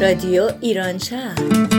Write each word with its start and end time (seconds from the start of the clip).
رادیو 0.00 0.48
ایران 0.60 0.98
شهر 0.98 1.73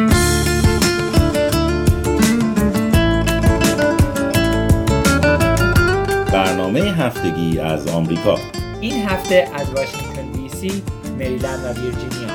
برنامه 6.66 6.92
هفتگی 6.92 7.60
از 7.60 7.88
آمریکا. 7.88 8.38
این 8.82 9.06
هفته 9.06 9.50
از 9.54 9.70
واشنگتن 9.70 10.32
دی 10.32 10.50
سی، 10.50 10.84
مریلند 11.20 11.60
و 11.64 11.68
ویرجینیا. 11.82 12.28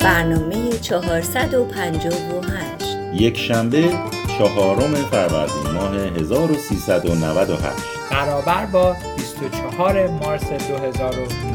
برنامه 0.00 0.70
458 0.80 2.96
یک 3.14 3.38
شنبه 3.38 3.90
چهارم 4.38 4.94
فروردین 4.94 5.70
ماه 5.74 5.94
1398 5.94 7.62
برابر 8.10 8.66
با 8.66 8.96
24 9.16 10.06
مارس 10.06 10.52
2019 10.52 11.51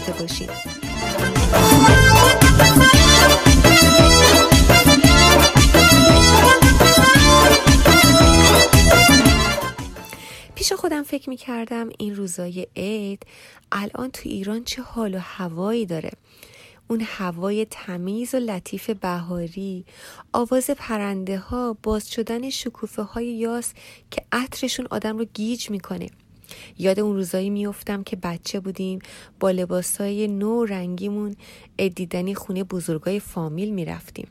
داشته 0.00 0.12
باشیم 0.22 0.48
پیش 10.54 10.72
خودم 10.72 11.02
فکر 11.02 11.30
می 11.30 11.36
کردم 11.36 11.88
این 11.98 12.16
روزای 12.16 12.66
عید 12.76 13.22
الان 13.72 14.10
تو 14.10 14.28
ایران 14.28 14.64
چه 14.64 14.82
حال 14.82 15.14
و 15.14 15.18
هوایی 15.18 15.86
داره. 15.86 16.10
اون 16.88 17.00
هوای 17.06 17.66
تمیز 17.70 18.34
و 18.34 18.38
لطیف 18.38 18.90
بهاری 18.90 19.84
آواز 20.32 20.70
پرنده 20.70 21.38
ها 21.38 21.76
باز 21.82 22.10
شدن 22.10 22.50
شکوفه 22.50 23.02
های 23.02 23.26
یاس 23.26 23.72
که 24.10 24.22
عطرشون 24.32 24.86
آدم 24.90 25.18
رو 25.18 25.24
گیج 25.24 25.70
می‌کنه. 25.70 26.10
یاد 26.78 27.00
اون 27.00 27.16
روزایی 27.16 27.50
میفتم 27.50 28.02
که 28.02 28.16
بچه 28.16 28.60
بودیم 28.60 28.98
با 29.40 29.50
لباسای 29.50 30.28
نو 30.28 30.64
رنگیمون 30.64 31.36
ادیدنی 31.78 32.34
خونه 32.34 32.64
بزرگای 32.64 33.20
فامیل 33.20 33.70
می‌رفتیم. 33.70 34.28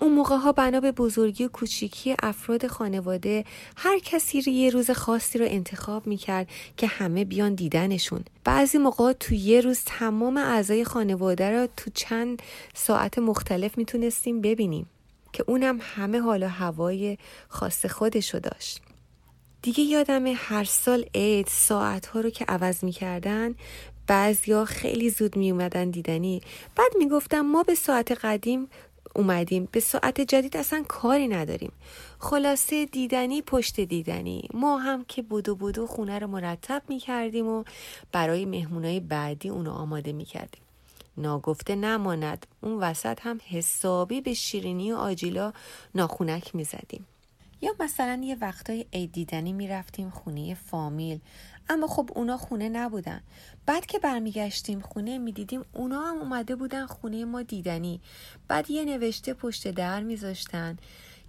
اون 0.00 0.12
موقع 0.12 0.36
ها 0.36 0.52
بنا 0.52 0.80
به 0.80 0.92
بزرگی 0.92 1.44
و 1.44 1.48
کوچیکی 1.48 2.14
افراد 2.22 2.66
خانواده 2.66 3.44
هر 3.76 3.98
کسی 3.98 4.50
یه 4.50 4.70
روز 4.70 4.90
خاصی 4.90 5.38
رو 5.38 5.46
انتخاب 5.48 6.06
می‌کرد 6.06 6.48
که 6.76 6.86
همه 6.86 7.24
بیان 7.24 7.54
دیدنشون. 7.54 8.24
بعضی 8.44 8.78
موقع 8.78 9.12
تو 9.12 9.34
یه 9.34 9.60
روز 9.60 9.80
تمام 9.86 10.36
اعضای 10.36 10.84
خانواده 10.84 11.50
رو 11.50 11.68
تو 11.76 11.90
چند 11.94 12.42
ساعت 12.74 13.18
مختلف 13.18 13.78
می‌تونستیم 13.78 14.40
ببینیم 14.40 14.86
که 15.32 15.44
اونم 15.46 15.78
همه 15.80 16.20
حال 16.20 16.42
و 16.42 16.48
هوای 16.48 17.18
خاص 17.48 17.86
خودشو 17.86 18.38
داشت. 18.38 18.83
دیگه 19.64 19.84
یادم 19.84 20.24
هر 20.26 20.64
سال 20.64 21.04
عید 21.14 21.46
ساعت 21.46 22.06
ها 22.06 22.20
رو 22.20 22.30
که 22.30 22.44
عوض 22.44 22.84
می‌کردن 22.84 23.54
بعضیا 24.06 24.64
خیلی 24.64 25.10
زود 25.10 25.36
می 25.36 25.50
اومدن 25.50 25.90
دیدنی. 25.90 26.40
بعد 26.76 26.92
می‌گفتم 26.98 27.40
ما 27.40 27.62
به 27.62 27.74
ساعت 27.74 28.12
قدیم 28.12 28.68
اومدیم. 29.14 29.68
به 29.72 29.80
ساعت 29.80 30.20
جدید 30.20 30.56
اصلا 30.56 30.84
کاری 30.88 31.28
نداریم. 31.28 31.72
خلاصه 32.18 32.86
دیدنی 32.86 33.42
پشت 33.42 33.80
دیدنی. 33.80 34.48
ما 34.54 34.78
هم 34.78 35.04
که 35.04 35.22
بودو 35.22 35.54
بودو 35.54 35.86
خونه 35.86 36.18
رو 36.18 36.26
مرتب 36.26 36.82
می 36.88 36.98
کردیم 36.98 37.48
و 37.48 37.64
برای 38.12 38.44
مهمونای 38.44 39.00
بعدی 39.00 39.48
اونو 39.48 39.70
آماده 39.70 40.12
می 40.12 40.24
کردیم 40.24 40.62
ناگفته 41.16 41.74
نماند. 41.74 42.46
اون 42.60 42.78
وسط 42.78 43.18
هم 43.20 43.40
حسابی 43.50 44.20
به 44.20 44.34
شیرینی 44.34 44.92
و 44.92 44.96
آجیلا 44.96 45.52
ناخونک 45.94 46.54
می 46.54 46.64
زدیم 46.64 47.06
یا 47.64 47.74
مثلا 47.80 48.20
یه 48.24 48.36
وقتای 48.40 48.86
عید 48.92 49.12
دیدنی 49.12 49.52
می 49.52 49.68
رفتیم 49.68 50.10
خونه 50.10 50.54
فامیل. 50.54 51.20
اما 51.68 51.86
خب 51.86 52.10
اونا 52.14 52.36
خونه 52.36 52.68
نبودن. 52.68 53.20
بعد 53.66 53.86
که 53.86 53.98
برمیگشتیم 53.98 54.80
خونه 54.80 55.18
می‌دیدیم 55.18 55.64
اونا 55.72 56.02
هم 56.02 56.18
اومده 56.18 56.56
بودن 56.56 56.86
خونه 56.86 57.24
ما 57.24 57.42
دیدنی. 57.42 58.00
بعد 58.48 58.70
یه 58.70 58.84
نوشته 58.84 59.34
پشت 59.34 59.68
در 59.68 60.00
میذاشتن 60.00 60.76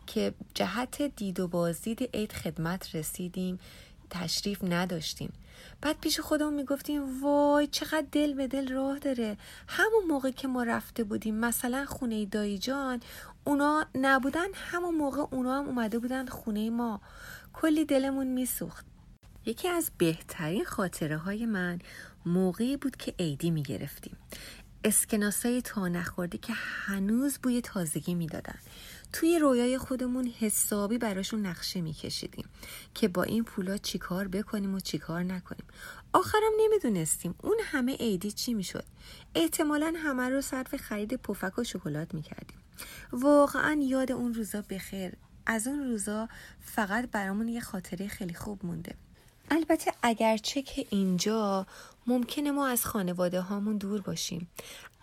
که 0.07 0.33
جهت 0.53 1.01
دید 1.01 1.39
و 1.39 1.47
بازدید 1.47 2.09
عید 2.13 2.31
خدمت 2.31 2.95
رسیدیم. 2.95 3.59
تشریف 4.09 4.63
نداشتیم. 4.63 5.33
بعد 5.81 5.99
پیش 5.99 6.19
خودمون 6.19 6.53
می‌گفتیم 6.53 7.23
وای 7.23 7.67
چقدر 7.67 8.05
دل 8.11 8.33
به 8.33 8.47
دل 8.47 8.67
راه 8.73 8.99
داره. 8.99 9.37
همون 9.67 10.05
موقع 10.07 10.31
که 10.31 10.47
ما 10.47 10.63
رفته 10.63 11.03
بودیم 11.03 11.35
مثلا 11.35 11.85
خونه 11.85 12.25
دایی 12.25 12.57
جان 12.57 12.99
اونا 13.47 13.85
نبودن 13.95 14.47
همون 14.53 14.95
موقع 14.95 15.21
اونا 15.31 15.59
هم 15.59 15.65
اومده 15.65 15.99
بودن 15.99 16.25
خونه 16.25 16.69
ما. 16.69 17.01
کلی 17.53 17.85
دلمون 17.85 18.27
میسوخت. 18.27 18.85
یکی 19.45 19.67
از 19.67 19.91
بهترین 19.97 20.65
خاطره 20.65 21.17
های 21.17 21.45
من 21.45 21.79
موقعی 22.25 22.77
بود 22.77 22.95
که 22.95 23.15
عیدی 23.19 23.51
می 23.51 23.63
گرفتیم 23.63 24.17
اسکناسای 24.83 25.61
تا 25.61 25.87
نخورده 25.87 26.37
که 26.37 26.53
هنوز 26.55 27.37
بوی 27.43 27.61
تازگی 27.61 28.15
می‌دادن. 28.15 28.59
توی 29.13 29.39
رویای 29.39 29.77
خودمون 29.77 30.27
حسابی 30.39 30.97
براشون 30.97 31.45
نقشه 31.45 31.81
میکشیدیم 31.81 32.49
که 32.93 33.07
با 33.07 33.23
این 33.23 33.43
پولا 33.43 33.77
چیکار 33.77 34.27
بکنیم 34.27 34.75
و 34.75 34.79
چیکار 34.79 35.23
نکنیم. 35.23 35.65
آخرم 36.13 36.51
نمی‌دونستیم 36.59 37.35
اون 37.43 37.57
همه 37.63 37.95
عیدی 37.95 38.31
چی 38.31 38.53
می‌شد. 38.53 38.85
احتمالا 39.35 39.93
همه 39.97 40.29
رو 40.29 40.41
صرف 40.41 40.75
خرید 40.75 41.15
پفک 41.15 41.59
و 41.59 41.63
شکلات 41.63 42.13
می‌کردیم. 42.13 42.57
واقعا 43.11 43.79
یاد 43.83 44.11
اون 44.11 44.33
روزا 44.33 44.63
بخیر. 44.69 45.13
از 45.45 45.67
اون 45.67 45.83
روزا 45.83 46.29
فقط 46.61 47.09
برامون 47.11 47.47
یه 47.47 47.59
خاطره 47.59 48.07
خیلی 48.07 48.33
خوب 48.33 48.65
مونده. 48.65 48.95
البته 49.51 49.91
اگرچه 50.03 50.61
که 50.61 50.85
اینجا 50.89 51.67
ممکنه 52.07 52.51
ما 52.51 52.67
از 52.67 52.85
خانواده 52.85 53.41
هامون 53.41 53.77
دور 53.77 54.01
باشیم. 54.01 54.47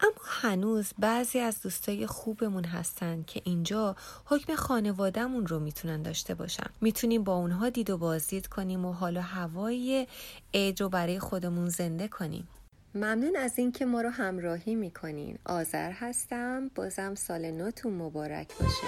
اما 0.00 0.12
هنوز 0.26 0.92
بعضی 0.98 1.38
از 1.38 1.62
دوستای 1.62 2.06
خوبمون 2.06 2.64
هستن 2.64 3.22
که 3.22 3.42
اینجا 3.44 3.96
حکم 4.24 4.54
خانوادهمون 4.54 5.46
رو 5.46 5.60
می‌تونن 5.60 6.02
داشته 6.02 6.34
باشن. 6.34 6.66
می‌تونیم 6.80 7.24
با 7.24 7.34
اونها 7.34 7.68
دید 7.68 7.90
و 7.90 7.98
بازدید 7.98 8.46
کنیم 8.46 8.84
و 8.84 8.92
حالا 8.92 9.22
هوای 9.22 10.06
عید 10.54 10.80
رو 10.80 10.88
برای 10.88 11.18
خودمون 11.18 11.68
زنده 11.68 12.08
کنیم. 12.08 12.48
ممنون 12.94 13.36
از 13.36 13.58
اینکه 13.58 13.84
ما 13.84 14.00
رو 14.00 14.08
همراهی 14.10 14.74
می‌کنین. 14.74 15.38
آذر 15.44 15.90
هستم. 15.90 16.70
بازم 16.74 17.14
سال 17.14 17.50
نوتون 17.50 17.92
مبارک 17.92 18.48
باشه. 18.60 18.86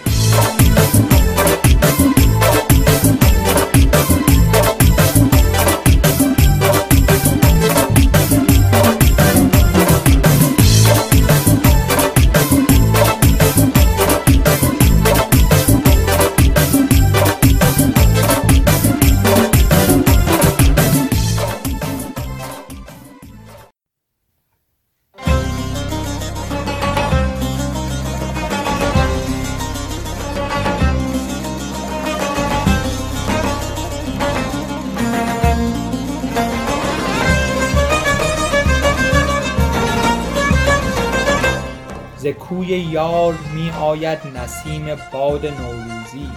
آید 43.95 44.19
نسیم 44.37 44.87
باد 45.13 45.47
نوروزی. 45.47 46.31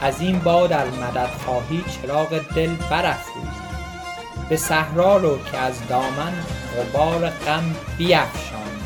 از 0.00 0.20
این 0.20 0.38
باد 0.38 0.72
ار 0.72 0.90
مدد 0.90 1.30
خواهی 1.44 1.84
چراغ 1.84 2.38
دل 2.54 2.74
برافروزی. 2.90 3.64
به 4.48 4.56
صحرا 4.56 5.16
رو 5.16 5.38
که 5.44 5.58
از 5.58 5.88
دامن 5.88 6.32
غبار 6.76 7.28
غم 7.30 7.74
بیفشانی. 7.98 8.84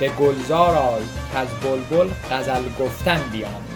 به 0.00 0.08
گلزار 0.08 0.76
آی 0.76 1.02
کز 1.34 1.48
بلبل 1.48 2.10
غزل 2.30 2.62
گفتن 2.80 3.20
بیاموزی. 3.32 3.71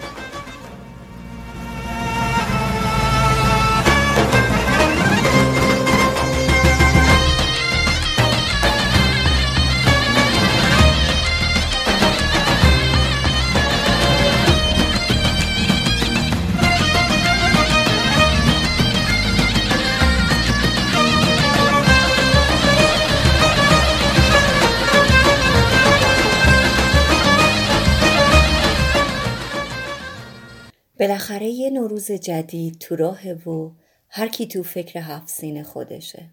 نوروز 31.97 32.11
جدید 32.11 32.79
تو 32.79 32.95
راهه 32.95 33.49
و 33.49 33.71
هر 34.09 34.27
کی 34.27 34.47
تو 34.47 34.63
فکر 34.63 34.99
هفت 34.99 35.29
سین 35.29 35.63
خودشه. 35.63 36.29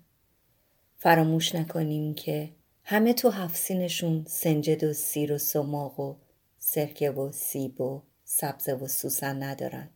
فراموش 0.99 1.55
نکنیم 1.55 2.15
که 2.15 2.51
همه 2.85 3.13
تو 3.13 3.31
هفت 3.31 3.57
سینشون 3.57 4.25
سنجد 4.29 4.85
و 4.85 4.93
سیر 4.93 5.33
و 5.33 5.39
سماق 5.39 6.01
و 6.01 6.15
سرکه 6.59 7.11
و 7.11 7.33
سیب 7.33 7.81
و 7.81 8.03
سبزه 8.25 8.75
و 8.75 8.89
سوسن 8.89 9.43
ندارن. 9.43 9.91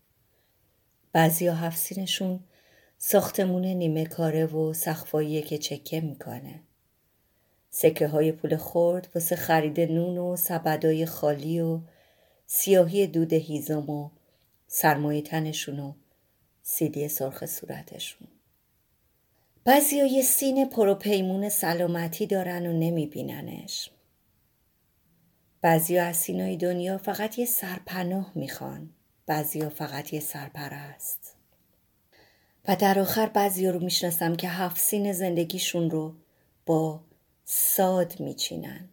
بعضی 1.12 1.48
هفت 1.48 1.78
سینشون 1.78 2.40
ساختمون 2.98 3.64
نیمه 3.64 4.06
کاره 4.06 4.46
و 4.46 4.72
سخفاییه 4.72 5.42
که 5.42 5.58
چکه 5.58 6.00
می‌کنه. 6.00 6.60
سکه 7.70 8.08
های 8.08 8.32
پول 8.32 8.56
خورد 8.56 9.08
واسه 9.14 9.36
خرید 9.36 9.80
نون 9.80 10.18
و 10.18 10.36
سبدای 10.36 11.06
خالی 11.06 11.60
و 11.60 11.80
سیاهی 12.46 13.06
دود 13.06 13.32
هیزم 13.32 13.90
و 13.90 14.10
سرمایه 14.68 15.22
تنشون 15.22 15.80
و 15.80 15.92
سیدی 16.62 17.08
سرخ 17.08 17.46
صورتشون. 17.46 18.28
بعضی 19.64 19.96
یه 19.96 20.22
سینه 20.22 20.66
پروپیمون 20.66 21.48
سلامتی 21.48 22.26
دارن 22.26 22.66
و 22.66 22.72
نمیبیننش. 22.72 23.90
بعضی 25.60 25.98
از 25.98 26.16
سینای 26.16 26.56
دنیا 26.56 26.98
فقط 26.98 27.38
یه 27.38 27.46
سرپناه 27.46 28.32
می‌خوان. 28.34 28.90
بعضی 29.26 29.68
فقط 29.68 30.12
یه 30.12 30.20
سرپرست. 30.20 31.34
و 32.68 32.76
در 32.76 32.98
آخر 32.98 33.26
بعضی 33.26 33.68
رو 33.68 33.80
می‌شناسم 33.80 34.36
که 34.36 34.48
هفت 34.48 34.80
سین 34.80 35.12
زندگیشون 35.12 35.90
رو 35.90 36.14
با 36.66 37.00
ساد 37.44 38.20
میچینن. 38.20 38.88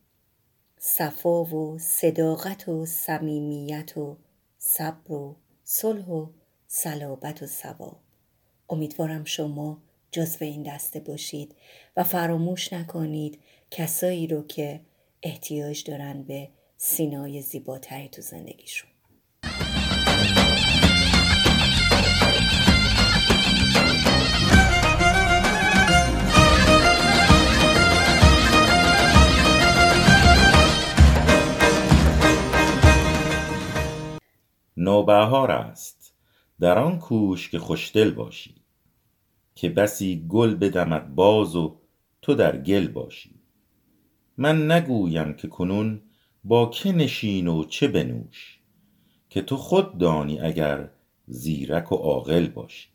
صفا 0.77 1.43
و 1.43 1.79
صداقت 1.79 2.69
و 2.69 2.85
صمیمیت 2.85 3.97
و 3.97 4.17
صبر 4.57 5.11
و 5.11 5.35
صلح 5.67 6.05
و 6.05 6.27
صلابت 6.67 7.43
و 7.43 7.45
ثواب. 7.45 7.99
امیدوارم 8.69 9.23
شما 9.23 9.81
جزو 10.11 10.45
این 10.45 10.63
دسته 10.63 10.99
باشید 10.99 11.55
و 11.97 12.03
فراموش 12.03 12.73
نکنید 12.73 13.39
کسایی 13.71 14.27
رو 14.27 14.47
که 14.47 14.81
احتیاج 15.23 15.83
دارن 15.83 16.23
به 16.23 16.49
سینای 16.77 17.41
زیباتری 17.41 18.09
تو 18.09 18.21
زندگیشون. 18.21 18.89
نوبهار 34.77 35.51
است. 35.51 36.13
در 36.59 36.77
آن 36.79 36.99
کوش 36.99 37.49
که 37.49 37.59
خوشدل 37.59 38.11
باشی. 38.11 38.55
که 39.55 39.69
بسی 39.69 40.25
گل 40.29 40.55
بدمد 40.55 41.15
باز 41.15 41.55
و 41.55 41.77
تو 42.21 42.33
در 42.33 42.57
گل 42.57 42.87
باشی. 42.87 43.35
من 44.37 44.71
نگویم 44.71 45.33
که 45.33 45.47
کنون 45.47 46.01
با 46.43 46.65
که 46.65 46.91
نشین 46.91 47.47
و 47.47 47.63
چه 47.63 47.87
بنوش. 47.87 48.59
که 49.29 49.41
تو 49.41 49.57
خود 49.57 49.97
دانی 49.97 50.39
اگر 50.39 50.89
زیرک 51.27 51.91
و 51.91 51.95
عاقل 51.95 52.47
باشی. 52.47 52.94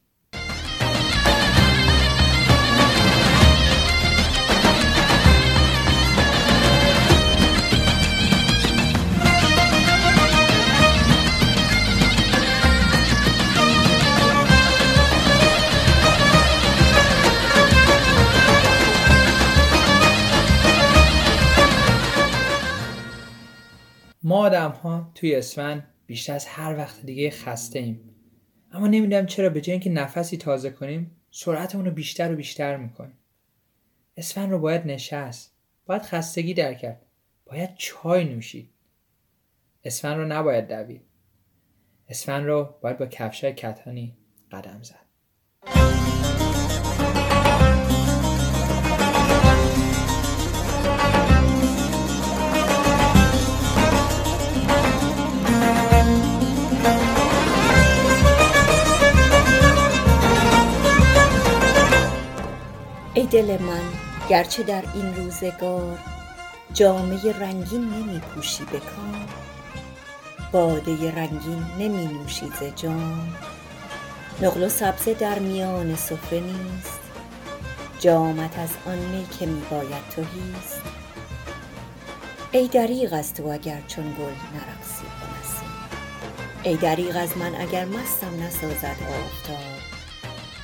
ما 24.31 24.39
آدم 24.39 24.71
ها 24.71 25.13
توی 25.15 25.35
اسفند 25.35 25.89
بیشتر 26.07 26.35
از 26.35 26.47
هر 26.47 26.77
وقت 26.77 27.07
دیگه 27.07 27.31
خسته 27.31 27.79
ایم. 27.79 28.15
اما 28.73 28.87
نمی‌دونم 28.87 29.27
چرا 29.27 29.49
به 29.49 29.61
جای 29.61 29.73
اینکه 29.73 29.91
نفسی 29.91 30.37
تازه 30.37 30.71
کنیم 30.71 31.17
سرعتمون 31.31 31.85
رو 31.85 31.91
بیشتر 31.91 32.33
و 32.33 32.37
بیشتر 32.37 32.77
می‌کنیم. 32.77 33.19
اسفند 34.17 34.51
رو 34.51 34.59
باید 34.59 34.87
نشست 34.87 35.55
باید 35.87 36.03
خستگی 36.03 36.55
در 36.55 36.75
کرد 36.75 37.07
باید 37.45 37.75
چای 37.75 38.25
نوشید. 38.25 38.71
اسفند 39.85 40.17
رو 40.17 40.27
نباید 40.27 40.69
دوید. 40.69 41.03
اسفند 42.09 42.47
رو 42.47 42.75
باید 42.83 42.99
با 42.99 43.07
کفشای 43.07 43.53
کتانی 43.53 44.17
قدم 44.53 44.83
زد. 44.83 45.07
ای 63.21 63.27
دل 63.27 63.63
من 63.63 63.83
گرچه 64.29 64.63
در 64.63 64.85
این 64.95 65.17
روزگار 65.17 65.99
جامه 66.75 67.33
رنگین 67.33 67.85
نمی 67.85 68.19
پوشی 68.19 68.65
به 68.65 68.79
کار 68.79 69.29
باده 70.53 71.15
رنگین 71.15 71.65
نمی 71.79 72.07
نوشی 72.07 72.47
ز 72.61 72.77
جام. 72.77 73.35
نقل 74.43 74.63
و 74.63 74.69
سبزه 74.69 75.15
در 75.15 75.39
میان 75.39 75.97
سفره 75.97 76.41
نیست. 76.41 77.01
جامت 77.99 78.59
از 78.59 78.71
آن 78.87 78.99
می 78.99 79.27
که 79.39 79.47
می 79.47 79.63
باید 79.71 80.09
توهیست 80.17 80.81
ای 82.53 82.69
دریغ 82.69 83.13
از 83.13 83.35
تو 83.35 83.47
اگر 83.47 83.81
چون 83.89 84.05
گل 84.05 84.35
نرقصی 84.55 85.05
به 86.63 86.69
ای 86.71 86.77
دریغ 86.77 87.17
از 87.17 87.39
من 87.39 87.55
اگر 87.55 87.85
مستم 87.85 88.43
نسازد 88.43 88.97
آفتاب. 89.01 89.80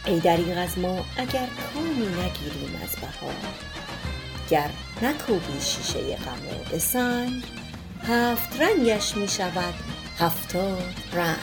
ای 0.06 0.20
دریغ 0.20 0.58
از 0.58 0.78
ما 0.78 1.04
اگر 1.16 1.46
کامی 1.75 2.06
نگیریم 2.06 2.80
از 2.82 2.96
بهار. 2.96 3.34
گر 4.50 4.70
نکوبی 5.02 5.60
شیشه 5.60 6.16
غم 6.16 7.00
و 7.00 7.26
هفت 8.06 8.60
رنگش 8.60 9.16
می 9.16 9.28
شود 9.28 9.75
هفتاد 10.18 10.94
رنگ. 11.12 11.36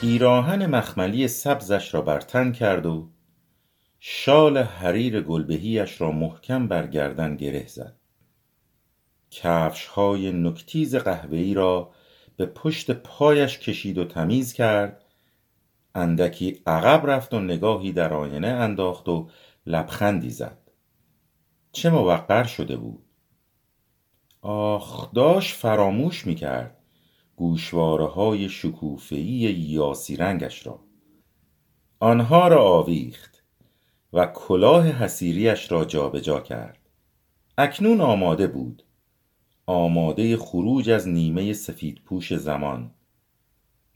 پیراهن 0.00 0.66
مخملی 0.66 1.28
سبزش 1.28 1.94
را 1.94 2.00
بر 2.00 2.20
تن 2.20 2.52
کرد 2.52 2.86
و 2.86 3.08
شال 4.00 4.58
حریر 4.58 5.20
گلبهیش 5.20 6.00
را 6.00 6.12
محکم 6.12 6.68
بر 6.68 6.86
گردن 6.86 7.36
گره 7.36 7.66
زد. 7.66 8.05
کفش 9.30 9.86
های 9.86 10.32
نکتیز 10.32 10.96
قهوه‌ای 10.96 11.54
را 11.54 11.90
به 12.36 12.46
پشت 12.46 12.90
پایش 12.90 13.58
کشید 13.58 13.98
و 13.98 14.04
تمیز 14.04 14.52
کرد. 14.52 15.04
اندکی 15.94 16.62
عقب 16.66 17.10
رفت 17.10 17.34
و 17.34 17.40
نگاهی 17.40 17.92
در 17.92 18.14
آینه 18.14 18.48
انداخت 18.48 19.08
و 19.08 19.28
لبخندی 19.66 20.30
زد. 20.30 20.58
چه 21.72 21.90
موقر 21.90 22.44
شده 22.44 22.76
بود؟ 22.76 23.04
آخ 24.42 25.12
داشت 25.12 25.56
فراموش 25.56 26.26
می‌کرد 26.26 26.76
گوشواره 27.36 28.06
های 28.06 28.48
شکوفهی 28.48 29.52
یاسی 29.52 30.16
رنگش 30.16 30.66
را. 30.66 30.80
آنها 32.00 32.48
را 32.48 32.62
آویخت 32.62 33.42
و 34.12 34.26
کلاه 34.26 34.88
حسیریش 34.88 35.72
را 35.72 35.84
جابجا 35.84 36.20
جا 36.20 36.40
کرد. 36.40 36.78
اکنون 37.58 38.00
آماده 38.00 38.46
بود 38.46 38.82
آماده 39.66 40.36
خروج 40.36 40.90
از 40.90 41.08
نیمه 41.08 41.52
سفید 41.52 42.02
پوش 42.04 42.34
زمان. 42.34 42.90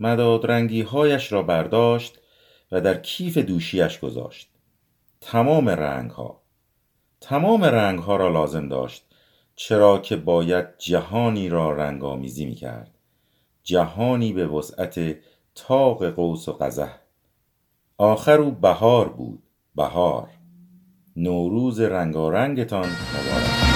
مداد 0.01 0.51
رنگی 0.51 0.83
هایش 0.83 1.33
را 1.33 1.43
برداشت 1.43 2.19
و 2.73 2.81
در 2.81 2.95
کیف 2.95 3.39
دوشیش 3.39 3.99
گذاشت. 3.99 4.51
تمام 5.21 5.69
رنگ 5.69 6.11
ها 6.11 6.41
تمام 7.21 7.65
رنگ 7.65 7.99
ها 7.99 8.17
را 8.17 8.29
لازم 8.29 8.69
داشت 8.69 9.05
چرا 9.57 9.99
که 9.99 10.17
باید 10.17 10.79
جهانی 10.79 11.49
را 11.49 11.73
رنگ 11.73 12.05
آمیزی 12.05 12.45
می 12.45 12.55
کرد 12.55 12.95
جهانی 13.63 14.33
به 14.33 14.47
وسعت 14.47 15.17
تاق 15.55 16.11
قوس 16.11 16.49
و 16.49 16.53
قزح. 16.53 16.99
آخر 17.99 18.41
او 18.41 18.51
بهار 18.51 19.09
بود. 19.09 19.43
بهار. 19.75 20.29
نوروز 21.17 21.81
رنگارنگتان 21.81 22.89
مبارک. 22.89 23.70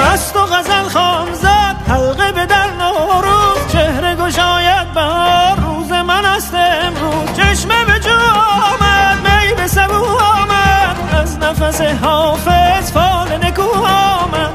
مست 0.00 0.36
و 0.36 0.46
غزل 0.46 0.88
خام 0.88 1.34
زد 1.34 1.76
حلقه 1.88 2.32
به 2.32 2.46
در 2.46 2.70
نوروز. 2.70 3.72
چهره 3.72 4.14
گشاید 4.14 4.92
بهار 4.94 5.56
روز 5.56 5.92
من 5.92 6.24
است 6.24 6.54
امروز. 6.54 7.36
چشمه 7.36 7.84
به 7.84 8.00
جو 8.00 8.10
آمد 8.10 9.18
می 9.24 9.54
به 9.54 9.66
سبو 9.66 10.04
آمد. 10.04 10.96
از 11.22 11.38
نفس 11.38 11.80
حافظ 11.80 12.92
فال 12.92 13.44
نکو 13.44 13.62
آمد. 13.62 14.50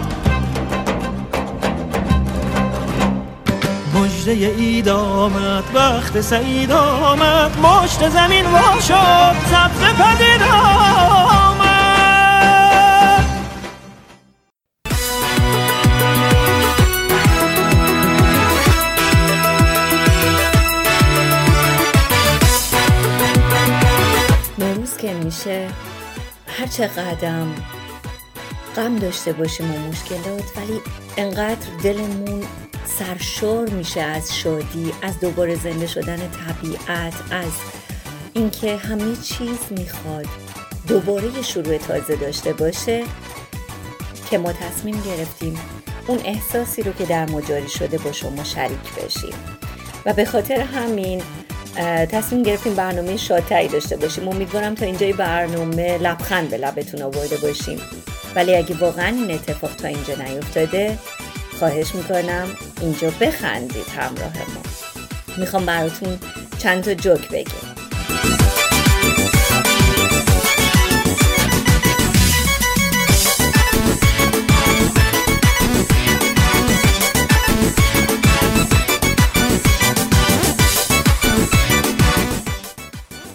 مجده 3.95 4.31
اید 4.31 4.89
آمد 4.89 5.63
وقت 5.73 6.21
سعید 6.21 6.71
آمد. 6.71 7.51
مشت 7.59 8.09
زمین 8.09 8.45
وا 8.45 8.79
شد 8.79 9.35
سبز 9.51 9.81
پدید 9.81 10.43
آمد 10.43 11.34
میشه 25.45 25.67
هر 26.47 26.87
قدم 26.87 27.55
غم 28.75 28.95
داشته 28.95 29.33
باشیم 29.33 29.71
و 29.75 29.77
مشکلات 29.77 30.57
ولی 30.57 30.81
انقدر 31.17 31.67
دلمون 31.83 32.43
سرشور 32.85 33.69
میشه 33.69 34.01
از 34.01 34.35
شادی 34.37 34.93
از 35.01 35.19
دوباره 35.19 35.55
زنده 35.55 35.87
شدن 35.87 36.17
طبیعت 36.17 37.13
از 37.31 37.51
اینکه 38.33 38.77
همه 38.77 39.15
چیز 39.15 39.59
می‌خواد 39.71 40.25
دوباره 40.87 41.41
شروع 41.41 41.77
تازه 41.77 42.15
داشته 42.15 42.53
باشه 42.53 43.03
که 44.29 44.37
ما 44.37 44.53
تصمیم 44.53 45.01
گرفتیم 45.01 45.59
اون 46.07 46.19
احساسی 46.25 46.81
رو 46.83 46.93
که 46.93 47.05
در 47.05 47.29
مجاری 47.29 47.69
شده 47.69 47.97
با 47.97 48.11
شما 48.11 48.43
شریک 48.43 48.93
بشیم. 48.97 49.35
و 50.05 50.13
به 50.13 50.25
خاطر 50.25 50.59
همین 50.61 51.21
تصمیم 52.11 52.43
گرفتیم 52.43 52.73
برنامه 52.75 53.17
شادتری 53.17 53.67
داشته 53.67 53.97
باشیم. 53.97 54.27
امیدوارم 54.27 54.75
تا 54.75 54.85
اینجای 54.85 55.13
برنامه 55.13 55.97
لبخند 55.97 56.49
به 56.49 56.57
لبتون 56.57 57.01
آورده 57.01 57.37
باشیم. 57.37 57.81
ولی 58.35 58.55
اگه 58.55 58.75
واقعا 58.75 59.07
این 59.07 59.31
اتفاق 59.31 59.75
تا 59.75 59.87
اینجا 59.87 60.15
نیفتاده 60.15 60.97
خواهش 61.59 61.95
می‌کنم 61.95 62.47
اینجا 62.81 63.11
بخندید 63.21 63.87
همراه 63.97 64.37
ما. 64.37 64.61
می‌خوام 65.37 65.65
براتون 65.65 66.19
چند 66.57 66.83
تا 66.83 66.93
جوک 66.93 67.29
بگم. 67.29 67.74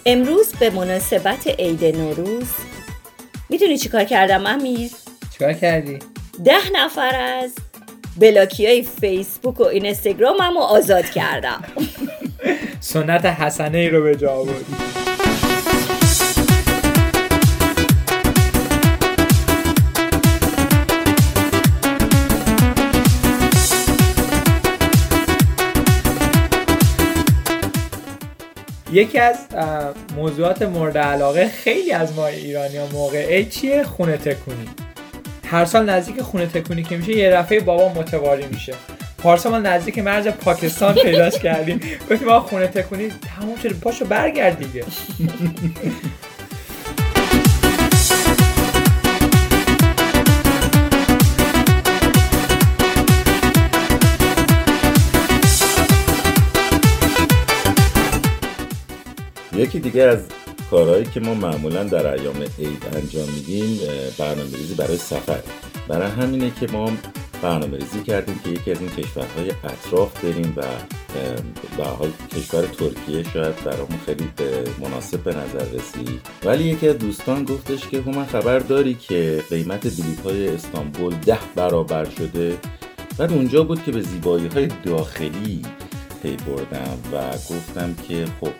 امروز 0.05 0.53
به 0.59 0.69
مناسبت 0.69 1.47
عید 1.47 1.85
نوروز 1.85 2.47
می‌دونی 3.49 3.77
چیکار 3.77 4.03
کردم 4.03 4.45
امیر؟ 4.45 4.91
چیکار 5.33 5.53
کردی؟ 5.53 5.99
ده 6.45 6.71
نفر 6.73 7.15
از 7.15 7.51
بلاکی 8.17 8.65
های 8.65 8.83
فیسبوک 8.83 9.59
و 9.59 9.63
اینستاگرام 9.63 10.37
هم 10.41 10.57
آزاد 10.57 11.05
کردم 11.05 11.63
سنت 12.79 13.25
حسنه 13.25 13.77
ای 13.77 13.89
رو 13.89 14.03
به 14.03 14.15
جا 14.15 14.31
آوردی 14.31 15.00
یکی 28.91 29.19
از 29.19 29.37
موضوعات 30.15 30.61
مورد 30.61 30.97
علاقه 30.97 31.47
خیلی 31.47 31.91
از 31.91 32.15
ما 32.15 32.27
ایرانی 32.27 32.77
ها 32.77 32.85
موقع 32.93 33.43
چیه؟ 33.43 33.83
خونه 33.83 34.17
تکونی. 34.17 34.69
هر 35.45 35.65
سال 35.65 35.89
نزدیک 35.89 36.21
خونه 36.21 36.45
تکونی 36.45 36.83
که 36.83 36.97
میشه 36.97 37.17
یه 37.17 37.31
دفعه 37.31 37.59
بابا 37.59 38.01
متواری 38.01 38.45
میشه. 38.51 38.73
پارسال 39.17 39.51
ما 39.51 39.57
نزدیک 39.59 39.99
مرز 39.99 40.27
پاکستان 40.27 40.93
پیداش 40.93 41.39
کردیم. 41.39 41.79
گفتیم 42.11 42.27
ما 42.27 42.39
خونه 42.39 42.67
تکونی 42.67 43.07
تموم 43.07 43.55
شده 43.63 43.73
پاشو 43.73 44.05
برگرد 44.05 44.57
دیگه. 44.59 44.83
یکی 59.55 59.79
دیگه 59.79 60.03
از 60.03 60.19
کارهایی 60.71 61.05
که 61.05 61.19
ما 61.19 61.33
معمولا 61.33 61.83
در 61.83 62.13
ایام 62.13 62.35
عید 62.59 62.85
انجام 62.95 63.29
میدیم 63.29 63.79
برنامه 64.17 64.57
ریزی 64.57 64.75
برای 64.75 64.97
سفر. 64.97 65.39
برای 65.87 66.11
همینه 66.11 66.51
که 66.59 66.67
ما 66.71 66.91
برنامه 67.41 67.77
ریزی 67.77 68.03
کردیم 68.03 68.39
که 68.43 68.49
یکی 68.49 68.71
از 68.71 68.79
این 68.79 68.89
کشورهای 68.89 69.51
اطراف 69.63 70.25
بریم 70.25 70.53
و 70.57 70.61
به 71.77 71.83
حال 71.83 72.11
کشور 72.35 72.61
ترکیه 72.61 73.23
شاید 73.23 73.63
برامون 73.63 73.99
خیلی 74.05 74.27
مناسب 74.79 75.19
به 75.19 75.31
نظر 75.31 75.65
رسید. 75.73 76.21
ولی 76.43 76.63
یکی 76.63 76.87
از 76.87 76.97
دوستان 76.97 77.43
گفتش 77.43 77.87
که 77.87 78.03
من 78.05 78.25
خبر 78.25 78.59
داری 78.59 78.93
که 78.93 79.43
قیمت 79.49 79.81
بلیط 79.81 80.19
های 80.25 80.47
استانبول 80.47 81.13
ده 81.15 81.39
برابر 81.55 82.09
شده؟ 82.09 82.57
بعد 83.17 83.31
اونجا 83.31 83.63
بود 83.63 83.83
که 83.83 83.91
به 83.91 84.01
زیبایی 84.01 84.47
های 84.47 84.67
داخلی 84.85 85.61
پی 86.23 86.37
بردم 86.47 86.97
و 87.11 87.31
گفتم 87.31 87.95
که 88.07 88.25
خب 88.41 88.53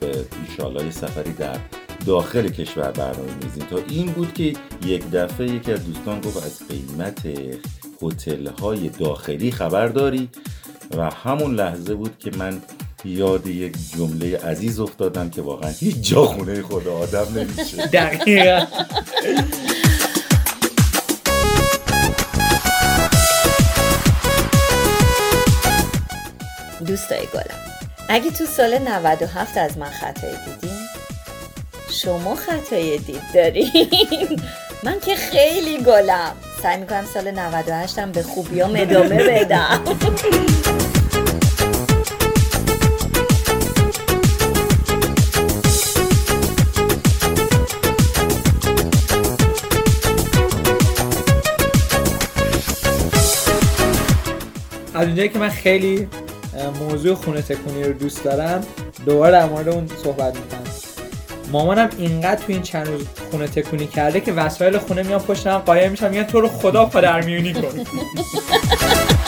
ایشالا 0.48 0.84
یه 0.84 0.92
سفری 0.92 1.34
در 1.34 1.58
داخل 2.06 2.50
کشور 2.50 2.92
برنامه 2.92 3.34
میزیم 3.44 3.66
تا 3.70 3.78
این 3.90 4.12
بود 4.12 4.34
که 4.34 4.54
یک 4.86 5.12
دفعه 5.12 5.48
یکی 5.48 5.72
از 5.72 5.86
دوستان 5.86 6.22
گفت 6.22 6.38
از 6.38 6.60
قیمت 6.68 7.22
هتل 8.02 8.48
های 8.48 8.90
داخلی 8.90 9.52
خبر 9.52 9.88
داری؟ 9.88 10.30
و 10.98 11.10
همون 11.10 11.56
لحظه 11.56 11.96
بود 11.96 12.18
که 12.20 12.32
من 12.38 12.62
یاد 13.06 13.48
یک 13.48 13.76
جمله 13.98 14.38
عزیز 14.38 14.80
افتادم 14.80 15.30
که 15.30 15.42
واقعا 15.42 15.70
هیچ 15.70 16.10
جا 16.10 16.26
خونه 16.26 16.62
خود 16.62 16.88
آدم 16.88 17.26
نمیشه. 17.36 17.88
دقیقا. 17.88 18.66
دوستای 26.84 27.28
گلم. 27.34 27.60
اگه 28.10 28.32
تو 28.32 28.46
سال 28.46 28.78
97 28.78 29.58
از 29.58 29.78
من 29.78 29.90
خطایی 29.90 30.36
دیدین 30.46 30.78
شما 31.92 32.36
خطایی 32.36 32.98
دید 32.98 33.22
دارین 33.34 34.40
من 34.84 35.00
که 35.00 35.16
خیلی 35.16 35.84
گلم. 35.84 36.32
سعی 36.64 36.78
می‌کنم 36.78 37.06
سال 37.14 37.32
98 37.32 38.00
هم 38.00 38.12
به 38.12 38.24
خوبیام 38.24 38.74
ادامه 38.76 39.24
بدم. 39.24 39.82
از 54.94 55.08
اونجایی 55.08 55.30
که 55.30 55.40
من 55.40 55.50
خیلی 55.50 56.08
موضوع 56.80 57.16
خونه 57.16 57.42
تکونی 57.42 57.84
رو 57.84 57.94
دوست 57.94 58.24
دارم 58.24 58.62
دوباره 59.06 59.32
در 59.32 59.46
مورد 59.46 59.70
اون 59.70 59.88
صحبت 60.04 60.36
می‌کنم. 60.36 60.62
مامانم 61.52 61.90
اینقدر 61.98 62.36
تو 62.36 62.46
این 62.48 62.62
چند 62.62 62.88
روز 62.88 63.06
خونه 63.32 63.48
تکونی 63.48 63.88
کرده 63.88 64.20
که 64.20 64.32
وسایل 64.34 64.78
خونه 64.78 65.04
میان 65.04 65.20
پشت 65.20 65.48
قایم 65.48 65.92
میشن 65.92 66.10
میگن 66.10 66.24
تو 66.24 66.42
رو 66.42 66.48
خدا 66.48 66.86
پدر 66.86 67.22
میونی 67.22 67.54
کن. 67.54 67.62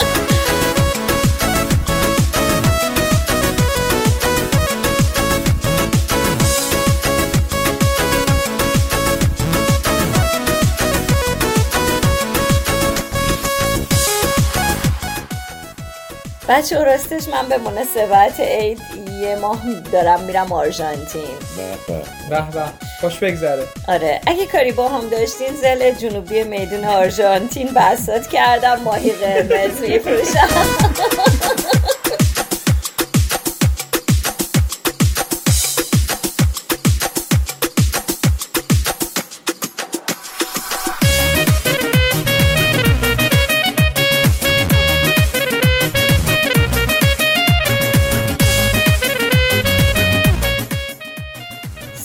بچه 16.54 16.84
راستش 16.84 17.28
من 17.28 17.48
به 17.48 17.58
مناسبت 17.58 18.40
عید 18.40 18.80
یه 19.20 19.36
ماه 19.36 19.58
دارم 19.92 20.20
میرم 20.20 20.52
آرژانتین. 20.52 21.22
به 21.56 21.92
به. 21.94 22.02
به 22.30 22.50
به. 22.50 22.64
خوش 23.00 23.18
بگذره. 23.18 23.62
آره. 23.88 24.20
اگه 24.26 24.46
کاری 24.46 24.72
با 24.72 24.88
هم 24.88 25.08
داشتین 25.08 25.56
زل 25.62 25.90
جنوبی 25.90 26.42
میدون 26.42 26.84
آرژانتین 26.84 27.68
بسات 27.74 28.26
کردم 28.26 28.80
ماهی 28.84 29.12
قرمز 29.12 29.80
میفروشم. 29.80 30.48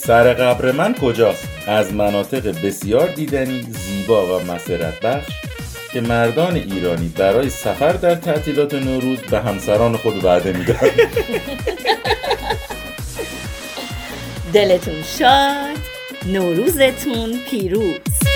سر 0.10 0.34
قبر 0.34 0.72
من 0.72 0.96
کجاست؟ 0.96 1.48
از 1.68 1.94
مناطق 1.94 2.66
بسیار 2.66 3.08
دیدنی 3.08 3.62
زیبا 3.62 4.40
و 4.40 4.44
مسرت 4.44 5.00
بخش 5.00 5.32
که 5.94 6.02
مردان 6.02 6.56
ایرانی 6.56 7.14
برای 7.18 7.50
سفر 7.50 7.92
در 7.92 8.16
تعطیلات 8.16 8.74
نوروز 8.74 9.20
به 9.20 9.40
همسران 9.40 9.98
خود 9.98 10.26
وعده 10.26 10.54
میدن 10.54 10.78
دلتون 14.54 15.04
شاد 15.20 15.78
نوروزتون 16.26 17.40
پیروز. 17.50 18.29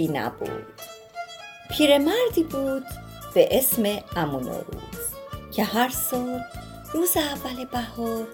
یکی 0.00 0.12
نبود. 0.12 0.80
پیرمردی 1.70 2.42
بود 2.42 2.84
به 3.34 3.58
اسم 3.58 3.98
امونوروز 4.16 5.06
که 5.52 5.64
هر 5.64 5.88
سال 5.88 6.40
روز 6.94 7.16
اول 7.16 7.64
بهار 7.64 8.26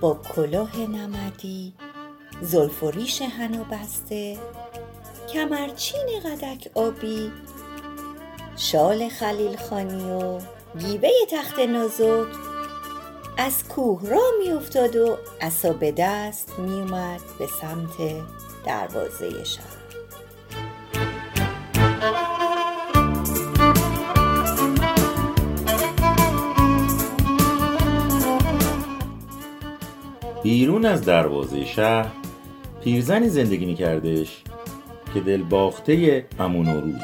با 0.00 0.20
کلاه 0.34 0.76
نمدی 0.76 1.74
زلف 2.40 2.82
و 2.82 2.90
ریش 2.90 3.22
حنا 3.22 3.64
بسته 3.64 4.38
کمرچین 5.32 6.20
قدک 6.24 6.70
آبی 6.74 7.32
شال 8.56 9.08
خلیل 9.08 9.56
خانی 9.56 10.10
و 10.10 10.40
گیبه 10.78 11.12
تخت 11.30 11.58
نازک 11.58 12.26
از 13.38 13.68
کوه 13.68 14.08
را 14.10 14.22
میافتاد 14.38 14.96
و 14.96 15.16
عصا 15.40 15.72
به 15.72 15.92
دست 15.92 16.58
میومد 16.58 17.20
به 17.38 17.46
سمت 17.60 18.24
دروازه 18.66 19.44
شهر. 19.44 19.75
بیرون 30.42 30.86
از 30.86 31.04
دروازه 31.04 31.64
شهر 31.64 32.12
پیرزنی 32.84 33.28
زندگی 33.28 33.66
میکردش 33.66 34.42
که 35.14 35.20
دلباخته 35.20 36.26
امون 36.38 36.68
و 36.68 36.80
روز 36.80 36.92
بود 36.92 37.00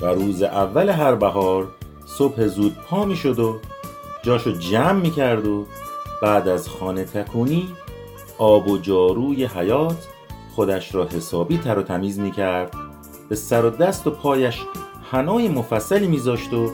و 0.00 0.06
روز 0.06 0.42
اول 0.42 0.88
هر 0.88 1.14
بهار 1.14 1.68
صبح 2.06 2.46
زود 2.46 2.74
پا 2.74 3.04
می‌شد 3.04 3.38
و 3.38 3.60
جاشو 4.22 4.50
جمع 4.50 5.00
می‌کرد 5.00 5.46
و 5.46 5.66
بعد 6.22 6.48
از 6.48 6.68
خانه 6.68 7.04
تکونی 7.04 7.68
آب 8.38 8.68
و 8.68 8.78
جاروی 8.78 9.44
حیات 9.44 10.08
خودش 10.54 10.94
را 10.94 11.06
حسابی 11.06 11.58
تر 11.58 11.78
و 11.78 11.82
تمیز 11.82 12.18
می‌کرد. 12.18 12.74
به 13.28 13.36
سر 13.36 13.64
و 13.64 13.70
دست 13.70 14.06
و 14.06 14.10
پایش 14.10 14.62
حنای 15.10 15.48
مفصلی 15.48 16.06
میذاشت 16.06 16.52
و 16.52 16.70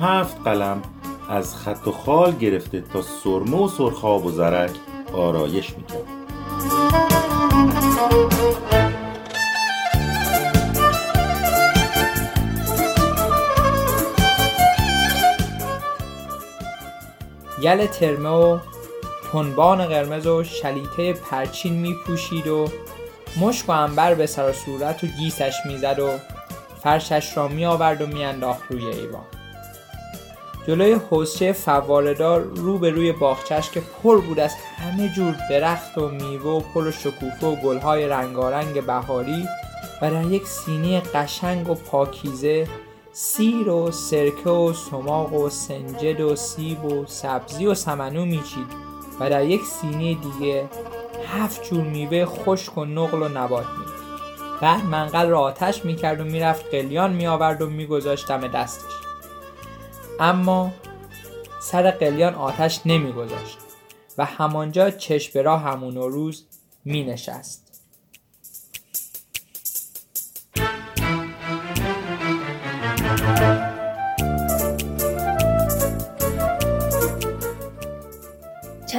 هفت 0.00 0.36
قلم 0.44 0.82
از 1.28 1.56
خط 1.56 1.88
و 1.88 1.92
خال 1.92 2.32
گرفته 2.32 2.84
تا 2.92 3.02
سرمه 3.02 3.64
و 3.64 3.68
سرخاب 3.68 4.26
و 4.26 4.30
زرک 4.30 4.70
آرایش 5.14 5.74
می‌کرد. 5.76 6.06
یل 17.62 17.86
ترمه 17.86 18.28
و 18.28 18.58
پنبان 19.32 19.86
قرمز 19.86 20.26
و 20.26 20.44
شلیته 20.44 21.12
پرچین 21.12 21.74
میپوشید 21.74 22.46
و 22.46 22.68
مشک 23.36 23.68
و 23.68 23.72
انبر 23.72 24.14
به 24.14 24.26
سر 24.26 24.50
و 24.50 24.52
صورت 24.52 25.04
و 25.04 25.06
گیسش 25.06 25.54
می‌زد 25.66 25.98
و 25.98 26.10
فرشش 26.82 27.36
را 27.36 27.48
میآورد 27.48 28.02
و 28.02 28.06
میانداخت 28.06 28.62
روی 28.70 28.86
ایوان. 28.86 29.24
جلوی 30.66 30.92
حوزچه 30.92 31.52
فوارهدار 31.52 32.40
رو 32.40 32.78
به 32.78 32.90
روی 32.90 33.12
باغچش 33.12 33.70
که 33.70 33.82
پر 34.02 34.20
بود 34.20 34.40
از 34.40 34.52
همه 34.76 35.08
جور 35.08 35.36
درخت 35.50 35.98
و 35.98 36.08
میوه 36.08 36.50
و 36.50 36.60
پل 36.60 36.86
و 36.86 36.90
شکوفه 36.92 37.46
و 37.46 37.56
گلهای 37.56 38.08
رنگارنگ 38.08 38.86
بهاری 38.86 39.48
و 40.02 40.10
در 40.10 40.24
یک 40.24 40.46
سینی 40.46 41.00
قشنگ 41.00 41.70
و 41.70 41.74
پاکیزه 41.74 42.68
سیر 43.12 43.68
و 43.68 43.90
سرکه 43.90 44.50
و 44.50 44.72
سماق 44.72 45.32
و 45.32 45.50
سنجد 45.50 46.20
و 46.20 46.36
سیب 46.36 46.84
و 46.84 47.06
سبزی 47.06 47.66
و 47.66 47.74
سمنو 47.74 48.24
میچید 48.24 48.66
و 49.20 49.30
در 49.30 49.44
یک 49.44 49.62
سینی 49.64 50.14
دیگه 50.14 50.64
هفت 51.32 51.64
جور 51.64 51.84
میوه 51.84 52.24
خشک 52.24 52.78
و 52.78 52.84
نقل 52.84 53.22
و 53.22 53.28
نبات 53.28 53.66
می 53.66 53.84
بعد 54.60 54.84
منقل 54.84 55.28
را 55.28 55.40
آتش 55.40 55.84
می‌کرد 55.84 56.20
و 56.20 56.24
می‌رفت 56.24 56.64
قلیان 56.70 57.12
میآورد 57.12 57.62
و 57.62 57.70
میگذاشت 57.70 58.28
دم 58.28 58.48
دستش 58.48 58.92
اما 60.20 60.72
سر 61.60 61.90
قلیان 61.90 62.34
آتش 62.34 62.80
نمیگذاشت 62.86 63.58
و 64.18 64.24
همانجا 64.24 64.90
چشم 64.90 65.42
به 65.42 65.50
همون 65.50 65.96
روز 65.96 66.46
می 66.84 67.04
نشست. 67.04 67.62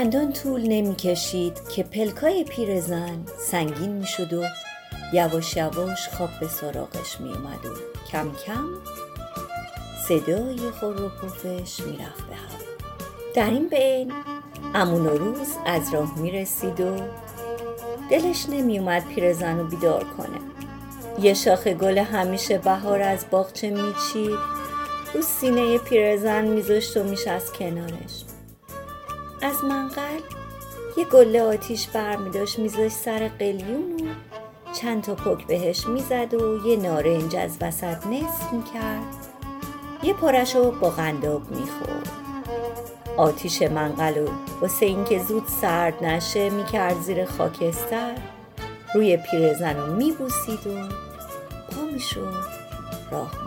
چندان 0.03 0.33
طول 0.33 0.61
نمی 0.67 0.95
کشید 0.95 1.67
که 1.69 1.83
پلکای 1.83 2.43
پیرزن 2.43 3.25
سنگین 3.39 3.91
می 3.91 4.05
شد 4.05 4.33
و 4.33 4.43
یواش 5.13 5.57
یواش 5.57 6.09
خواب 6.09 6.29
به 6.39 6.47
سراغش 6.47 7.21
می 7.21 7.29
اومد 7.29 7.65
و 7.65 7.69
کم 8.11 8.31
کم 8.45 8.65
صدای 10.07 10.57
خور 10.79 11.01
و 11.01 11.09
پفش 11.09 11.79
می 11.79 11.97
رفت 11.97 12.27
به 12.27 12.35
هم. 12.35 12.59
در 13.35 13.49
این 13.49 13.67
بین 13.67 14.13
امون 14.75 15.05
روز 15.05 15.47
از 15.65 15.93
راه 15.93 16.19
می 16.19 16.31
رسید 16.31 16.79
و 16.79 16.95
دلش 18.11 18.45
نمی 18.49 18.79
اومد 18.79 19.07
پیرزن 19.07 19.59
رو 19.59 19.67
بیدار 19.67 20.03
کنه. 20.03 20.39
یه 21.19 21.33
شاخ 21.33 21.67
گل 21.67 21.97
همیشه 21.97 22.57
بهار 22.57 23.01
از 23.01 23.25
باغچه 23.31 23.69
میچید. 23.69 24.39
رو 25.13 25.21
سینه 25.21 25.77
پیرزن 25.77 26.45
میذاشت 26.45 26.97
و 26.97 27.03
میشست 27.03 27.53
کنارش. 27.53 28.32
از 29.43 29.63
منقل 29.63 30.19
یه 30.97 31.05
گله 31.05 31.41
آتیش 31.41 31.87
بر 31.87 32.15
می 32.15 32.29
داشت 32.29 32.87
سر 32.87 33.27
قلیون 33.27 33.93
و 33.93 34.73
چند 34.73 35.03
تا 35.03 35.15
پک 35.15 35.47
بهش 35.47 35.87
می‌زد 35.87 36.33
و 36.33 36.67
یه 36.67 36.77
نارنج 36.77 37.35
از 37.35 37.57
وسط 37.61 38.07
نصف 38.07 38.53
می‌کرد 38.53 39.15
یه 40.03 40.13
پارش 40.13 40.55
رو 40.55 40.71
با 40.71 40.89
قنداب 40.89 41.51
می‌خورد 41.51 42.09
آتیش 43.17 43.61
منقل 43.61 44.17
و 44.17 44.27
واسه 44.61 44.85
اینکه 44.85 45.19
زود 45.19 45.47
سرد 45.61 46.03
نشه 46.03 46.49
می‌کرد 46.49 47.01
زیر 47.01 47.25
خاکستر. 47.25 48.15
روی 48.95 49.17
پیرزن 49.17 49.77
رو 49.77 49.95
میبوسید 49.95 50.67
و 50.67 50.87
پا 51.75 51.81
می‌شد 51.93 52.43
راه 53.11 53.42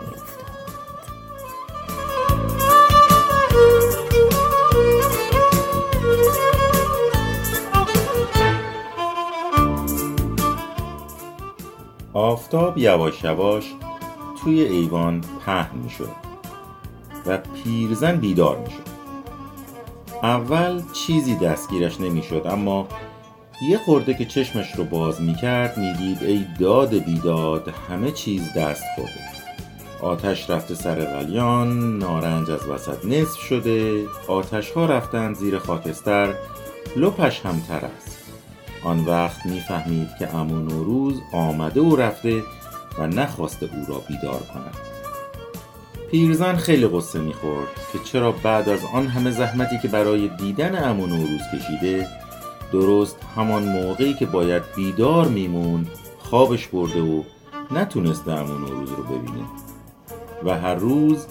آفتاب 12.17 12.77
یواش 12.77 13.23
یواش 13.23 13.73
توی 14.43 14.61
ایوان 14.61 15.21
پهن 15.45 15.77
می 15.77 15.89
شد 15.89 16.09
و 17.25 17.37
پیرزن 17.37 18.17
بیدار 18.17 18.57
می 18.57 18.69
شد 18.69 18.87
اول 20.23 20.81
چیزی 20.93 21.35
دستگیرش 21.35 22.01
نمی 22.01 22.23
شد 22.23 22.47
اما 22.49 22.87
یه 23.69 23.77
خورده 23.77 24.13
که 24.13 24.25
چشمش 24.25 24.75
رو 24.75 24.83
باز 24.83 25.21
می 25.21 25.35
کرد 25.35 25.77
می 25.77 26.17
ای 26.21 26.45
داد 26.59 26.93
بیداد 26.93 27.73
همه 27.89 28.11
چیز 28.11 28.53
دست 28.53 28.83
خورده. 28.95 29.19
آتش 30.01 30.49
رفته 30.49 30.75
سر 30.75 31.05
قلیان 31.05 31.97
نارنج 31.97 32.51
از 32.51 32.67
وسط 32.67 33.05
نصف 33.05 33.39
شده 33.39 34.05
آتش 34.27 34.71
ها 34.71 34.85
رفتن 34.85 35.33
زیر 35.33 35.59
خاکستر 35.59 36.33
لپش 36.95 37.41
هم 37.45 37.61
تر 37.67 37.81
آن 38.83 39.05
وقت 39.05 39.45
می‌فهمید 39.45 40.09
که 40.19 40.35
امون 40.35 40.67
و 40.67 40.83
روز 40.83 41.21
آمده 41.33 41.81
و 41.81 41.95
رفته 41.95 42.43
و 42.99 43.07
نخواسته 43.07 43.69
او 43.75 43.93
را 43.93 44.01
بیدار 44.07 44.41
کند. 44.53 44.77
پیرزن 46.11 46.55
خیلی 46.55 46.87
قصه 46.87 47.19
می‌خورد 47.19 47.67
که 47.93 47.99
چرا 47.99 48.31
بعد 48.31 48.69
از 48.69 48.79
آن 48.93 49.07
همه 49.07 49.31
زحمتی 49.31 49.79
که 49.79 49.87
برای 49.87 50.27
دیدن 50.27 50.83
امون 50.83 51.11
و 51.11 51.27
روز 51.27 51.41
کشیده 51.53 52.07
درست 52.71 53.17
همان 53.35 53.63
موقعی 53.63 54.13
که 54.13 54.25
باید 54.25 54.63
بیدار 54.75 55.27
میموند 55.27 55.87
خوابش 56.19 56.67
برده 56.67 57.01
و 57.01 57.23
نتونسته 57.71 58.31
امون 58.31 58.63
و 58.63 58.67
روز 58.67 58.89
رو 58.89 59.03
ببینه. 59.03 59.45
و 60.43 60.59
هر 60.59 60.75
روز 60.75 61.25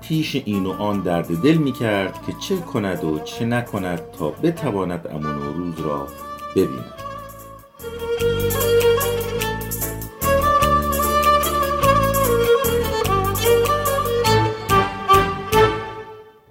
پیش 0.00 0.36
این 0.44 0.66
و 0.66 0.72
آن 0.72 1.00
درد 1.00 1.42
دل 1.42 1.56
می‌کرد 1.56 2.26
که 2.26 2.32
چه 2.32 2.56
کند 2.56 3.04
و 3.04 3.18
چه 3.18 3.44
نکند 3.44 4.00
تا 4.18 4.30
بتواند 4.30 5.06
امون 5.06 5.36
و 5.36 5.52
روز 5.52 5.80
را 5.80 6.06
ببیند 6.56 6.94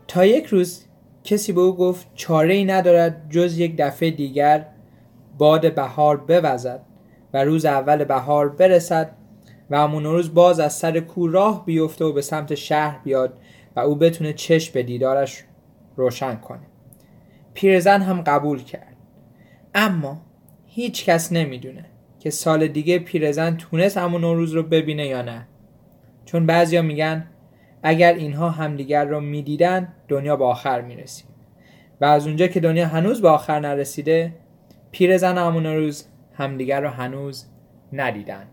تا 0.08 0.26
یک 0.26 0.46
روز 0.46 0.86
کسی 1.24 1.54
به 1.54 1.62
او 1.62 1.76
گفت 1.76 2.08
چاره 2.16 2.54
ای 2.54 2.66
ندارد 2.66 3.30
جز 3.30 3.58
یک 3.58 3.76
دفعه 3.78 4.12
دیگر 4.12 4.66
باد 5.38 5.76
بهار 5.76 6.18
بوزد 6.18 6.82
و 7.34 7.44
روز 7.44 7.66
اول 7.66 8.04
بهار 8.04 8.50
برسد 8.50 9.12
و 9.70 9.78
همون 9.78 10.04
روز 10.04 10.34
باز 10.34 10.60
از 10.60 10.74
سر 10.74 11.00
کو 11.00 11.28
راه 11.28 11.66
بیفته 11.66 12.06
و 12.06 12.14
به 12.14 12.22
سمت 12.22 12.56
شهر 12.56 13.00
بیاد 13.04 13.34
و 13.76 13.80
او 13.80 13.96
بتونه 13.96 14.34
چشم 14.34 14.74
به 14.74 14.84
دیدارش 14.84 15.44
روشن 15.96 16.36
کنه. 16.36 16.68
پیرزن 17.54 18.02
هم 18.02 18.22
قبول 18.22 18.64
کرد. 18.64 18.89
اما 19.76 20.22
هیچ 20.66 21.06
کس 21.06 21.32
نمی‌دونه 21.32 21.86
که 22.20 22.30
سال 22.30 22.68
دیگه 22.68 23.00
پیرزن 23.00 23.58
تونست 23.58 23.98
همون 23.98 24.22
روز 24.22 24.54
رو 24.54 24.64
ببینه 24.64 25.08
یا 25.08 25.22
نه. 25.22 25.48
چون 26.26 26.46
بعضیا 26.46 26.82
میگن 26.82 27.28
اگر 27.84 28.14
اینها 28.14 28.50
همدیگر 28.50 29.06
را 29.06 29.20
می‌دیدن 29.20 29.94
دنیا 30.08 30.36
به 30.36 30.46
آخر 30.46 30.82
می‌رسید. 30.82 31.30
و 32.02 32.06
از 32.06 32.28
اونجا 32.28 32.48
که 32.48 32.60
دنیا 32.60 32.88
هنوز 32.88 33.22
به 33.22 33.30
آخر 33.30 33.60
نرسیده 33.60 34.36
پیرزن 34.92 35.38
همون 35.38 35.66
روز 35.66 36.06
همدیگر 36.34 36.82
را 36.82 36.90
هنوز 36.90 37.46
ندیدن. 37.94 38.48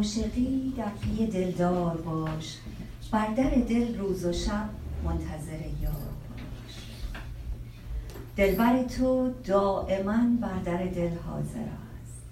عاشقی 0.00 0.72
در 0.76 0.90
پی 1.00 1.26
دلدار 1.26 1.96
باش. 1.96 2.58
بر 3.10 3.26
در 3.26 3.50
دل 3.50 3.98
روز 3.98 4.24
و 4.24 4.32
شب 4.32 4.68
منتظر 5.04 5.60
یار 5.82 5.92
باش. 5.92 6.74
دلبر 8.36 8.82
تو 8.82 9.30
دائما 9.44 10.18
بر 10.40 10.58
در 10.64 10.86
دل 10.86 11.16
حاضر 11.26 11.60
است. 11.60 12.22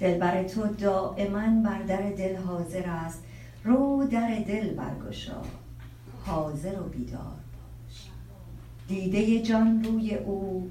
دلبر 0.00 0.42
تو 0.42 0.66
دائما 0.66 1.62
بر 1.70 1.82
در 1.82 2.10
دل 2.10 2.36
حاضر 2.36 2.88
است. 2.88 3.22
رو 3.64 4.08
در 4.10 4.44
دل 4.48 4.74
برگشا. 4.74 5.42
حاضر 6.24 6.80
و 6.80 6.84
بیدار 6.84 7.20
باش. 7.20 8.08
دیده 8.88 9.42
جان 9.42 9.84
روی 9.84 10.14
او 10.14 10.70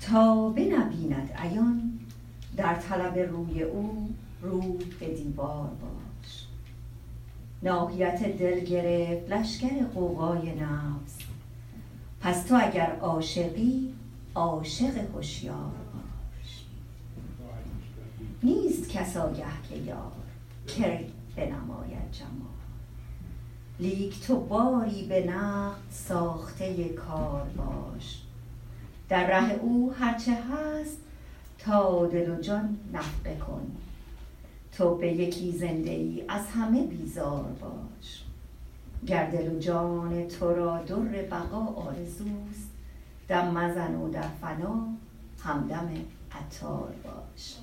تا 0.00 0.48
بنبیند 0.48 1.30
عیان. 1.36 1.92
در 2.56 2.74
طلب 2.74 3.18
روی 3.18 3.62
او 3.62 4.10
رو 4.42 4.78
به 5.00 5.14
دیوار 5.14 5.68
باش 5.68 6.46
ناحیت 7.62 8.36
دل 8.38 8.60
گرفت 8.60 9.30
لشکر 9.32 9.84
قوقای 9.84 10.54
نفس. 10.54 11.18
پس 12.20 12.44
تو 12.44 12.58
اگر 12.60 12.96
عاشقی 13.00 13.94
عاشق 14.34 15.14
هوشیار 15.14 15.72
باش. 15.92 16.64
نیست 18.42 18.88
کس 18.90 19.16
آگه 19.16 19.44
که 19.68 19.76
یار 19.76 20.12
که 20.66 21.06
بنماید 21.36 22.12
جمال. 22.12 22.56
لیک 23.80 24.26
تو 24.26 24.40
باری 24.40 25.06
به 25.06 25.26
نقد 25.26 25.76
ساخته 25.90 26.88
کار 26.88 27.46
باش. 27.56 28.22
در 29.08 29.26
ره 29.26 29.52
او 29.52 29.94
هرچه 29.98 30.32
هست 30.32 30.98
تا 31.58 32.06
دل 32.06 32.30
و 32.30 32.40
جان 32.40 32.78
نفقه 32.92 33.36
کن. 33.36 33.76
تو 34.76 34.94
به 34.94 35.12
یکی 35.12 35.52
زنده 35.52 35.90
ای 35.90 36.24
از 36.28 36.46
همه 36.46 36.82
بیزار 36.82 37.44
باش. 37.60 38.24
گر 39.06 39.30
دل 39.30 39.52
و 39.52 39.58
جان 39.58 40.28
تو 40.28 40.54
را 40.54 40.78
در 40.78 41.22
بقا 41.22 41.66
آرزوست 41.66 42.70
دم 43.28 43.50
مزن 43.50 43.94
و 43.94 44.10
در 44.10 44.28
فنا 44.40 44.88
همدم 45.42 45.90
عطار 46.32 46.92
باش. 47.04 47.56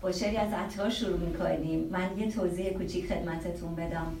با 0.00 0.12
شعری 0.12 0.36
از 0.36 0.52
عطار 0.52 0.90
شروع 0.90 1.18
می‌کنیم. 1.18 1.88
من 1.92 2.18
یه 2.18 2.30
توضیح 2.30 2.72
کوچیک 2.72 3.06
خدمتتون 3.06 3.74
بدم. 3.74 4.12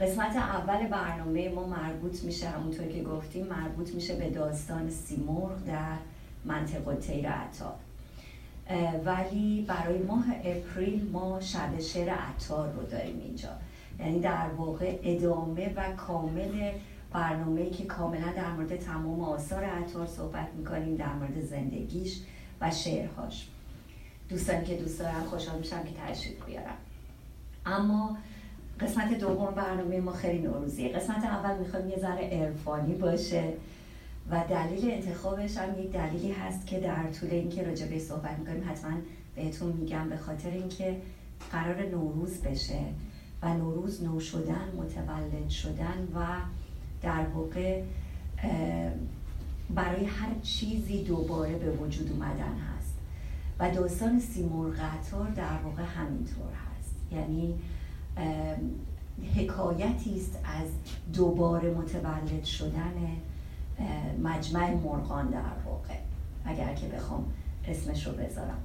قسمت 0.00 0.36
اول 0.36 0.86
برنامه 0.86 1.48
ما 1.48 1.66
مربوط 1.66 2.24
میشه 2.24 2.48
همونطور 2.48 2.86
که 2.86 3.02
گفتیم 3.02 3.46
مربوط 3.46 3.94
میشه 3.94 4.16
به 4.16 4.30
داستان 4.30 4.90
سیمرغ 4.90 5.64
در 5.66 5.96
منطقه 6.44 6.96
تیر 6.96 7.28
عطار. 7.28 7.74
ولی 9.04 9.64
برای 9.68 9.98
ماه 9.98 10.24
اپریل 10.44 11.10
ما 11.12 11.40
شب 11.40 11.80
شعر 11.80 12.08
عطار 12.08 12.72
رو 12.72 12.82
داریم 12.82 13.20
اینجا. 13.24 13.48
یعنی 14.00 14.20
در 14.20 14.48
واقع 14.56 14.98
ادامه 15.02 15.72
و 15.76 15.82
کامل 15.96 16.72
برنامه 17.12 17.70
که 17.70 17.84
کاملا 17.84 18.32
در 18.36 18.50
مورد 18.50 18.76
تمام 18.76 19.20
آثار 19.20 19.64
عطار 19.64 20.06
صحبت 20.06 20.48
می‌کنیم 20.58 20.96
در 20.96 21.12
مورد 21.12 21.40
زندگیش 21.40 22.20
و 22.60 22.70
شعرهاش. 22.70 23.48
دوستانی 24.28 24.64
که 24.64 24.76
دوست 24.76 24.98
دارم 24.98 25.24
خوشحال 25.30 25.58
میشم 25.58 25.82
که 25.82 25.90
تشریف 26.06 26.44
بیارم 26.44 26.76
اما 27.66 28.16
قسمت 28.80 29.18
دوم 29.18 29.54
برنامه 29.54 30.00
ما 30.00 30.12
خیلی 30.12 30.38
نوروزیه. 30.38 30.88
قسمت 30.88 31.24
اول 31.24 31.58
می‌خوایم 31.58 31.90
یه 31.90 31.98
ذره 31.98 32.30
عرفانی 32.30 32.94
باشه. 32.94 33.52
و 34.30 34.44
دلیل 34.50 34.90
انتخابش 34.90 35.56
هم 35.56 35.80
یک 35.80 35.92
دلیلی 35.92 36.32
هست 36.32 36.66
که 36.66 36.80
در 36.80 37.12
طول 37.12 37.30
اینکه 37.30 37.62
راجع 37.62 37.86
به 37.86 37.98
صحبت 37.98 38.38
می‌کنیم 38.38 38.70
حتما 38.70 38.90
بهتون 39.36 39.72
میگم 39.72 40.08
به 40.08 40.16
خاطر 40.16 40.50
اینکه 40.50 41.00
قرار 41.52 41.86
نوروز 41.86 42.40
بشه 42.40 42.80
و 43.42 43.54
نوروز 43.54 44.02
نو 44.02 44.20
شدن 44.20 44.68
متولد 44.76 45.48
شدن 45.48 46.08
و 46.14 46.26
در 47.02 47.26
واقع 47.34 47.82
برای 49.74 50.04
هر 50.04 50.34
چیزی 50.42 51.04
دوباره 51.04 51.58
به 51.58 51.70
وجود 51.70 52.12
اومدن 52.12 52.58
هست. 52.58 52.94
و 53.58 53.70
داستان 53.70 54.20
سیمور 54.20 54.70
قطار 54.70 55.30
در 55.30 55.56
واقع 55.64 55.82
همینطور 55.82 56.52
هست. 56.52 56.94
یعنی 57.12 57.54
حکایتی 59.36 60.16
است 60.16 60.38
از 60.44 60.68
دوباره 61.12 61.70
متولد 61.70 62.44
شدن 62.44 62.94
مجمع 64.22 64.74
مرغان 64.74 65.30
در 65.30 65.38
واقع. 65.66 65.94
اگر 66.44 66.74
که 66.74 66.86
بخوام 66.86 67.24
اسمش 67.68 68.06
رو 68.06 68.12
بذارم. 68.12 68.58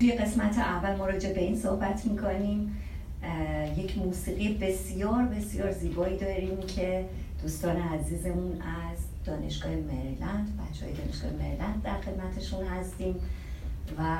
توی 0.00 0.12
قسمت 0.12 0.58
اول 0.58 0.96
ما 0.96 1.06
به 1.06 1.40
این 1.40 1.56
صحبت 1.56 2.06
می‌کنیم. 2.06 2.76
یک 3.76 3.98
موسیقی 3.98 4.54
بسیار 4.54 5.22
بسیار 5.22 5.72
زیبایی 5.72 6.18
داریم 6.18 6.60
که 6.60 7.04
دوستان 7.42 7.76
عزیزمون 7.76 8.52
از 8.52 8.98
دانشگاه 9.24 9.72
مریلند 9.72 10.58
بچه 10.58 10.84
های 10.84 10.94
دانشگاه 10.94 11.30
مریلند 11.30 11.82
در 11.82 12.00
خدمتشون 12.00 12.66
هستیم 12.66 13.14
و 13.98 14.16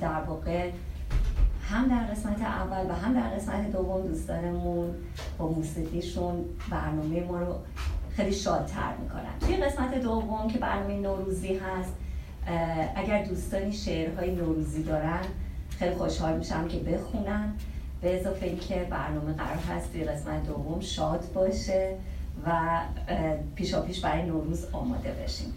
در 0.00 0.22
واقع 0.22 0.70
هم 1.62 1.88
در 1.88 2.04
قسمت 2.04 2.40
اول 2.40 2.90
و 2.90 2.94
هم 2.94 3.14
در 3.14 3.28
قسمت 3.28 3.72
دوم 3.72 4.06
دوستانمون 4.06 4.94
با 5.38 5.48
موسیقیشون 5.48 6.44
برنامه 6.70 7.20
ما 7.20 7.38
رو 7.38 7.54
خیلی 8.16 8.32
شادتر 8.32 8.96
می‌کنن. 9.02 9.38
توی 9.40 9.56
قسمت 9.56 9.94
دوم 9.94 10.48
که 10.48 10.58
برنامه 10.58 10.94
نوروزی 10.94 11.54
هست 11.54 11.92
اگر 12.96 13.24
دوستانی 13.24 13.72
شعرهای 13.72 14.34
نوروزی 14.34 14.82
دارن 14.82 15.20
خیلی 15.78 15.94
خوشحال 15.94 16.38
میشم 16.38 16.68
که 16.68 16.78
بخونن. 16.78 17.52
به 18.00 18.20
اضافه 18.20 18.46
اینکه 18.46 18.86
برنامه 18.90 19.32
قرار 19.32 19.56
هست 19.56 19.92
توی 19.92 20.04
قسمت 20.04 20.46
دوم 20.46 20.80
شاد 20.80 21.32
باشه 21.34 21.96
و 22.46 22.80
پیشا 23.54 23.82
پیش 23.82 24.00
برای 24.00 24.22
نوروز 24.22 24.64
آماده 24.72 25.10
بشیم. 25.10 25.54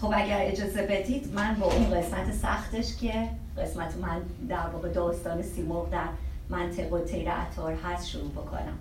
خب 0.00 0.12
اگر 0.14 0.38
اجازه 0.40 0.82
بدید 0.82 1.34
من 1.34 1.54
با 1.54 1.66
اون 1.66 1.90
قسمت 1.90 2.32
سختش 2.32 2.96
که 2.96 3.28
قسمت 3.58 3.96
من 3.96 4.22
در 4.48 4.66
واقع 4.72 4.88
داستان 4.88 5.42
سیمرغ 5.42 5.90
در 5.90 6.08
منطقه 6.48 7.00
تیر 7.00 7.30
عطار 7.30 7.74
هست 7.74 8.08
شروع 8.08 8.30
بکنم. 8.30 8.78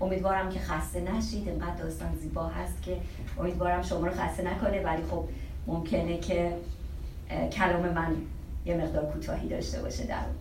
امیدوارم 0.00 0.50
که 0.50 0.60
خسته 0.60 1.00
نشید. 1.00 1.48
اینقدر 1.48 1.74
داستان 1.74 2.16
زیبا 2.16 2.46
هست 2.46 2.82
که 2.82 2.96
امیدوارم 3.38 3.82
شما 3.82 4.06
رو 4.06 4.12
خسته 4.12 4.42
نکنه 4.42 4.82
ولی 4.82 5.02
خب 5.10 5.24
ممکنه 5.66 6.18
که 6.18 6.52
کلام 7.52 7.88
من 7.92 8.16
یه 8.66 8.76
مقدار 8.76 9.12
کوتاهی 9.12 9.48
داشته 9.48 9.82
باشه 9.82 10.06
در 10.06 10.24
اون. 10.24 10.36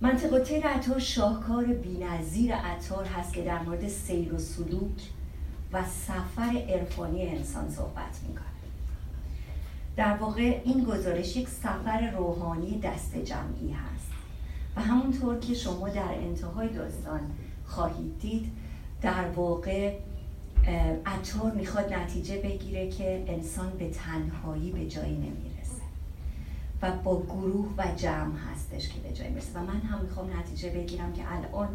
منطقه 0.00 0.68
عطار 0.68 0.98
شاهکار 0.98 1.64
بینظیر 1.64 2.54
عطار 2.54 3.04
هست 3.06 3.32
که 3.32 3.42
در 3.42 3.62
مورد 3.62 3.88
سیر 3.88 4.34
و 4.34 4.38
سلوک 4.38 5.00
و 5.72 5.84
سفر 5.84 6.62
عرفانی 6.68 7.26
انسان 7.26 7.70
صحبت 7.70 8.20
می‌کنه 8.28 8.46
در 9.96 10.16
واقع 10.16 10.60
این 10.64 10.84
گزارش 10.84 11.36
یک 11.36 11.48
سفر 11.48 12.10
روحانی 12.10 12.80
دست 12.80 13.16
جمعی 13.16 13.72
هست 13.72 14.10
و 14.76 14.80
همونطور 14.80 15.38
که 15.38 15.54
شما 15.54 15.88
در 15.88 16.12
انتهای 16.12 16.68
داستان 16.68 17.20
خواهید 17.66 18.18
دید 18.18 18.52
در 19.02 19.28
واقع 19.28 19.98
عطار 21.06 21.52
می‌خواد 21.54 21.94
نتیجه 21.94 22.36
بگیره 22.38 22.90
که 22.90 23.24
انسان 23.28 23.70
به 23.70 23.90
تنهایی 23.90 24.72
به 24.72 24.86
جایی 24.86 25.14
نمی‌رسه 25.16 25.82
و 26.82 26.92
با 26.92 27.22
گروه 27.22 27.74
و 27.78 27.84
جمع 27.96 28.34
هستش 28.36 28.88
که 28.88 29.00
به 29.00 29.12
جایی 29.12 29.30
می‌رسه. 29.30 29.58
و 29.58 29.62
من 29.62 29.80
هم 29.80 30.00
می‌خوام 30.00 30.30
نتیجه 30.38 30.70
بگیرم 30.70 31.12
که 31.12 31.22
الان 31.32 31.68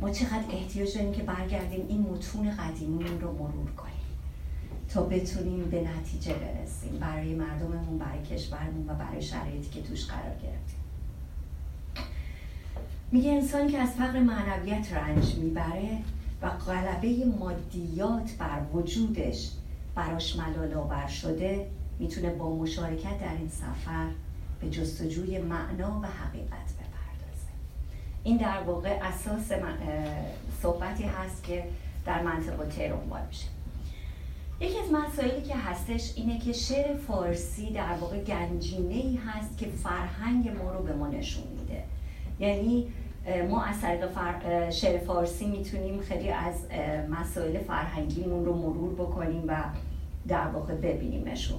ما 0.00 0.10
چقدر 0.10 0.44
احتیاج 0.52 0.94
داریم 0.94 1.12
که 1.12 1.22
برگردیم 1.22 1.86
این 1.88 2.00
متون 2.00 2.56
قدیمیمون 2.56 3.20
رو 3.20 3.32
مرور 3.32 3.70
کنیم 3.76 3.92
تا 4.88 5.02
بتونیم 5.02 5.64
به 5.70 5.80
نتیجه 5.80 6.34
برسیم 6.34 6.98
برای 7.00 7.34
مردممون 7.34 7.98
برای 7.98 8.22
کشورمون 8.22 8.90
و 8.90 8.94
برای 8.94 9.22
شرایطی 9.22 9.70
که 9.70 9.88
توش 9.88 10.06
قرار 10.06 10.34
گرفتیم. 10.34 10.85
میگه 13.12 13.30
انسان 13.30 13.68
که 13.68 13.78
از 13.78 13.88
فقر 13.88 14.20
معنویت 14.20 14.92
رنج 14.92 15.34
می‌بره 15.34 15.98
و 16.42 16.48
غلبه 16.48 17.24
مادیات 17.38 18.30
بر 18.38 18.60
وجودش 18.72 19.50
براش 19.94 20.36
ملال 20.36 20.74
آور 20.74 21.06
شده 21.06 21.66
می‌تونه 21.98 22.30
با 22.30 22.56
مشارکت 22.56 23.20
در 23.20 23.32
این 23.38 23.48
سفر 23.48 24.06
به 24.60 24.70
جستجوی 24.70 25.38
معنا 25.38 26.00
و 26.00 26.06
حقیقت 26.06 26.72
بپردازه. 26.74 27.50
این 28.24 28.36
در 28.36 28.62
واقع 28.62 28.98
اساس 29.02 29.52
صحبتی 30.62 31.04
هست 31.04 31.44
که 31.44 31.64
در 32.06 32.22
منطقه 32.22 32.66
تیر 32.66 32.92
میشه. 33.28 33.46
یکی 34.60 34.78
از 34.78 34.92
مسائلی 34.92 35.42
که 35.42 35.56
هستش 35.56 36.12
اینه 36.16 36.38
که 36.38 36.52
شعر 36.52 36.96
فارسی 36.96 37.72
در 37.72 37.96
واقع 38.00 38.24
گنجینه 38.24 38.94
ای 38.94 39.16
هست 39.26 39.58
که 39.58 39.66
فرهنگ 39.66 40.48
ما 40.48 40.72
رو 40.72 40.82
به 40.82 40.92
ما 40.92 41.08
نشون 41.08 41.55
یعنی 42.40 42.86
ما 43.50 43.64
از 43.64 43.80
طریق 43.80 44.10
فر... 44.10 44.70
شعر 44.70 44.98
فارسی 44.98 45.46
می‌تونیم 45.46 46.00
خیلی 46.00 46.28
از 46.30 46.54
مسائل 47.10 47.58
فرهنگیمون 47.58 48.44
رو 48.44 48.54
مرور 48.54 48.94
بکنیم 48.94 49.44
و 49.46 49.56
در 50.28 50.46
واقع 50.46 50.74
ببینیمشون. 50.74 51.58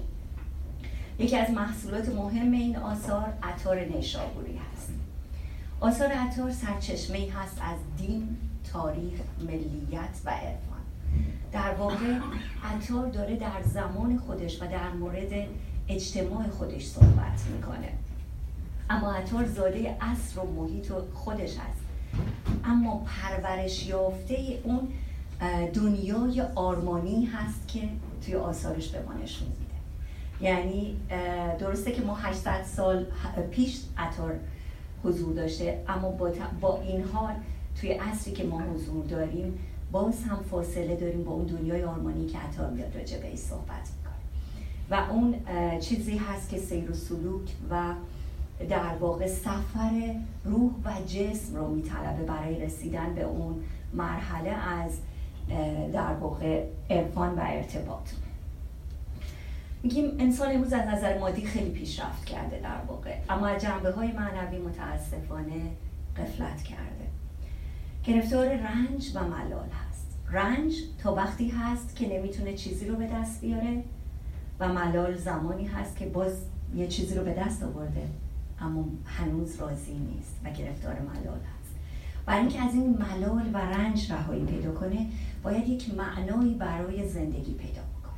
یکی 1.19 1.37
از 1.37 1.49
محصولات 1.49 2.09
مهم 2.09 2.51
این 2.51 2.77
آثار 2.77 3.33
عطار 3.43 3.79
نیشابوری 3.79 4.59
هست. 4.71 4.93
آثار 5.79 6.07
عطار 6.07 6.51
سرچشمه 6.51 7.17
هست 7.31 7.57
از 7.61 7.77
دین، 7.97 8.37
تاریخ، 8.73 9.19
ملیت 9.39 10.21
و 10.25 10.29
عرفان. 10.29 10.81
در 11.51 11.73
واقع 11.73 12.19
عطار 12.63 13.07
داره 13.07 13.35
در 13.35 13.61
زمان 13.63 14.17
خودش 14.17 14.61
و 14.61 14.65
در 14.65 14.89
مورد 14.89 15.31
اجتماع 15.89 16.47
خودش 16.47 16.85
صحبت 16.85 17.41
می‌کنه. 17.55 17.89
اما 18.89 19.13
عطار 19.13 19.45
زاده 19.45 19.97
اصر 20.01 20.39
و 20.39 20.51
محیط 20.51 20.91
خودش 21.13 21.57
هست. 21.57 21.81
اما 22.63 23.05
پرورش 23.05 23.87
یافته 23.87 24.59
اون 24.63 24.87
دنیای 25.73 26.41
آرمانی 26.55 27.25
هست 27.25 27.67
که 27.67 27.89
توی 28.25 28.35
آثارش 28.35 28.87
به 28.87 29.01
ما 29.01 29.13
نشون 29.13 29.47
میده. 29.47 29.67
یعنی 30.41 30.97
درسته 31.59 31.91
که 31.91 32.01
ما 32.01 32.15
800 32.15 32.63
سال 32.63 33.05
پیش 33.51 33.81
عطار 33.97 34.39
حضور 35.03 35.33
داشته 35.33 35.83
اما 35.87 36.09
با, 36.09 36.31
با 36.61 36.81
این 36.81 37.03
حال 37.03 37.33
توی 37.81 37.91
عصری 37.91 38.33
که 38.33 38.43
ما 38.43 38.61
حضور 38.61 39.05
داریم 39.05 39.59
باز 39.91 40.23
هم 40.23 40.43
فاصله 40.51 40.95
داریم 40.95 41.23
با 41.23 41.31
اون 41.31 41.45
دنیای 41.45 41.83
آرمانی 41.83 42.25
که 42.25 42.37
عطار 42.37 42.69
میاد 42.69 42.97
راجع 42.97 43.17
به 43.17 43.35
صحبت 43.35 43.89
می‌کنه. 43.97 44.13
و 44.91 45.11
اون 45.11 45.35
چیزی 45.79 46.17
هست 46.17 46.49
که 46.49 46.57
سیر 46.57 46.91
و 46.91 46.93
سلوک 46.93 47.49
و 47.69 47.93
در 48.69 48.95
واقع 48.99 49.27
سفر 49.27 50.15
روح 50.43 50.71
و 50.85 50.91
جسم 51.07 51.55
رو 51.55 51.67
میطلبه 51.67 52.23
برای 52.23 52.59
رسیدن 52.59 53.13
به 53.15 53.23
اون 53.23 53.63
مرحله 53.93 54.49
از 54.49 54.91
در 55.93 56.13
واقع 56.13 56.65
عرفان 56.89 57.35
و 57.35 57.41
ارتباط. 57.41 58.09
میگیم 59.83 60.11
انسان 60.19 60.51
امروز 60.51 60.73
از 60.73 60.87
نظر 60.87 61.19
مادی 61.19 61.45
خیلی 61.45 61.69
پیشرفت 61.69 62.25
کرده 62.25 62.59
در 62.59 62.81
واقع 62.87 63.15
اما 63.29 63.47
از 63.47 63.61
جنبه 63.61 63.91
های 63.91 64.11
معنوی 64.11 64.57
متاسفانه 64.57 65.61
قفلت 66.17 66.63
کرده. 66.63 67.07
گرفتار 68.03 68.47
رنج 68.47 69.11
و 69.15 69.23
ملال 69.23 69.69
هست. 69.69 70.07
رنج 70.31 70.73
تا 71.03 71.15
وقتی 71.15 71.49
هست 71.49 71.95
که 71.95 72.07
نمی‌تونه 72.07 72.53
چیزی 72.53 72.87
رو 72.87 72.95
به 72.95 73.07
دست 73.07 73.41
بیاره 73.41 73.83
و 74.59 74.67
ملال 74.67 75.17
زمانی 75.17 75.65
هست 75.65 75.97
که 75.97 76.05
باز 76.05 76.41
یه 76.75 76.87
چیزی 76.87 77.15
رو 77.15 77.23
به 77.23 77.33
دست 77.33 77.63
آورده. 77.63 78.07
اما 78.61 78.85
هنوز 79.05 79.55
راضی 79.55 79.93
نیست 79.93 80.35
و 80.43 80.49
گرفتار 80.49 80.93
ملال 80.99 81.39
هست 81.39 81.75
برای 82.25 82.39
اینکه 82.39 82.61
از 82.61 82.73
این 82.73 82.97
ملال 82.97 83.49
و 83.53 83.57
رنج 83.57 84.11
رهایی 84.11 84.45
پیدا 84.45 84.71
کنه 84.71 85.07
باید 85.43 85.67
یک 85.67 85.93
معنایی 85.93 86.53
برای 86.53 87.09
زندگی 87.09 87.53
پیدا 87.53 87.81
بکنه. 87.81 88.13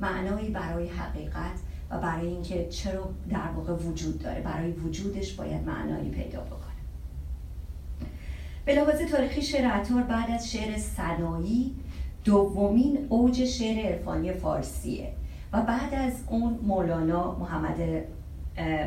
معنایی 0.00 0.50
برای 0.50 0.88
حقیقت 0.88 1.58
و 1.90 1.98
برای 1.98 2.26
اینکه 2.26 2.68
چرا 2.68 3.10
در 3.30 3.48
واقع 3.56 3.72
وجود 3.72 4.18
داره. 4.18 4.40
برای 4.40 4.72
وجودش 4.72 5.32
باید 5.32 5.66
معنایی 5.66 6.10
پیدا 6.10 6.40
بکنه. 6.40 6.62
به 8.64 8.74
لحاظ 8.74 9.00
تاریخی 9.10 9.42
شعر 9.42 9.66
عطار 9.66 10.02
بعد 10.02 10.30
از 10.30 10.52
شعر 10.52 10.78
سنایی 10.78 11.74
دومین 12.24 13.06
اوج 13.08 13.44
شعر 13.44 13.86
عرفانی 13.86 14.32
فارسیه 14.32 15.12
و 15.52 15.62
بعد 15.62 15.94
از 15.94 16.12
اون 16.28 16.58
مولانا 16.62 17.34
محمد 17.34 18.04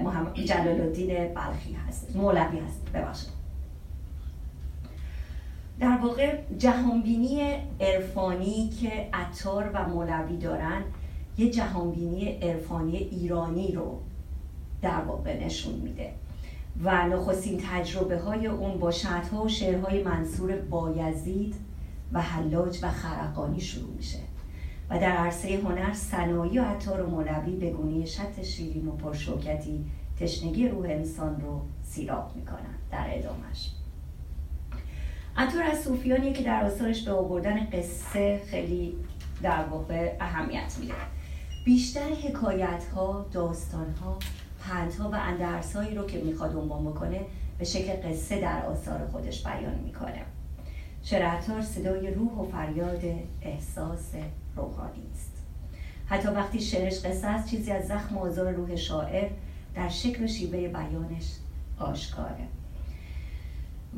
محمد 0.03 0.39
جلال 0.39 0.81
الدین 0.81 1.33
بلخی 1.33 1.73
هست 1.73 2.15
مولوی 2.15 2.59
هست 2.59 2.91
ببخشید. 2.93 3.29
در 5.79 5.97
واقع 5.97 6.37
جهانبینی 6.57 7.57
عرفانی 7.79 8.69
که 8.69 9.09
عطار 9.13 9.71
و 9.73 9.89
مولوی 9.89 10.37
دارن 10.37 10.83
یه 11.37 11.49
جهانبینی 11.49 12.25
عرفانی 12.25 12.97
ایرانی 12.97 13.71
رو 13.71 13.99
در 14.81 15.01
واقع 15.01 15.45
نشون 15.45 15.73
میده. 15.73 16.13
و 16.83 17.07
نخستین 17.07 17.61
تجربه 17.71 18.19
های 18.19 18.47
اون 18.47 18.79
با 18.79 18.91
شعرها 18.91 19.43
و 19.43 19.49
شعرهای 19.49 20.03
منصور 20.03 20.55
بایزید 20.55 21.55
و 22.13 22.21
حلاج 22.21 22.79
و 22.81 22.91
خرقانی 22.91 23.59
شروع 23.59 23.93
میشه. 23.97 24.19
و 24.89 24.99
در 24.99 25.11
عرصه 25.11 25.59
هنر 25.63 25.93
صنایی 25.93 26.59
و 26.59 26.63
عطار 26.63 27.01
و 27.01 27.09
مولوی 27.09 27.55
به 27.55 27.69
گونه 27.71 28.05
شط 28.05 28.43
شیرین 28.43 28.87
و 28.87 28.91
پرشوکتی 28.91 29.85
تشنگی 30.19 30.67
روح 30.67 30.85
انسان 30.89 31.41
رو 31.41 31.61
سیراب 31.83 32.35
می‌کنن 32.35 32.75
در 32.91 33.05
ادامش 33.09 33.71
عطار 35.37 35.63
از 35.63 35.81
صوفیانیه 35.81 36.33
که 36.33 36.43
در 36.43 36.63
آثارش 36.63 37.03
به 37.03 37.11
آوردن 37.11 37.65
قصه 37.69 38.41
خیلی 38.47 38.95
در 39.41 39.63
واقع 39.63 40.15
اهمیت 40.19 40.75
میده. 40.79 40.93
بیشتر 41.65 42.09
حکایت 42.09 42.83
ها 42.95 43.25
داستان 43.31 43.93
ها 44.01 44.19
پندها 44.61 45.09
و 45.09 45.15
اندرسایی 45.15 45.95
رو 45.95 46.05
که 46.05 46.17
می‌خواد 46.17 46.55
عنوان 46.55 46.85
بکنه 46.85 47.21
به 47.59 47.65
شکل 47.65 48.09
قصه 48.09 48.41
در 48.41 48.65
آثار 48.65 49.07
خودش 49.11 49.43
بیان 49.43 49.75
می‌کنه. 49.83 50.21
شرعتار 51.03 51.61
صدای 51.61 52.13
روح 52.13 52.31
و 52.31 52.51
فریاد 52.51 53.03
احساس 53.41 54.11
روحانی 54.55 55.03
است. 55.13 55.31
حتی 56.05 56.27
وقتی 56.27 56.61
شعرش 56.61 57.05
قصه 57.05 57.27
است 57.27 57.49
چیزی 57.49 57.71
از 57.71 57.87
زخم 57.87 58.17
آزار 58.17 58.51
روح 58.51 58.75
شاعر 58.75 59.29
در 59.75 59.89
شکل 59.89 60.23
و 60.23 60.27
شیوه 60.27 60.67
بیانش 60.67 61.31
آشکاره. 61.79 62.47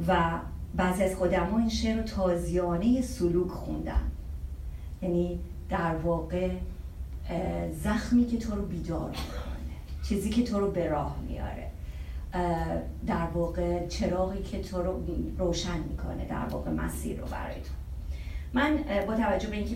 و 0.07 0.39
بعضی 0.75 1.03
از 1.03 1.15
خودما 1.15 1.59
این 1.59 1.69
شعر 1.69 1.97
رو 1.97 2.03
تازیانه 2.03 3.01
سلوک 3.01 3.51
خوندن. 3.51 4.11
یعنی 5.01 5.39
در 5.69 5.95
واقع 5.95 6.51
زخمی 7.83 8.25
که 8.25 8.37
تو 8.37 8.55
رو 8.55 8.61
بیدار 8.61 9.09
می‌کنه 9.09 10.03
چیزی 10.09 10.29
که 10.29 10.43
تو 10.43 10.59
رو 10.59 10.71
به 10.71 10.89
راه 10.89 11.17
میاره. 11.27 11.67
در 13.07 13.27
واقع 13.33 13.87
چراغی 13.87 14.43
که 14.43 14.61
تو 14.61 14.83
رو 14.83 15.03
روشن 15.37 15.79
می‌کنه 15.79 16.25
در 16.25 16.45
واقع 16.45 16.71
مسیر 16.71 17.19
رو 17.19 17.25
برای 17.25 17.55
تو. 17.55 17.76
من 18.57 18.77
با 19.07 19.15
توجه 19.15 19.47
به 19.47 19.55
اینکه 19.55 19.75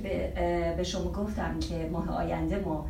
به 0.78 0.84
شما 0.84 1.12
گفتم 1.12 1.60
که 1.60 1.89
ماه 1.91 2.10
آینده 2.10 2.60
ما 2.60 2.86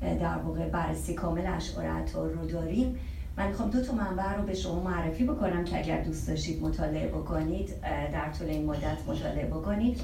در 0.00 0.38
واقع 0.38 0.68
بررسی 0.68 1.14
کامل 1.14 1.46
اشعار 1.46 1.86
عطار 1.86 2.30
رو 2.30 2.46
داریم 2.46 2.96
من 3.36 3.48
می‌خوام 3.48 3.70
دو 3.70 3.82
تا 3.82 3.92
منبع 3.92 4.34
رو 4.36 4.42
به 4.42 4.54
شما 4.54 4.82
معرفی 4.82 5.24
بکنم 5.24 5.64
که 5.64 5.78
اگر 5.78 6.02
دوست 6.02 6.28
داشتید 6.28 6.62
مطالعه 6.62 7.08
بکنید 7.08 7.80
در 8.12 8.32
طول 8.38 8.48
این 8.48 8.66
مدت 8.66 8.98
مطالعه 9.08 9.46
بکنید. 9.46 10.00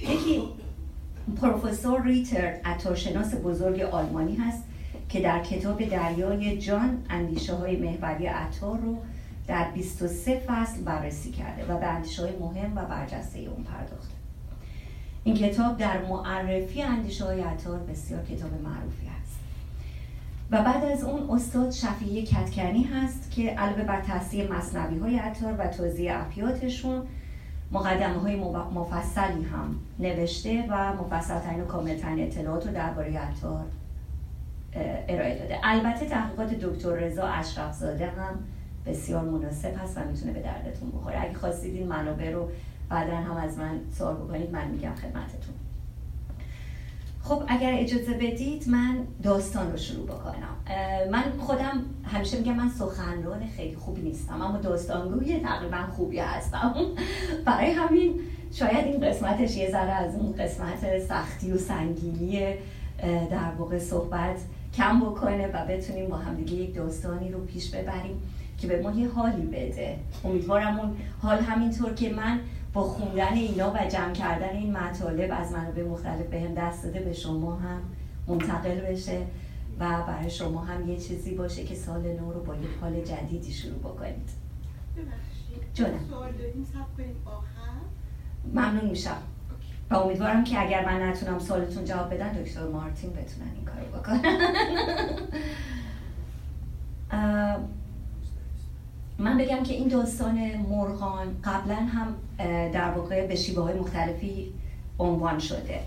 یکی 0.00 0.42
پروفسور 1.40 2.02
ریتر 2.02 2.56
عطارشناس 2.64 3.34
بزرگ 3.34 3.80
آلمانی 3.80 4.36
هست 4.36 4.62
که 5.08 5.20
در 5.20 5.42
کتاب 5.42 5.84
دریای 5.84 6.58
جان 6.58 7.02
اندیشه 7.10 7.54
های 7.54 7.76
محوری 7.76 8.26
عطار 8.26 8.78
رو 8.78 8.98
در 9.46 9.70
23 9.74 10.42
فصل 10.46 10.82
بررسی 10.82 11.30
کرده 11.30 11.72
و 11.72 11.78
به 11.78 11.86
اندیشه 11.86 12.22
های 12.22 12.36
مهم 12.40 12.76
و 12.76 12.84
برجسته 12.84 13.38
اون 13.38 13.64
پرداخته. 13.64 14.23
این 15.24 15.36
کتاب 15.36 15.78
در 15.78 16.02
معرفی 16.02 16.82
اندیشه 16.82 17.24
های 17.24 17.40
عطار 17.40 17.78
بسیار 17.78 18.22
کتاب 18.24 18.50
معروفی 18.64 19.06
هست 19.06 19.38
و 20.50 20.62
بعد 20.62 20.84
از 20.84 21.04
اون 21.04 21.30
استاد 21.30 21.70
شفیه 21.70 22.22
کتکنی 22.22 22.82
هست 22.82 23.30
که 23.30 23.50
علاوه 23.50 23.82
بر 23.82 24.00
تحصیل 24.00 24.52
مصنوی 24.52 24.98
های 24.98 25.18
عطار 25.18 25.54
و 25.58 25.66
توضیح 25.66 26.20
افیاتشون 26.20 27.02
مقدمه 27.72 28.18
های 28.18 28.36
مفصلی 28.74 29.42
هم 29.42 29.76
نوشته 29.98 30.64
و 30.70 30.92
مفصلترین 30.92 31.60
و 31.60 31.64
کاملترین 31.64 32.26
اطلاعات 32.26 32.66
رو 32.66 32.72
درباره 32.72 33.18
عطار 33.18 33.64
ارائه 35.08 35.38
داده. 35.38 35.58
البته 35.62 36.06
تحقیقات 36.06 36.54
دکتر 36.54 36.90
رضا 36.90 37.26
اشرف 37.26 37.74
زاده 37.74 38.06
هم 38.06 38.38
بسیار 38.86 39.24
مناسب 39.24 39.74
هست 39.82 39.98
و 39.98 40.00
می‌تونه 40.10 40.32
به 40.32 40.40
دردتون 40.40 40.90
بخوره. 40.90 41.22
اگه 41.22 41.34
خواستید 41.34 41.74
این 41.74 41.88
منابع 41.88 42.30
رو 42.30 42.48
بعدا 42.88 43.16
هم 43.16 43.36
از 43.36 43.58
من 43.58 43.80
سوال 43.98 44.14
بکنید 44.14 44.52
من 44.52 44.68
میگم 44.68 44.94
خدمتتون. 44.94 45.54
خب 47.22 47.42
اگر 47.48 47.74
اجازه 47.74 48.12
بدید 48.12 48.68
من 48.68 48.98
داستان 49.22 49.72
رو 49.72 49.76
شروع 49.76 50.06
بکنم. 50.06 50.56
من 51.10 51.22
خودم 51.38 51.84
همیشه 52.04 52.38
میگم 52.38 52.54
من 52.56 52.68
سخنران 52.68 53.46
خیلی 53.56 53.76
خوبی 53.76 54.02
نیستم 54.02 54.42
اما 54.42 54.58
داستانگوی 54.58 55.40
تقریبا 55.40 55.86
خوبی 55.96 56.18
هستم. 56.18 56.74
برای 57.46 57.70
همین 57.70 58.20
شاید 58.52 58.86
این 58.86 59.00
قسمتش 59.00 59.56
یه 59.56 59.70
ذره 59.70 59.92
از 59.92 60.14
اون 60.14 60.32
قسمت 60.32 60.98
سختی 60.98 61.52
و 61.52 61.58
سنگینی 61.58 62.54
در 63.30 63.50
واقع 63.58 63.78
صحبت 63.78 64.36
کم 64.74 65.00
بکنه 65.00 65.46
و 65.46 65.66
بتونیم 65.66 66.08
با 66.08 66.16
هم 66.16 66.34
دیگه 66.34 66.52
یک 66.52 66.74
داستانی 66.74 67.32
رو 67.32 67.40
پیش 67.40 67.70
ببریم 67.70 68.22
که 68.58 68.66
به 68.66 68.82
ما 68.82 68.92
یه 68.92 69.08
حالی 69.08 69.46
بده. 69.46 69.96
امیدوارم 70.24 70.80
اون 70.80 70.96
حال 71.22 71.38
همینطور 71.38 71.94
که 71.94 72.12
من 72.12 72.40
با 72.74 72.82
خوندن 72.82 73.32
اینا 73.32 73.70
و 73.70 73.76
جمع 73.88 74.12
کردن 74.12 74.48
این 74.48 74.76
مطالب 74.76 75.30
از 75.32 75.52
منابع 75.52 75.82
مختلف 75.82 76.26
به 76.26 76.40
هم 76.40 76.54
دست 76.54 76.84
داده 76.84 77.00
به 77.00 77.12
شما 77.12 77.56
هم 77.56 77.82
منتقل 78.26 78.80
بشه 78.80 79.22
و 79.80 80.02
برای 80.06 80.30
شما 80.30 80.64
هم 80.64 80.88
یه 80.88 80.96
چیزی 80.96 81.34
باشه 81.34 81.64
که 81.64 81.74
سال 81.74 82.02
نو 82.02 82.32
رو 82.32 82.42
با 82.42 82.54
یک 82.54 82.70
حال 82.80 83.00
جدیدی 83.00 83.52
شروع 83.52 83.78
بکنید. 83.78 84.30
جانم. 85.74 85.98
ممنون 88.52 88.90
میشم. 88.90 89.16
و 89.90 89.94
امیدوارم 89.94 90.44
که 90.44 90.60
اگر 90.60 90.84
من 90.84 91.02
نتونم 91.02 91.38
سالتون 91.38 91.84
جواب 91.84 92.14
بدن 92.14 92.32
دکتر 92.32 92.68
مارتین 92.68 93.10
بتونن 93.10 93.50
این 93.54 93.64
کارو 93.64 93.86
بکنن. 93.98 94.38
من 99.18 99.38
بگم 99.38 99.62
که 99.62 99.74
این 99.74 99.88
داستان 99.88 100.38
مرغان 100.70 101.36
قبلا 101.44 101.74
هم 101.74 102.14
در 102.72 102.90
واقع 102.90 103.26
به 103.26 103.36
شیوه 103.36 103.62
های 103.62 103.74
مختلفی 103.74 104.52
عنوان 104.98 105.38
شده. 105.38 105.80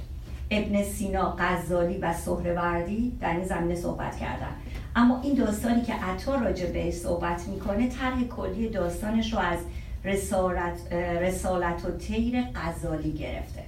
ابن 0.51 0.83
سینا 0.83 1.35
غزالی 1.39 1.97
و 1.97 2.13
سهروردی 2.13 3.17
در 3.21 3.35
این 3.35 3.45
زمینه 3.45 3.75
صحبت 3.75 4.17
کردن. 4.17 4.55
اما 4.95 5.21
این 5.21 5.33
داستانی 5.33 5.81
که 5.81 5.93
عطار 5.93 6.39
راجع 6.39 6.71
بهش 6.71 6.93
صحبت 6.93 7.47
می‌کنه 7.47 7.89
طرح 7.89 8.23
کلی 8.23 8.69
داستانش 8.69 9.33
رو 9.33 9.39
از 9.39 9.59
رسالت, 10.03 10.93
رسالت 10.93 11.85
و 11.85 11.91
تیر 11.91 12.41
غزالی 12.55 13.11
گرفته. 13.11 13.63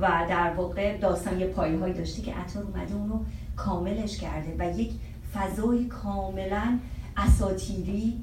و 0.00 0.08
در 0.28 0.52
واقع 0.56 0.98
داستان 0.98 1.40
یه 1.40 1.46
پایه 1.46 1.78
هایی 1.78 1.94
داشته 1.94 2.22
که 2.22 2.34
عطار 2.34 2.62
اومده 2.62 2.94
رو 2.94 3.24
کاملش 3.56 4.18
کرده 4.18 4.54
و 4.58 4.78
یک 4.78 4.90
فضای 5.34 5.84
کاملا 5.84 6.78
اساتیری 7.16 8.20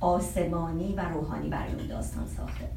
آسمانی 0.00 0.94
و 0.96 1.00
روحانی 1.00 1.48
برای 1.48 1.72
اون 1.72 1.86
داستان 1.86 2.26
ساخته. 2.36 2.68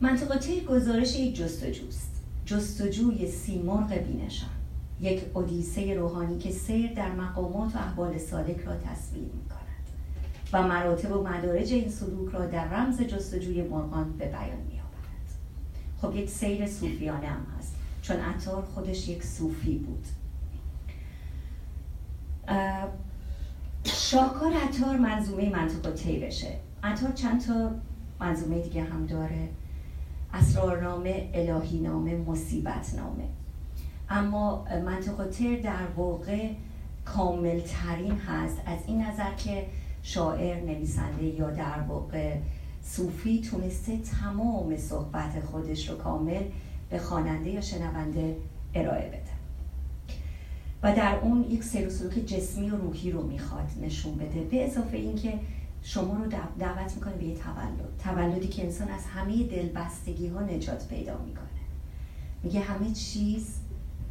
منطقه 0.00 0.60
گزارش 0.60 1.16
یک 1.16 1.36
جستجوست. 1.36 2.10
جستجوی 2.44 3.30
سیمرغ 3.30 3.92
بینشان. 3.92 4.48
یک 5.00 5.22
اودیسه 5.34 5.94
روحانی 5.94 6.38
که 6.38 6.50
سیر 6.50 6.92
در 6.92 7.12
مقامات 7.12 7.76
و 7.76 7.78
احوال 7.78 8.18
سالک 8.18 8.60
را 8.60 8.76
تصویر 8.76 9.24
می 9.24 9.48
کند 9.48 9.86
و 10.52 10.68
مراتب 10.68 11.16
و 11.16 11.22
مدارج 11.22 11.72
این 11.72 11.88
سلوک 11.88 12.32
را 12.32 12.46
در 12.46 12.68
رمز 12.68 13.02
جستجوی 13.02 13.62
مرغان 13.62 14.12
به 14.12 14.26
بیان 14.26 14.62
می 14.70 14.80
آورد. 14.80 15.32
خب 16.02 16.16
یک 16.16 16.30
سیر 16.30 16.66
صوفیانه 16.66 17.26
هم 17.26 17.46
هست. 17.58 17.74
چون 18.02 18.16
عطار 18.16 18.62
خودش 18.62 19.08
یک 19.08 19.24
صوفی 19.24 19.78
بود. 19.78 20.06
شاهکار 23.84 24.52
عطار 24.52 24.96
منظومه 24.96 25.50
منطقه 25.50 25.92
تیرشه 25.92 26.56
عطار 26.82 27.12
چند 27.12 27.46
تا 27.46 27.70
منظومه 28.20 28.58
دیگه 28.58 28.84
هم 28.84 29.06
داره. 29.06 29.48
اسرارنامه 30.32 31.30
الهی 31.34 31.80
نامه 31.80 32.16
مصیبت 32.16 32.94
نامه 32.96 33.24
اما 34.10 34.64
منطقه 34.84 35.24
تر 35.24 35.56
در 35.56 35.86
واقع 35.96 36.48
کامل 37.04 37.60
ترین 37.60 38.18
هست. 38.18 38.60
از 38.66 38.78
این 38.86 39.02
نظر 39.02 39.34
که 39.34 39.66
شاعر 40.02 40.60
نویسنده 40.60 41.24
یا 41.24 41.50
در 41.50 41.80
واقع 41.88 42.36
صوفی 42.82 43.40
تونسته 43.40 43.98
تمام 43.98 44.76
صحبت 44.76 45.44
خودش 45.44 45.88
رو 45.88 45.96
کامل 45.96 46.42
به 46.90 46.98
خواننده 46.98 47.50
یا 47.50 47.60
شنونده 47.60 48.36
ارائه 48.74 49.08
بده. 49.08 49.25
و 50.82 50.94
در 50.94 51.18
اون 51.22 51.44
یک 51.50 51.64
سیر 51.64 51.88
سلوک 51.88 52.14
جسمی 52.14 52.70
و 52.70 52.76
روحی 52.76 53.10
رو 53.10 53.26
می‌خواد 53.26 53.68
نشون 53.82 54.14
بده. 54.14 54.40
به 54.40 54.66
اضافه 54.66 54.96
اینکه 54.96 55.34
شما 55.82 56.14
رو 56.14 56.30
دعوت 56.58 56.94
می‌کنه 56.94 57.14
به 57.14 57.24
یه 57.24 57.34
تولد. 57.34 57.98
تولدی 58.04 58.48
که 58.48 58.64
انسان 58.64 58.88
از 58.88 59.04
همه 59.04 59.42
دلبستگی 59.42 60.26
ها 60.26 60.40
نجات 60.40 60.88
پیدا 60.88 61.18
می‌کنه. 61.26 61.46
میگه 62.42 62.60
همه 62.60 62.92
چیز 62.92 63.54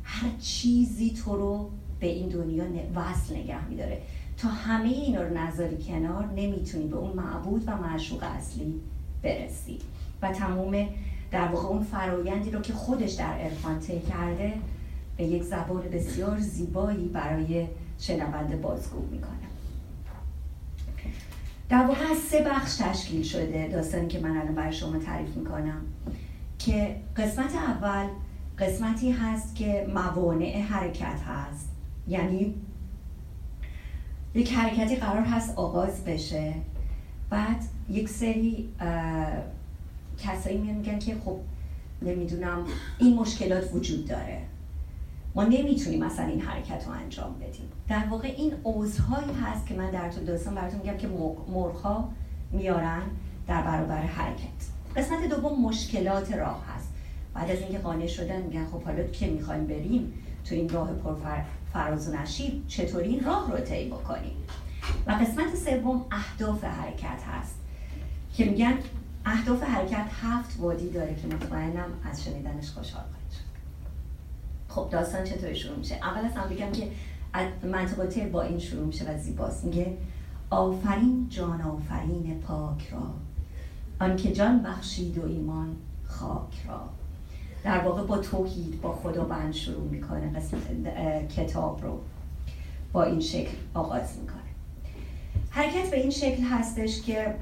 هر 0.03 0.29
چیزی 0.39 1.09
تو 1.09 1.35
رو 1.35 1.69
به 1.99 2.07
این 2.07 2.29
دنیا 2.29 2.63
وصل 2.95 3.35
نگه 3.35 3.67
میداره. 3.67 4.01
تا 4.37 4.47
همه 4.49 4.89
اینا 4.89 5.21
رو 5.21 5.37
نظری 5.37 5.77
کنار 5.77 6.25
نمی‌تونی 6.35 6.87
به 6.87 6.97
اون 6.97 7.13
معبود 7.13 7.63
و 7.67 7.77
معشوق 7.77 8.23
اصلی 8.23 8.73
برسی. 9.23 9.79
و 10.21 10.31
تمام 10.31 10.87
در 11.31 11.47
واقع 11.47 11.67
اون 11.67 11.83
فرایندی 11.83 12.51
رو 12.51 12.61
که 12.61 12.73
خودش 12.73 13.11
در 13.11 13.33
عرفان 13.33 13.79
کرده 14.09 14.53
به 15.17 15.23
یک 15.23 15.43
زبان 15.43 15.81
بسیار 15.81 16.39
زیبایی 16.39 17.07
برای 17.07 17.67
شنونده 17.99 18.55
بازگو 18.55 19.01
می‌کنه 19.11 19.35
در 21.69 21.85
واقع 21.85 22.11
از 22.11 22.17
سه 22.17 22.41
بخش 22.41 22.75
تشکیل 22.75 23.23
شده 23.23 23.67
داستانی 23.67 24.07
که 24.07 24.19
من 24.19 24.37
الان 24.37 24.55
برای 24.55 24.73
شما 24.73 24.99
تعریف 24.99 25.37
می‌کنم 25.37 25.81
که 26.59 26.95
قسمت 27.17 27.55
اول 27.55 28.07
قسمتی 28.59 29.11
هست 29.11 29.55
که 29.55 29.87
موانع 29.93 30.61
حرکت 30.61 31.21
هست. 31.27 31.69
یعنی 32.07 32.53
یک 34.33 34.53
حرکتی 34.53 34.95
قرار 34.95 35.23
هست 35.23 35.57
آغاز 35.57 36.05
بشه 36.05 36.53
بعد 37.29 37.63
یک 37.89 38.09
سری 38.09 38.69
کسایی 40.17 40.57
میگن 40.57 40.99
که 40.99 41.15
خب 41.25 41.37
نمی‌دونم 42.01 42.65
این 42.99 43.15
مشکلات 43.15 43.73
وجود 43.73 44.07
داره. 44.07 44.41
ما 45.35 45.43
نمی‌تونیم 45.43 46.05
مثلا 46.05 46.25
این 46.25 46.41
حرکت 46.41 46.83
رو 46.87 46.91
انجام 46.91 47.35
بدیم. 47.39 47.71
در 47.89 48.05
واقع 48.09 48.27
این 48.37 48.53
عذرهایی 48.63 49.33
هست 49.33 49.67
که 49.67 49.75
من 49.75 49.91
در 49.91 50.09
تو 50.09 50.25
داستان 50.25 50.55
براتون 50.55 50.79
میگم 50.79 50.97
که 50.97 51.07
مرغها 51.53 52.09
میارن 52.51 53.01
در 53.47 53.61
برابر 53.61 54.01
حرکت. 54.01 54.45
قسمت 54.95 55.29
دوم 55.29 55.61
مشکلات 55.61 56.33
راه 56.33 56.65
هست. 56.75 56.87
بعد 57.33 57.51
از 57.51 57.59
اینکه 57.59 57.77
قانع 57.77 58.07
شدن 58.07 58.41
میگن 58.41 58.65
خب 58.65 58.83
حالا 58.83 59.03
که 59.03 59.27
می‌خوایم 59.27 59.65
بریم 59.65 60.13
تو 60.45 60.55
این 60.55 60.69
راه 60.69 60.93
پر 60.93 61.15
فراز 61.73 62.09
و 62.09 62.15
نشیب 62.15 62.67
چطوری 62.67 63.09
این 63.09 63.23
راه 63.23 63.51
رو 63.51 63.57
طی 63.57 63.87
بکنیم؟ 63.87 64.35
و 65.07 65.11
قسمت 65.11 65.55
سوم 65.55 66.05
اهداف 66.11 66.63
حرکت 66.63 67.23
هست 67.23 67.55
که 68.33 68.45
میگن 68.45 68.73
اهداف 69.25 69.63
حرکت 69.63 70.05
هفت 70.21 70.59
وادی 70.59 70.89
داره 70.89 71.15
که 71.15 71.27
مطمئنم 71.27 71.89
از 72.11 72.23
شنیدنش 72.23 72.69
خوشحال 72.69 73.03
خب 74.75 74.89
داستان 74.91 75.23
چطوری 75.23 75.55
شروع 75.55 75.77
میشه؟ 75.77 75.95
اول 75.95 76.25
از 76.25 76.31
هم 76.31 76.49
بگم 76.49 76.71
که 76.71 76.87
منطقه 77.67 78.27
با 78.27 78.41
این 78.41 78.59
شروع 78.59 78.85
میشه 78.85 79.05
و 79.05 79.17
زیباست. 79.17 79.65
میگه 79.65 79.97
آفرین 80.49 81.27
جان 81.29 81.61
آفرین 81.61 82.39
پاک 82.47 82.89
را. 82.91 83.01
آنکه 83.99 84.31
جان 84.31 84.63
بخشید 84.63 85.17
و 85.17 85.25
ایمان 85.25 85.75
خاک 86.07 86.65
را. 86.67 86.81
در 87.63 87.79
واقع 87.79 88.03
با 88.03 88.17
توحید 88.17 88.81
با 88.81 88.95
خداوند 88.95 89.53
شروع 89.53 89.87
می‌کنه 89.87 90.33
قسمت 90.35 90.61
کتاب 91.29 91.83
رو 91.83 91.99
با 92.93 93.03
این 93.03 93.19
شکل 93.19 93.57
آغاز 93.73 94.17
می‌کنه. 94.21 94.35
حرکت 95.49 95.91
به 95.91 96.01
این 96.01 96.11
شکل 96.11 96.43
هستش 96.43 97.01
که 97.01 97.35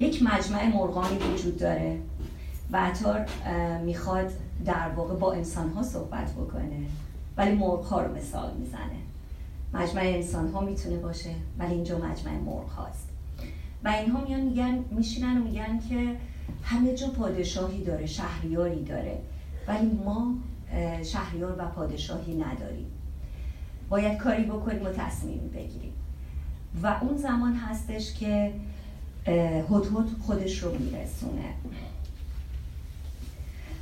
یک 0.00 0.22
مجمع 0.22 0.68
مرغانی 0.68 1.18
وجود 1.18 1.58
داره 1.58 1.98
و 2.72 2.76
عطار 2.76 3.26
می‌خواد 3.84 4.32
در 4.64 4.88
واقع 4.88 5.14
با 5.14 5.32
انسان 5.32 5.68
ها 5.72 5.82
صحبت 5.82 6.32
بکنه 6.32 6.80
ولی 7.36 7.54
مرغ 7.54 7.84
ها 7.84 8.02
رو 8.02 8.14
مثال 8.14 8.54
می‌زنه. 8.54 8.98
مجمع 9.74 10.02
انسان 10.02 10.48
ها 10.52 10.60
می‌تونه 10.60 10.96
باشه 10.96 11.30
ولی 11.58 11.74
اینجا 11.74 11.98
مجمع 11.98 12.32
مرغ 12.32 12.68
هاست. 12.68 13.08
و 13.84 13.88
اینها 13.88 14.24
میان 14.24 14.40
میگن 14.40 14.84
میشینن 14.90 15.38
و 15.38 15.44
میگن 15.44 15.78
که 15.88 16.16
همه 16.62 16.94
جا 16.94 17.08
پادشاهی 17.08 17.84
داره 17.84 18.06
شهریاری 18.06 18.84
داره. 18.84 19.18
ولی 19.68 19.90
ما 20.04 20.34
شهریار 21.04 21.54
و 21.58 21.68
پادشاهی 21.68 22.36
نداریم. 22.36 22.86
باید 23.88 24.18
کاری 24.18 24.44
بکنیم 24.44 24.86
و 24.86 24.88
تصمیم 24.88 25.50
بگیریم. 25.54 25.92
و 26.82 26.96
اون 27.00 27.16
زمان 27.16 27.54
هستش 27.54 28.14
که 28.14 28.52
هدهد 29.70 30.06
خودش 30.26 30.62
رو 30.62 30.78
میرسونه. 30.78 31.54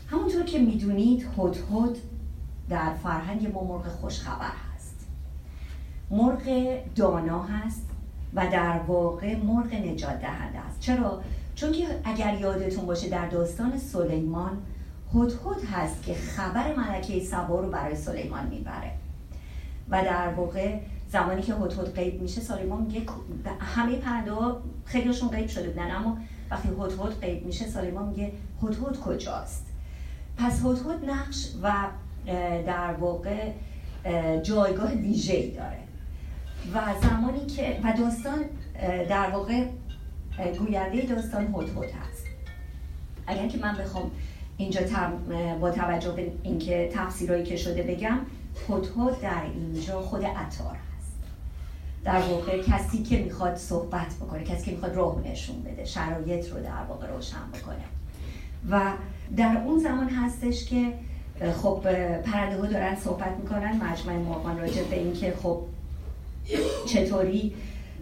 همونطور 0.06 0.42
که 0.42 0.58
می‌دونید 0.58 1.26
هدهد 1.38 1.96
در 2.68 2.94
فرهنگ 2.94 3.52
ما 3.52 3.64
مرغ 3.64 3.86
خوشخبر 3.86 4.52
هست. 4.74 5.06
مرغ 6.10 6.78
دانا 6.96 7.42
هست 7.42 7.90
و 8.34 8.46
در 8.52 8.80
واقع 8.86 9.36
مرغ 9.36 9.74
نجات 9.74 10.20
دهنده 10.20 10.58
است. 10.58 10.80
چرا؟ 10.80 11.22
چون 11.54 11.72
که 11.72 11.86
اگر 12.04 12.38
یادتون 12.40 12.86
باشه 12.86 13.08
در 13.08 13.28
داستان 13.28 13.78
سلیمان 13.78 14.58
هدهد 15.14 15.64
هست 15.72 16.02
که 16.02 16.14
خبر 16.14 16.74
ملکه 16.74 17.20
سبا 17.20 17.60
رو 17.60 17.70
برای 17.70 17.96
سلیمان 17.96 18.46
می‌بره. 18.46 18.92
و 19.90 20.04
در 20.04 20.28
واقع 20.28 20.78
زمانی 21.08 21.42
که 21.42 21.54
هدهد 21.54 21.94
غیب 21.94 22.22
میشه 22.22 22.40
سلیمان 22.40 22.82
میگه 22.82 23.02
همه 23.60 23.96
پرنده 23.96 24.32
ها 24.32 24.62
خیلیشون 24.84 25.28
غیب 25.28 25.48
شده 25.48 25.68
بودن 25.68 25.90
اما 25.90 26.18
وقتی 26.50 26.68
هدهد 26.68 27.20
غیب 27.20 27.46
میشه 27.46 27.66
سلیمان 27.66 28.08
میگه 28.08 28.32
هدهد 28.62 29.00
کجاست؟ 29.00 29.75
پس 30.36 30.60
هدهد 30.64 31.10
نقش 31.10 31.48
و 31.62 31.72
در 32.66 32.92
واقع 32.92 33.52
جایگاه 34.42 34.92
ویژه‌ای 34.92 35.50
داره. 35.50 35.78
و 36.74 36.80
زمانی 37.02 37.46
که 37.46 37.80
و 37.84 37.92
داستان 37.98 38.44
در 39.08 39.30
واقع 39.30 39.64
گوینده 40.58 41.02
داستان 41.02 41.54
هدهد 41.54 41.90
هست 41.90 42.24
اگر 43.26 43.48
که 43.48 43.58
من 43.58 43.74
بخوام 43.74 44.10
اینجا 44.56 44.80
با 45.60 45.70
توجه 45.70 46.12
به 46.12 46.32
اینکه 46.42 46.90
تفسیرهایی 46.94 47.44
که 47.44 47.56
شده 47.56 47.82
بگم 47.82 48.18
هدهد 48.68 49.20
در 49.20 49.42
اینجا 49.54 50.00
خود 50.00 50.24
عطار 50.24 50.76
هست. 50.96 51.12
در 52.04 52.20
واقع 52.20 52.62
کسی 52.62 53.02
که 53.02 53.18
می‌خواد 53.18 53.56
صحبت 53.56 54.14
بکنه 54.14 54.44
کسی 54.44 54.64
که 54.64 54.70
می‌خواد 54.70 54.94
راه 54.94 55.22
نشون 55.24 55.62
بده 55.62 55.84
شرایط 55.84 56.52
رو 56.52 56.62
در 56.62 56.82
واقع 56.88 57.06
روشن 57.06 57.50
بکنه. 57.54 57.84
و 58.70 58.92
در 59.36 59.62
اون 59.66 59.78
زمان 59.78 60.08
هستش 60.08 60.64
که 60.64 60.92
خب 61.62 61.80
پرنده 62.20 62.60
ها 62.60 62.66
دارن 62.66 62.94
صحبت 62.94 63.36
می‌کنن 63.42 63.80
مجمع 63.82 64.16
مرغان 64.16 64.58
راجع 64.58 64.82
به 64.82 64.98
اینکه 64.98 65.34
خب 65.42 65.60
چطوری 66.86 67.54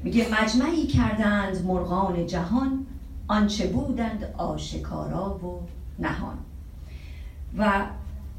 میگه 0.05 0.27
مجمعی 0.43 0.87
کردند 0.87 1.65
مرغان 1.67 2.27
جهان 2.27 2.87
آنچه 3.29 3.67
بودند 3.67 4.35
آشکارا 4.39 5.35
و 5.35 5.61
نهان. 5.99 6.39
و 7.59 7.85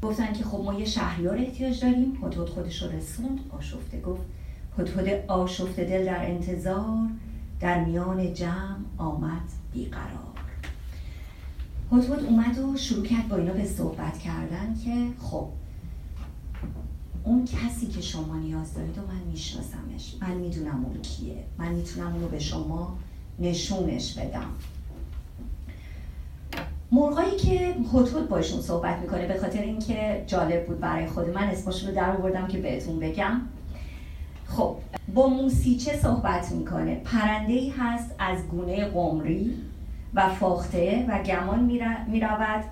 گفتن 0.02 0.32
که 0.32 0.44
خب 0.44 0.62
ما 0.64 0.74
یه 0.74 0.84
شهریار 0.84 1.38
احتیاج 1.38 1.80
داریم. 1.80 2.18
هدهد 2.24 2.48
خودش 2.48 2.82
رو 2.82 2.90
رسوند. 2.90 3.40
آشفته 3.58 4.00
گفت. 4.00 4.22
هدهد 4.78 5.24
آشفته 5.28 5.84
دل 5.84 6.04
در 6.04 6.26
انتظار. 6.26 7.08
در 7.60 7.84
میان 7.84 8.34
جمع 8.34 8.76
آمد 8.98 9.42
بیقرار. 9.72 10.25
هدهد 11.92 12.24
اومد 12.24 12.58
و 12.58 12.76
شروع 12.76 13.06
کرد 13.06 13.28
با 13.28 13.36
اینا 13.36 13.52
به 13.52 13.64
صحبت 13.64 14.18
کردن 14.18 14.76
که 14.84 15.06
خب 15.20 15.48
اون 17.24 17.44
کسی 17.44 17.86
که 17.86 18.00
شما 18.00 18.36
نیاز 18.36 18.74
دارید 18.74 18.98
و 18.98 19.00
من 19.00 19.30
میشناسمش 19.30 20.14
من 20.20 20.34
می‌دونم 20.34 20.84
اون 20.84 21.02
کیه. 21.02 21.44
من 21.58 21.72
می‌تونم 21.72 22.14
اونو 22.14 22.28
به 22.28 22.38
شما 22.38 22.96
نشونش 23.38 24.14
بدم. 24.14 24.46
مرغایی 26.92 27.36
که 27.36 27.74
هدهد 27.94 28.28
باشون 28.28 28.60
صحبت 28.60 28.98
می‌کنه 28.98 29.26
به 29.26 29.40
خاطر 29.40 29.62
اینکه 29.62 30.24
جالب 30.26 30.66
بود 30.66 30.80
برای 30.80 31.06
خود 31.06 31.28
من 31.28 31.44
اسمشون 31.44 31.88
رو 31.88 31.94
در 31.94 32.16
آوردم 32.16 32.46
که 32.46 32.58
بهتون 32.58 33.00
بگم. 33.00 33.40
خب 34.46 34.76
با 35.14 35.26
موسیچه 35.26 35.96
صحبت 35.96 36.52
می‌کنه. 36.52 36.94
پرنده 37.04 37.52
ای 37.52 37.70
هست 37.70 38.14
از 38.18 38.46
گونه 38.46 38.84
قمری. 38.84 39.54
و 40.16 40.28
فاخته 40.28 41.06
و 41.08 41.22
گمان 41.22 41.60
می‌رود 42.08 42.64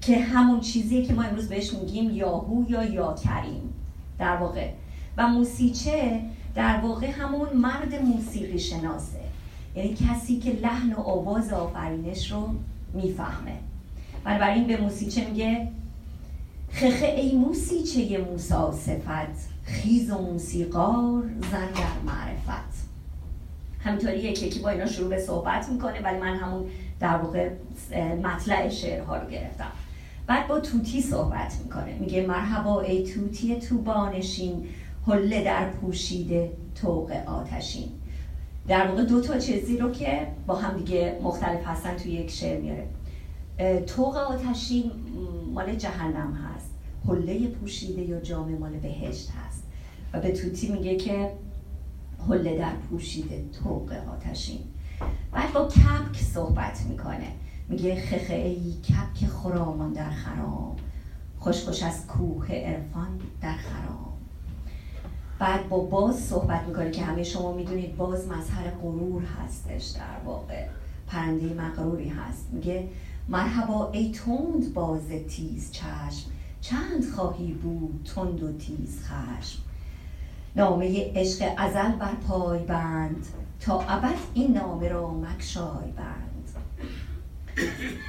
که 0.00 0.20
همون 0.20 0.60
چیزیه 0.60 1.06
که 1.06 1.14
ما 1.14 1.22
امروز 1.22 1.48
بهش 1.48 1.72
میگیم 1.72 2.10
یاهو 2.10 2.64
یا 2.68 2.84
یا 2.84 3.14
کریم 3.14 3.74
در 4.18 4.36
واقع. 4.36 4.70
و 5.16 5.28
موسیچه 5.28 6.20
در 6.54 6.80
واقع 6.80 7.10
همون 7.10 7.48
مرد 7.54 8.02
موسیقی 8.02 8.58
شناسه. 8.58 9.20
یعنی 9.76 9.94
کسی 9.94 10.38
که 10.38 10.50
لحن 10.50 10.92
و 10.92 11.00
آواز 11.00 11.52
آفرینش 11.52 12.32
رو 12.32 12.48
می‌فهمه. 12.94 13.58
بنابراین 14.24 14.66
به 14.66 14.76
موسیچه 14.76 15.26
میگه 15.28 15.68
خخه 16.70 17.06
ای 17.06 17.36
موسیچه 17.36 18.18
موسا 18.18 18.72
صفت 18.72 19.52
خیز 19.64 20.10
و 20.10 20.18
موسیقار 20.18 21.22
زن 21.52 21.66
در 21.66 22.12
معرفت. 22.12 22.71
همینطوری 23.84 24.18
یکی 24.18 24.46
یکی 24.46 24.60
با 24.60 24.68
اینا 24.68 24.86
شروع 24.86 25.08
به 25.08 25.18
صحبت 25.18 25.68
می‌کنه 25.68 26.00
ولی 26.00 26.18
من 26.18 26.36
همون 26.36 26.64
در 27.00 27.16
واقع 27.16 27.50
مطلع 28.22 28.68
شعرها 28.68 29.16
رو 29.16 29.30
گرفتم. 29.30 29.72
بعد 30.26 30.48
با 30.48 30.60
توتی 30.60 31.02
صحبت 31.02 31.58
می‌کنه. 31.64 31.98
میگه 32.00 32.26
مرحبا 32.26 32.80
ای 32.80 33.04
توتی 33.04 33.56
تو 33.56 33.78
بانشین 33.78 34.66
حله 35.06 35.44
در 35.44 35.70
پوشیده 35.70 36.50
توق 36.74 37.12
آتشین. 37.26 37.88
در 38.68 38.86
واقع 38.86 39.04
دو 39.04 39.20
تا 39.20 39.38
چیزی 39.38 39.76
رو 39.76 39.90
که 39.90 40.26
با 40.46 40.54
هم 40.54 40.78
دیگه 40.78 41.18
مختلف 41.22 41.66
هستن 41.66 41.96
توی 41.96 42.12
یک 42.12 42.30
شعر 42.30 42.60
میاره. 42.60 42.86
توق 43.86 44.16
آتشین 44.16 44.90
مال 45.54 45.74
جهنم 45.74 46.32
هست. 46.32 46.70
حله 47.08 47.46
پوشیده 47.46 48.02
یا 48.02 48.20
جامع 48.20 48.58
مال 48.58 48.72
بهشت 48.72 49.30
هست. 49.30 49.62
و 50.12 50.20
به 50.20 50.32
توتی 50.32 50.72
میگه 50.72 50.96
که 50.96 51.30
حله 52.28 52.58
در 52.58 52.72
پوشیده 52.74 53.44
توق 53.62 53.92
آتشین. 54.12 54.60
بعد 55.32 55.52
با 55.52 55.68
کپک 55.68 56.22
صحبت 56.22 56.80
می‌کنه. 56.88 57.32
میگه 57.68 58.00
خخه 58.00 58.34
ای 58.34 58.74
کپک 58.74 59.28
خرامان 59.28 59.92
در 59.92 60.10
خرام 60.10 60.76
خوش 61.38 61.64
خوش 61.64 61.82
از 61.82 62.06
کوه 62.06 62.52
عرفان 62.52 63.20
در 63.40 63.56
خرام 63.56 64.12
بعد 65.38 65.68
با 65.68 65.78
باز 65.78 66.16
صحبت 66.16 66.62
می‌کنه 66.68 66.90
که 66.90 67.02
همه 67.02 67.22
شما 67.22 67.52
می‌دونید 67.52 67.96
باز 67.96 68.28
مظهر 68.28 68.70
غرور 68.70 69.22
هستش 69.22 69.86
در 69.88 70.24
واقع. 70.24 70.66
پرنده 71.06 71.54
مغروری 71.54 72.08
هست. 72.08 72.48
میگه 72.52 72.88
مرحبا 73.28 73.90
ای 73.90 74.12
تند 74.12 74.74
باز 74.74 75.08
تیز 75.28 75.72
چشم. 75.72 76.30
چند 76.60 77.10
خواهی 77.14 77.52
بود 77.52 78.08
تند 78.14 78.42
و 78.42 78.52
تیز 78.52 79.00
خشم. 79.04 79.62
نامه 80.56 81.12
عشق 81.14 81.52
ازل 81.56 81.92
بر 81.92 82.14
پای 82.28 82.58
بند 82.58 83.26
تا 83.60 83.80
ابد 83.80 84.16
این 84.34 84.52
نامه 84.52 84.88
را 84.88 85.10
مکشای 85.10 85.90
بند. 85.96 86.48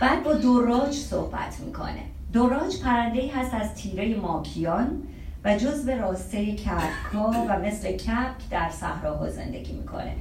بعد 0.02 0.24
با 0.24 0.34
دوراج 0.34 0.94
صحبت 0.94 1.60
می‌کنه. 1.66 2.04
دوراج 2.34 2.82
پرنده 2.82 3.32
هست 3.36 3.54
از 3.54 3.76
تیره 3.76 4.16
ماکیان 4.16 5.04
و 5.46 5.58
جز 5.58 5.86
به 5.86 5.98
راسته 5.98 6.56
کپکا 6.56 7.32
و 7.50 7.60
مثل 7.60 7.92
کپک 7.92 8.50
در 8.50 8.70
صحراها 8.70 9.30
زندگی 9.30 9.74
می‌کنه. 9.74 10.16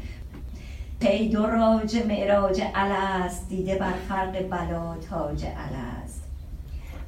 پی 1.00 1.28
دوراج 1.28 1.96
معراج 2.08 2.62
الست 2.74 3.48
دیده 3.48 3.78
بر 3.78 3.92
فرق 4.08 4.48
بلا 4.48 4.96
تاج 5.10 5.44
الست. 5.44 6.22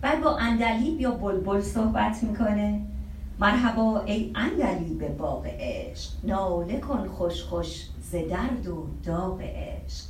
بعد 0.01 0.21
با 0.21 0.39
اندلیب 0.39 1.01
یا 1.01 1.11
بلبل 1.11 1.61
صحبت 1.61 2.23
می‌کنه. 2.23 2.81
مرحبا 3.39 4.01
ای 4.01 4.33
به 4.99 5.09
باغ 5.09 5.47
عشق. 5.47 6.11
ناله 6.25 6.81
کن 6.81 7.09
خوش 7.09 7.43
خوش 7.43 7.87
ز 8.03 8.15
درد 8.15 8.69
و 8.69 8.87
داغ 9.05 9.41
عشق. 9.41 10.05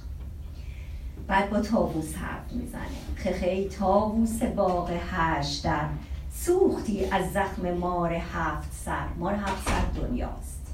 بعد 1.26 1.50
با 1.50 1.60
تاووس 1.60 2.14
حرف 2.16 2.52
می‌زنه. 2.52 2.80
خخه 3.16 3.50
ای 3.50 3.68
تاووس 3.68 4.42
باغ 4.42 4.90
هشت 5.10 5.64
در 5.64 5.88
سوختی 6.32 7.04
از 7.04 7.32
زخم 7.32 7.70
مار 7.70 8.12
هفت 8.12 8.72
سر. 8.72 9.06
مار 9.18 9.34
هفت 9.34 9.68
سر 9.68 10.00
دنیاست. 10.00 10.66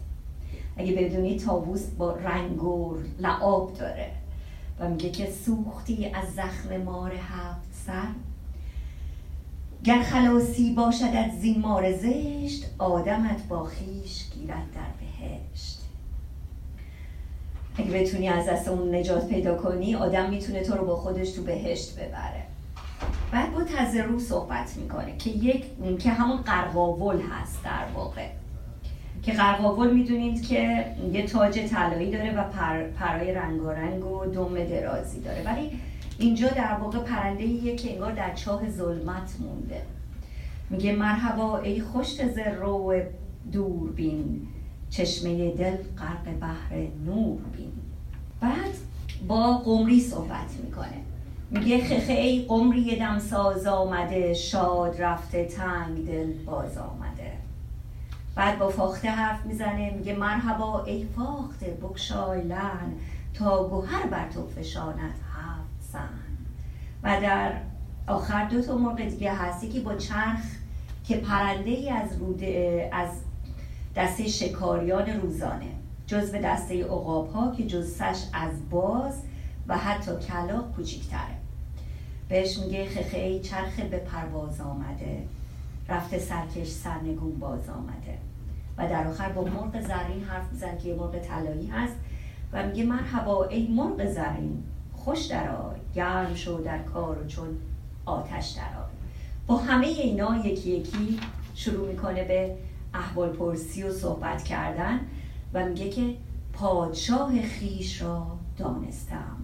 اگه 0.76 0.92
بدونی 0.92 1.38
تاووس 1.38 1.86
با 1.86 2.12
رنگ 2.12 2.61
لعاب 3.18 3.74
داره 3.74 4.11
و 4.80 4.88
میگه 4.88 5.11
که 5.11 5.30
سوختی 5.30 6.07
از 6.07 6.34
زخم 6.34 6.76
مار 6.76 7.12
هفت 7.12 7.72
سر 7.86 8.09
گر 9.85 10.03
خلاصی 10.03 10.74
باشد 10.74 11.31
زین 11.41 11.61
مار 11.61 11.93
زشت 11.93 12.64
آدمت 12.78 13.49
با 13.49 13.64
خیش 13.64 14.24
گیرد 14.35 14.66
در 14.74 14.81
بهشت. 15.01 15.81
اگه 17.78 17.91
بتونی 17.91 18.28
از 18.28 18.47
دست 18.47 18.68
اون 18.68 18.95
نجات 18.95 19.28
پیدا 19.28 19.57
کنی 19.57 19.95
آدم 19.95 20.31
می‌تونه 20.31 20.62
تو 20.62 20.74
رو 20.74 20.87
با 20.87 20.97
خودش 20.97 21.31
تو 21.31 21.43
بهشت 21.43 21.95
ببره. 21.97 22.43
بعد 23.33 23.53
با 23.53 23.62
تزرو 23.64 24.18
صحبت 24.18 24.76
می‌کنه 24.76 25.16
که 25.16 25.31
یک 25.31 25.64
که 25.99 26.11
همون 26.11 26.37
قرقاول 26.37 27.20
هست 27.20 27.64
در 27.64 27.85
واقع. 27.95 28.26
که 29.22 29.33
قرقاول 29.33 29.95
می‌دونید 29.95 30.49
که 30.49 30.87
یه 31.12 31.26
تاج 31.26 31.59
طلایی 31.59 32.11
داره 32.11 32.35
و 32.37 32.45
پر، 32.45 32.83
پرای 32.83 33.35
رنگارنگ 33.35 34.05
و 34.05 34.24
دم 34.24 34.64
درازی 34.64 35.20
داره. 35.20 35.43
ولی 35.47 35.70
اینجا 36.21 36.49
در 36.49 36.75
واقع 36.75 36.99
پرنده 36.99 37.45
ایه 37.45 37.77
که 37.77 37.93
انگار 37.93 38.12
در 38.12 38.35
چاه 38.35 38.71
ظلمت 38.71 39.37
مونده. 39.41 39.83
میگه 40.71 40.93
مرحبا 40.93 41.59
ای 41.59 41.81
خوشت 41.81 42.33
زرو 42.33 43.03
دور 43.53 43.91
بین 43.91 44.47
چشمه 44.91 45.51
دل 45.51 45.77
غرق 45.99 46.39
بحر 46.41 46.87
نور 47.07 47.39
بین 47.57 47.73
بعد 48.41 48.75
با 49.29 49.59
قمری 49.59 50.01
صحبت 50.01 50.53
می‌کنه. 50.64 51.01
میگه 51.51 51.85
خخه 51.85 52.12
ای 52.12 52.45
قمری 52.49 52.97
دمساز 52.97 53.66
آمده. 53.66 54.35
شاد 54.35 55.03
رفته 55.03 55.45
تنگ 55.45 56.07
دل 56.07 56.33
باز 56.33 56.79
آمده. 56.79 57.33
بعد 58.35 58.59
با 58.59 58.68
فاخته 58.68 59.11
حرف 59.11 59.47
می‌زنه. 59.47 59.91
میگه 59.91 60.16
مرحبا 60.16 60.85
ای 60.85 61.07
فاخته 61.16 61.66
بکشای 61.83 62.43
لن 62.43 62.93
تا 63.35 63.68
گوهر 63.68 64.07
بر 64.07 64.29
تو 64.29 64.47
فشاند 64.47 65.14
و 67.03 67.20
در 67.20 67.53
آخر 68.07 68.44
دو 68.44 68.62
تا 68.62 68.76
مرغ 68.76 68.96
دیگه 68.96 69.34
هستی 69.34 69.68
که 69.68 69.80
با 69.80 69.94
چرخ 69.94 70.44
که 71.05 71.16
پرنده 71.16 71.70
ای 71.70 71.90
از 71.90 72.18
روده 72.18 72.90
از 72.92 73.09
دسته 73.96 74.28
شکاریان 74.28 75.20
روزانه 75.20 75.66
جز 76.07 76.32
به 76.32 76.38
دسته 76.38 76.74
اقاب 76.74 77.32
ها 77.32 77.53
که 77.57 77.66
جزسش 77.66 78.24
از 78.32 78.70
باز 78.70 79.22
و 79.68 79.78
حتی 79.78 80.11
کلاق 80.16 80.72
کوچیکتره. 80.76 81.36
بهش 82.28 82.59
میگه 82.59 82.84
خخه 82.84 83.18
ای 83.18 83.40
چرخ 83.40 83.80
به 83.80 83.98
پرواز 83.98 84.61
آمده. 84.61 85.22
رفته 85.88 86.18
سرکش 86.18 86.68
سرنگون 86.68 87.38
باز 87.38 87.68
آمده. 87.68 88.18
و 88.78 88.88
در 88.88 89.07
آخر 89.07 89.28
با 89.28 89.42
مرغ 89.42 89.80
زرین 89.80 90.24
حرف 90.24 90.53
میزن 90.53 90.78
که 90.78 90.88
یه 90.88 90.94
مرغ 90.94 91.18
طلایی 91.18 91.66
هست 91.66 91.94
و 92.53 92.66
میگه 92.66 92.84
مرحبا 92.84 93.44
ای 93.44 93.68
مرغ 93.68 94.07
زرین. 94.07 94.62
خوش 95.05 95.26
درآی 95.26 95.76
گرم 95.94 96.34
شو 96.34 96.61
در 96.64 96.78
کار 96.78 97.18
و 97.18 97.26
چون 97.26 97.59
آتش 98.05 98.51
درآی 98.51 98.90
با 99.46 99.57
همه 99.57 99.86
اینا 99.86 100.36
یکی 100.36 100.70
یکی 100.70 101.20
شروع 101.55 101.88
می‌کنه 101.88 102.24
به 102.24 102.57
احوال 102.94 103.28
پرسی 103.28 103.82
و 103.82 103.92
صحبت 103.92 104.44
کردن 104.44 105.01
و 105.55 105.66
میگه 105.66 105.90
که 105.90 106.14
پادشاه 106.53 107.42
خیش 107.42 108.03
را 108.03 108.26
دانستم. 108.59 109.36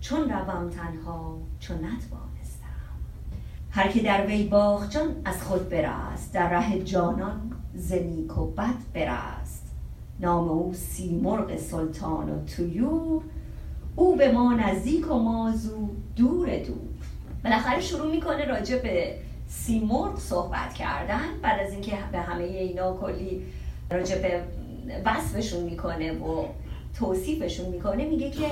چون 0.00 0.20
روم 0.20 0.70
تنها 0.70 1.38
چون 1.60 1.76
نتوانستم. 1.76 2.18
هر 3.70 3.88
که 3.88 4.02
در 4.02 4.26
وی 4.26 4.44
باخ 4.44 4.90
جان 4.90 5.16
از 5.24 5.42
خود 5.42 5.68
برست 5.68 6.32
در 6.32 6.48
ره 6.48 6.82
جانان 6.82 7.52
ز 7.74 7.92
و 8.38 8.46
بد 8.46 8.74
برست 8.94 9.64
نام 10.20 10.48
او 10.48 10.74
سیمرغ 10.74 11.56
سلطان 11.56 12.30
و 12.30 12.44
تویور 12.44 13.22
او 13.98 14.16
به 14.16 14.32
ما 14.32 14.54
نزدیک 14.54 15.10
و 15.10 15.14
مازو 15.14 15.88
دور 16.16 16.58
دور 16.58 16.76
بالاخره 17.44 17.80
شروع 17.80 18.10
می‌کنه 18.10 18.44
راجع 18.44 18.78
به 18.78 19.14
سیمرغ 19.48 20.18
صحبت 20.18 20.74
کردن. 20.74 21.24
بعد 21.42 21.60
از 21.66 21.72
اینکه 21.72 21.92
به 22.12 22.18
همه 22.18 22.44
اینا 22.44 22.96
کلی 22.96 23.42
راجع 23.90 24.18
به 24.22 24.42
وصفشون 25.04 25.62
می‌کنه 25.64 26.12
و 26.12 26.44
توصیفشون 26.98 27.66
می‌کنه 27.68 28.04
میگه 28.04 28.30
که 28.30 28.46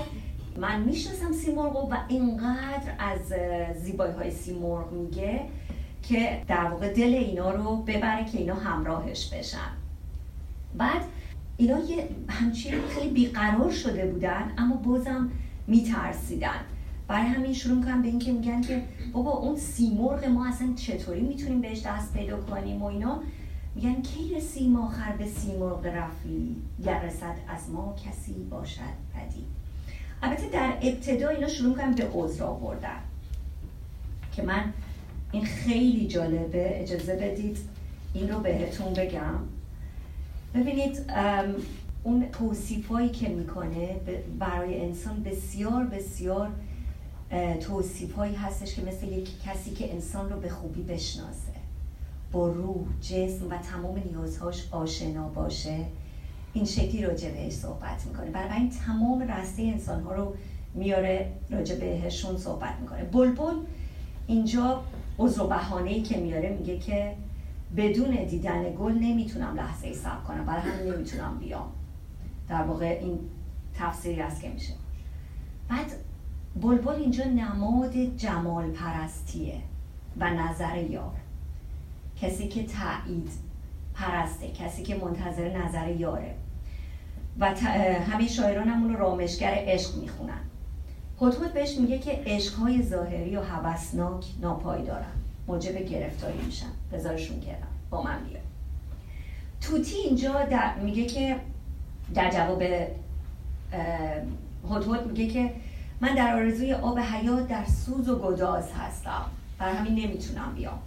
من 0.57 0.81
می‌شناسم 0.81 1.33
سیمرغ 1.33 1.77
و 1.77 1.97
اینقدر 2.09 2.93
از 2.99 3.21
زیبایی 3.83 4.13
های 4.13 4.31
سیمرغ 4.31 4.93
میگه 4.93 5.41
که 6.03 6.43
در 6.49 6.65
واقع 6.65 6.93
دل 6.93 7.15
اینا 7.15 7.51
رو 7.51 7.77
ببره 7.77 8.25
که 8.25 8.39
اینا 8.39 8.55
همراهش 8.55 9.35
بشن. 9.35 9.71
بعد 10.75 11.03
اینا 11.57 11.79
یه 11.79 12.09
همچین 12.29 12.75
خیلی 12.89 13.11
بیقرار 13.11 13.71
شده 13.71 14.07
بودن 14.07 14.53
اما 14.59 14.77
بازم 14.77 15.31
میترسیدن. 15.67 16.61
برای 17.09 17.27
همین 17.27 17.53
شروع 17.53 17.79
می‌کنن 17.79 18.03
به 18.03 18.09
اینکه 18.09 18.33
میگن 18.33 18.61
که 18.61 18.83
بابا 19.13 19.31
اون 19.31 19.57
سیمرغ 19.57 20.25
ما 20.25 20.49
اصلا 20.49 20.73
چطوری 20.77 21.21
می‌تونیم 21.21 21.61
بهش 21.61 21.83
دست 21.87 22.13
پیدا 22.13 22.41
کنیم 22.41 22.83
و 22.83 22.85
اینا. 22.85 23.23
میگن 23.75 24.03
کی 24.03 24.35
رسیم 24.35 24.77
آخر 24.77 25.13
به 25.13 25.27
سیمرغ 25.27 25.87
رفی؟ 25.87 26.57
رسد 26.85 27.37
از 27.49 27.71
ما 27.71 27.97
کسی 28.07 28.33
باشد 28.51 28.81
پدی 29.15 29.45
البته 30.23 30.49
در 30.49 30.73
ابتدا 30.83 31.29
اینا 31.29 31.49
شروع 31.49 31.69
می‌کنن 31.69 31.93
به 31.93 32.09
عذر 32.15 32.45
آوردن. 32.45 33.01
که 34.33 34.43
من 34.43 34.73
این 35.33 35.45
خیلی 35.45 36.07
جالبه. 36.07 36.83
اجازه 36.83 37.17
بدید 37.17 37.59
این 38.15 38.29
رو 38.29 38.41
بهتون 38.41 38.93
بگم. 38.93 39.39
ببینید 40.55 41.11
اون 42.03 42.27
توصیفایی 42.33 43.09
که 43.09 43.29
می‌کنه 43.29 43.97
برای 44.39 44.81
انسان 44.81 45.23
بسیار 45.23 45.85
بسیار 45.85 46.51
توصیف 47.61 48.15
هایی 48.15 48.35
هستش 48.35 48.75
که 48.75 48.83
مثل 48.83 49.07
یک 49.07 49.43
کسی 49.43 49.71
که 49.71 49.93
انسان 49.93 50.31
رو 50.31 50.41
به 50.41 50.49
خوبی 50.49 50.83
بشناسه. 50.83 51.57
با 52.33 52.49
روح، 52.49 52.85
جسم 53.01 53.47
و 53.51 53.59
تمام 53.59 54.03
نیازهاش 54.11 54.69
آشنا 54.71 55.29
باشه. 55.29 55.79
این 56.53 56.65
شکلی 56.65 57.03
راجع 57.03 57.31
بهش 57.31 57.53
صحبت 57.53 58.07
می‌کنه. 58.07 58.55
این 58.57 58.71
تمام 58.71 59.23
رسته 59.23 59.63
انسان 59.63 60.03
ها 60.03 60.15
رو 60.15 60.35
میاره 60.75 61.33
راجع 61.51 61.77
بهشون 61.77 62.37
صحبت 62.37 62.75
می‌کنه. 62.81 63.05
بلبل 63.05 63.55
اینجا 64.27 64.83
عذر 65.19 65.43
و 65.43 65.47
بهانه 65.47 66.03
که 66.03 66.17
میاره 66.17 66.57
میگه 66.59 66.79
که 66.79 67.13
بدون 67.77 68.25
دیدن 68.25 68.75
گل 68.75 68.93
نمی‌تونم 68.93 69.55
لحظه 69.55 69.87
ای 69.87 69.95
صبر 69.95 70.25
کنم. 70.29 70.47
برای 70.47 70.63
همین 70.63 70.93
نمی‌تونم 70.93 71.39
بیام. 71.39 71.73
در 72.49 72.63
واقع 72.63 72.99
این 73.03 73.19
تفسیری 73.79 74.21
است 74.21 74.43
که 74.43 74.49
میشه. 74.49 74.73
بعد 75.69 75.93
بلبل 76.63 76.95
اینجا 76.95 77.25
نماد 77.25 77.97
جمال 77.97 78.71
پرستیه 78.71 79.61
و 80.21 80.31
نظر 80.31 80.77
یار. 80.77 81.15
کسی 82.21 82.49
که 82.49 82.67
تایید 82.67 83.31
پرسته 83.95 84.49
کسی 84.49 84.83
که 84.83 84.97
منتظر 84.97 85.65
نظر 85.65 85.89
یاره. 85.89 86.35
و 87.39 87.55
همه 88.13 88.29
شاعران 88.29 88.69
اون 88.69 88.97
رامشگر 88.97 89.55
عشق 89.57 89.97
می‌خونن. 89.97 90.41
هدهد 91.21 91.55
بهش 91.55 91.79
میگه 91.79 91.99
که 91.99 92.23
عشقهای 92.27 92.83
ظاهری 92.83 93.37
و 93.37 93.41
هوسناک 93.41 94.25
ناپایدارن. 94.41 95.13
موجب 95.47 95.79
گرفتاری 95.79 96.39
میشن 96.47 96.67
بذارشون 96.93 97.41
کردم 97.41 97.67
با 97.91 98.03
من 98.03 98.25
بیا. 98.25 98.41
توتی 99.61 99.95
اینجا 99.95 100.45
در 100.45 100.75
میگه 100.75 101.07
که 101.07 101.37
در 102.15 102.31
جواب 102.31 102.63
هدهد 104.71 105.07
میگه 105.07 105.27
که 105.27 105.53
من 106.01 106.15
در 106.15 106.37
آرزوی 106.37 106.73
آب 106.73 106.99
حیات 106.99 107.49
در 107.49 107.65
سوز 107.65 108.09
و 108.09 108.19
گداز 108.19 108.73
هستم. 108.73 109.25
برای 109.59 109.77
همین 109.77 109.95
نمی‌تونم 109.95 110.55
بیام. 110.55 110.79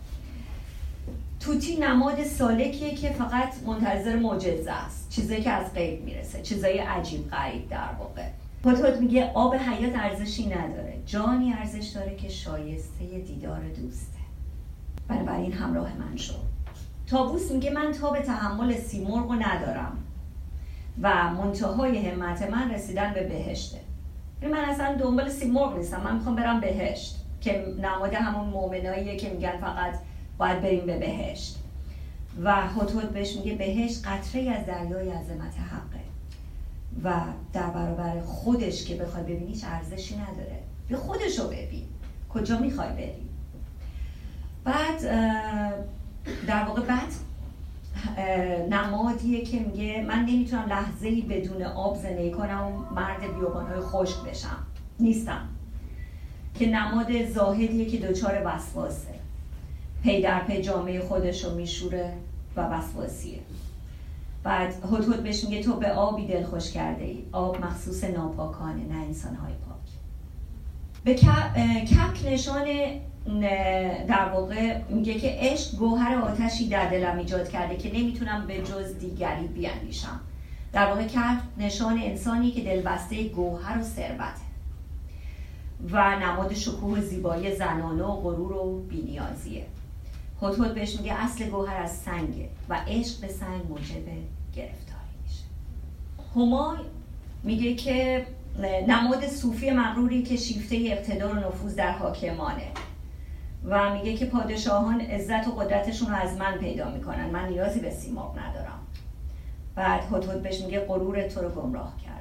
توتی 1.39 1.78
نماد 1.78 2.24
سالکیه 2.24 2.95
که 2.95 3.10
فقط 3.10 3.64
منتظر 3.66 4.16
معجزه 4.16 4.72
است. 4.72 5.10
چیزایی 5.10 5.41
که 5.41 5.51
از 5.51 5.74
غیب 5.74 6.03
می‌رسه. 6.03 6.41
چیزایی 6.41 6.78
عجیب 6.78 7.30
غریب 7.30 7.70
در 7.70 7.93
واقع. 7.99 8.28
هدهد 8.66 9.01
میگه 9.01 9.32
آب 9.34 9.55
حیات 9.55 9.95
ارزشی 9.95 10.45
نداره. 10.45 10.97
جانی 11.05 11.53
ارزش 11.53 11.88
داره 11.88 12.16
که 12.16 12.30
شایسته 12.30 13.05
دیدار 13.05 13.60
دوسته 13.60 14.19
بنابراین 15.10 15.53
همراه 15.53 15.97
من 15.97 16.18
شد. 16.18 16.49
تابوس 17.07 17.51
میگه 17.51 17.70
من 17.72 17.91
تا 17.91 18.10
به 18.12 18.22
تحمل 18.22 18.78
سیمرغ 18.78 19.32
ندارم 19.32 19.97
و 21.01 21.34
منتهای 21.34 22.10
همت 22.10 22.41
من 22.41 22.72
رسیدن 22.72 23.14
به 23.14 23.24
بهشته. 23.24 23.78
یعنی 24.41 24.53
من 24.53 24.60
اصلا 24.60 24.95
دنبال 24.95 25.30
سیمرغ 25.30 25.78
نیستم 25.78 26.01
من 26.01 26.16
می‌خوام 26.16 26.36
برم 26.36 26.60
بهشت 26.60 27.16
که 27.41 27.66
نماد 27.82 28.14
همون 28.14 28.49
مؤمناییه 28.49 29.18
که 29.18 29.30
میگن 29.30 29.57
فقط 29.57 29.95
باید 30.38 30.62
بریم 30.62 30.86
به 30.86 30.97
بهشت. 30.97 31.55
و 32.43 32.68
هدهد 32.68 33.10
بهش 33.14 33.36
میگه 33.36 33.55
بهشت 33.55 34.07
قطره 34.07 34.51
از 34.51 34.66
دریای 34.66 35.10
عظمت 35.10 35.53
حقه. 35.60 35.99
و 37.03 37.22
در 37.53 37.70
برابر 37.70 38.22
خودش 38.22 38.86
که 38.86 38.95
بخوای 38.95 39.24
ببینیش 39.24 39.64
ارزشی 39.64 40.16
نداره. 40.16 40.60
به 40.89 40.97
خودش 40.97 41.39
رو 41.39 41.47
ببین. 41.47 41.86
کجا 42.30 42.60
می‌خوای 42.60 42.89
بری؟ 42.89 43.29
بعد 44.70 45.02
در 46.48 46.64
واقع 46.64 46.82
بعد 46.82 47.14
نمادیه 48.70 49.42
که 49.46 49.60
میگه 49.60 50.06
من 50.08 50.20
نمی‌تونم 50.20 50.66
لحظه 50.70 51.22
بدون 51.22 51.64
آب 51.64 51.98
زندگی 51.98 52.32
کنم 52.32 52.68
و 52.68 52.94
مرد 52.96 53.24
های 53.54 53.80
خشک 53.82 54.24
بشم. 54.24 54.58
نیستم. 55.00 55.42
که 56.60 56.70
نماد 56.70 57.26
زاهدیه 57.26 57.86
که 57.86 57.98
دچار 57.98 58.42
وسواسه. 58.46 59.20
پی 60.04 60.22
در 60.22 60.40
پی 60.40 60.62
جامعه 60.62 61.02
خودش 61.02 61.44
رو 61.44 61.56
میشوره 61.56 62.14
و 62.56 62.62
وسواسیه. 62.62 63.40
بعد 64.44 64.74
هدهد 64.94 65.24
بهش 65.24 65.44
میگه 65.44 65.64
تو 65.64 65.74
به 65.74 65.92
آبی 65.92 66.28
دلخوش 66.28 66.72
کرده 66.72 67.04
ای 67.04 67.24
آب 67.32 67.66
مخصوص 67.66 68.04
ناپاکانه 68.04 68.86
نه 68.94 68.96
انسان 68.96 69.36
های 69.36 69.54
پاک. 69.54 69.90
به 71.04 71.14
کک 71.86 72.26
نشان 72.26 72.66
در 74.08 74.30
واقع 74.34 74.82
میگه 74.90 75.14
که 75.14 75.38
عشق 75.40 75.76
گوهر 75.78 76.16
آتشی 76.16 76.70
در 76.70 76.90
دلم 76.90 77.18
ایجاد 77.18 77.50
کرده 77.50 77.78
که 77.78 77.90
نمی‌تونم 77.94 78.48
به 78.48 78.58
جز 78.58 79.00
دیگری 79.00 79.48
بیاندیشم 79.48 80.20
در 80.74 80.86
واقع 80.86 81.08
کرد 81.08 81.42
نشان 81.58 82.00
انسانی 82.04 82.52
که 82.52 82.62
دلبسته 82.64 83.24
گوهر 83.24 83.80
و 83.80 83.84
ثروته 83.84 84.50
و 85.92 86.20
نماد 86.20 86.54
شکوه 86.54 87.02
زیبایی 87.02 87.56
زنانه 87.56 88.04
و 88.04 88.22
غرور 88.22 88.52
و 88.52 88.80
بینیازیه. 88.80 89.66
هدهد 90.42 90.74
بهش 90.74 90.96
میگه 90.96 91.14
اصل 91.14 91.50
گوهر 91.50 91.78
از 91.78 91.92
سنگه 91.92 92.50
و 92.70 92.78
عشق 92.88 93.22
به 93.22 93.28
سنگ 93.28 93.62
موجب 93.70 94.06
گرفتاری 94.56 95.16
میشه. 95.24 95.44
همای 96.36 96.78
میگه 97.44 97.76
که 97.76 98.26
نماد 98.88 99.28
صوفی 99.28 99.72
مغروری 99.72 100.24
که 100.24 100.38
شیفته 100.38 100.76
اقتدار 100.76 101.36
و 101.36 101.40
نفوذ 101.40 101.76
در 101.76 101.92
حاکمانه. 101.92 102.68
و 103.66 103.93
میگه 103.93 104.14
که 104.14 104.26
پادشاهان 104.26 105.01
عزت 105.01 105.47
و 105.47 105.51
قدرتشون 105.51 106.10
رو 106.10 106.16
از 106.16 106.38
من 106.38 106.57
پیدا 106.57 106.91
می‌کنن. 106.91 107.30
من 107.30 107.49
نیازی 107.49 107.80
به 107.80 107.89
سیماب 107.89 108.39
ندارم. 108.39 108.80
بعد 109.76 110.03
هدهد 110.14 110.43
بهش 110.43 110.62
میگه 110.62 110.80
غرور 110.80 111.28
تو 111.28 111.41
رو 111.41 111.49
گمراه 111.49 111.93
کرده. 112.05 112.20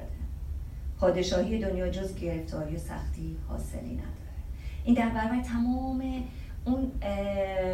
پادشاهی 0.99 1.59
دنیا 1.59 1.89
جز 1.89 2.15
گرفتاری 2.15 2.75
و 2.75 2.79
سختی 2.79 3.37
حاصلی 3.49 3.93
نداره. 3.93 4.09
این 4.83 4.95
در 4.95 5.09
برابر 5.09 5.41
تمام 5.41 6.03
اون 6.65 6.91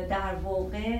در 0.09 0.35
واقع 0.43 0.99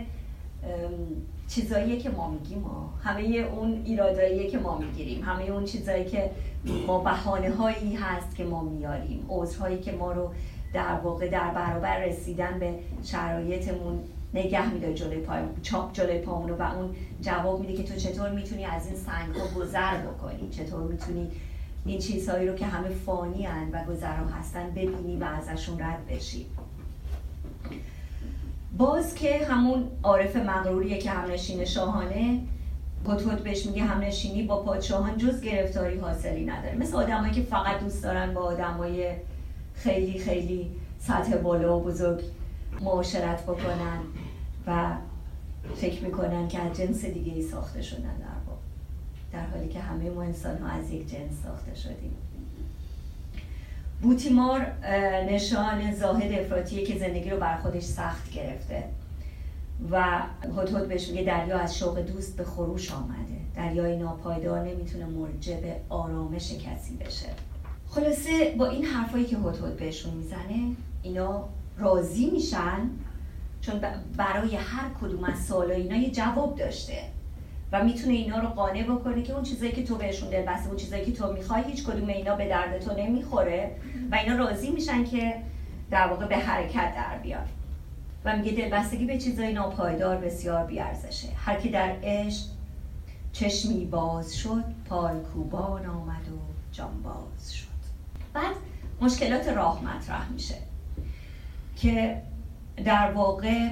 چیزایی 1.47 1.97
که 1.97 2.09
ما 2.09 2.29
میگیم. 2.29 2.59
ما 2.59 2.93
همه 3.03 3.21
اون 3.21 3.81
ایرادایی 3.85 4.49
که 4.49 4.57
ما 4.57 4.77
می‌گیریم. 4.77 5.23
همه 5.23 5.43
اون 5.43 5.65
چیزایی 5.65 6.05
که 6.05 6.31
ما 6.87 6.99
بحانه 6.99 7.51
هایی 7.51 7.95
هست 7.95 8.35
که 8.35 8.43
ما 8.43 8.63
میاریم. 8.63 9.25
عذرهایی 9.29 9.79
که 9.79 9.91
ما 9.91 10.11
رو 10.11 10.31
در 10.75 10.99
واقع 11.03 11.29
در 11.29 11.51
برابر 11.51 11.99
رسیدن 11.99 12.59
به 12.59 12.73
شرایطمون 13.03 13.99
نگه 14.33 14.73
میداره 14.73 14.93
جلوی 14.93 15.17
پای 15.17 15.39
چاپ 15.61 15.93
جلوی 15.93 16.19
پامون 16.19 16.51
و 16.51 16.61
اون 16.61 16.95
جواب 17.21 17.59
میده 17.59 17.73
که 17.73 17.83
تو 17.83 17.99
چطور 17.99 18.29
می‌تونی 18.29 18.65
از 18.65 18.87
این 18.87 18.95
سنگ 18.95 19.35
ها 19.35 19.59
گذر 19.59 19.97
بکنی؟ 19.97 20.49
چطور 20.49 20.81
می‌تونی 20.81 21.31
این 21.85 21.99
چیزهایی 21.99 22.47
رو 22.47 22.55
که 22.55 22.65
همه 22.65 22.89
فانی 22.89 23.45
هن 23.45 23.69
و 23.71 23.83
گذرا 23.83 24.27
هستن 24.39 24.71
ببینی 24.71 25.17
و 25.17 25.23
ازشون 25.23 25.79
رد 25.79 26.07
بشی؟ 26.09 26.45
باز 28.77 29.15
که 29.15 29.45
همون 29.45 29.87
عارف 30.03 30.35
مغروریه 30.35 30.97
که 30.97 31.09
همنشین 31.09 31.65
شاهانه 31.65 32.39
هدهد 33.07 33.43
بهش 33.43 33.65
میگه 33.65 33.83
همنشینی 33.83 34.43
با 34.43 34.63
پادشاهان 34.63 35.17
جز 35.17 35.41
گرفتاری 35.41 35.97
حاصلی 35.97 36.45
نداره. 36.45 36.75
مثل 36.75 36.95
آدمایی 36.95 37.33
که 37.33 37.41
فقط 37.41 37.79
دوست 37.79 38.03
دارن 38.03 38.33
با 38.33 38.41
آدمای 38.41 39.11
خیلی 39.75 40.19
خیلی 40.19 40.71
سطح 40.99 41.35
بالا 41.35 41.79
و 41.79 41.83
بزرگ 41.83 42.21
معاشرت 42.81 43.43
بکنن 43.43 43.99
و 44.67 44.95
فکر 45.75 46.03
می‌کنن 46.03 46.47
که 46.47 46.59
از 46.59 46.77
جنس 46.77 47.05
دیگه 47.05 47.33
ای 47.33 47.41
ساخته 47.41 47.81
شدن 47.81 48.15
در 48.19 48.35
در 49.35 49.45
حالی 49.45 49.69
که 49.69 49.79
همه 49.79 50.09
ما 50.09 50.21
انسان 50.21 50.57
ها 50.57 50.67
از 50.67 50.91
یک 50.91 51.11
جنس 51.11 51.31
ساخته 51.43 51.75
شدیم. 51.75 52.15
بوتیمار 54.01 54.61
نشان 55.29 55.93
زاهد 55.93 56.31
افراتیه 56.31 56.85
که 56.85 56.99
زندگی 56.99 57.29
رو 57.29 57.39
بر 57.39 57.57
خودش 57.57 57.83
سخت 57.83 58.31
گرفته 58.31 58.83
و 59.91 60.21
هدهد 60.57 60.87
بهش 60.87 61.09
میگه 61.09 61.23
دریا 61.23 61.59
از 61.59 61.77
شوق 61.77 61.99
دوست 61.99 62.37
به 62.37 62.43
خروش 62.43 62.91
آمده. 62.91 63.37
دریای 63.55 63.97
ناپایدار 63.97 64.67
نمی‌تونه 64.67 65.05
موجب 65.05 65.63
آرامش 65.89 66.51
کسی 66.51 66.95
بشه. 66.95 67.29
خلاصه 67.95 68.55
با 68.57 68.67
این 68.69 68.85
حرفایی 68.85 69.25
که 69.25 69.37
هدهد 69.37 69.77
بهشون 69.77 70.13
می‌زنه 70.13 70.75
اینا 71.03 71.49
راضی 71.77 72.29
میشن 72.29 72.89
چون 73.61 73.81
برای 74.17 74.55
هر 74.55 74.89
کدوم 75.01 75.23
از 75.23 75.45
سوالا 75.45 75.73
اینا 75.73 75.95
یه 75.95 76.11
جواب 76.11 76.55
داشته 76.55 76.97
و 77.71 77.83
می‌تونه 77.83 78.13
اینا 78.13 78.39
رو 78.39 78.47
قانع 78.47 78.83
بکنه 78.83 79.21
که 79.21 79.33
اون 79.33 79.43
چیزایی 79.43 79.71
که 79.71 79.83
تو 79.83 79.95
بهشون 79.95 80.29
دل 80.29 80.41
بسته 80.41 80.67
اون 80.67 80.77
چیزایی 80.77 81.05
که 81.05 81.11
تو 81.11 81.33
می‌خوای 81.33 81.63
هیچ 81.63 81.85
کدوم 81.85 82.07
اینا 82.07 82.35
به 82.35 82.49
درد 82.49 82.79
تو 82.79 82.93
نمی‌خوره 82.97 83.71
و 84.11 84.15
اینا 84.15 84.35
راضی 84.35 84.71
میشن 84.71 85.03
که 85.03 85.35
در 85.91 86.07
واقع 86.07 86.25
به 86.25 86.37
حرکت 86.37 86.95
در 86.95 87.17
بیان. 87.23 87.47
و 88.25 88.37
میگه 88.37 88.51
دلبستگی 88.51 89.05
به 89.05 89.17
چیزای 89.17 89.53
ناپایدار 89.53 90.17
بسیار 90.17 90.65
بیارزشه. 90.65 91.27
هر 91.35 91.59
کی 91.59 91.69
در 91.69 91.95
عشق 92.03 92.45
چشمی 93.33 93.85
باز 93.85 94.35
شد 94.35 94.63
پای 94.89 95.19
کوبان 95.33 95.85
آمد 95.85 96.27
و 96.27 96.37
جان 96.71 97.03
باز 97.03 97.53
شد. 97.53 97.64
بعد 98.35 98.55
مشکلات 99.01 99.47
راه 99.47 99.83
مطرح 99.83 100.29
میشه 100.29 100.55
که 101.75 102.21
در 102.85 103.11
واقع 103.11 103.69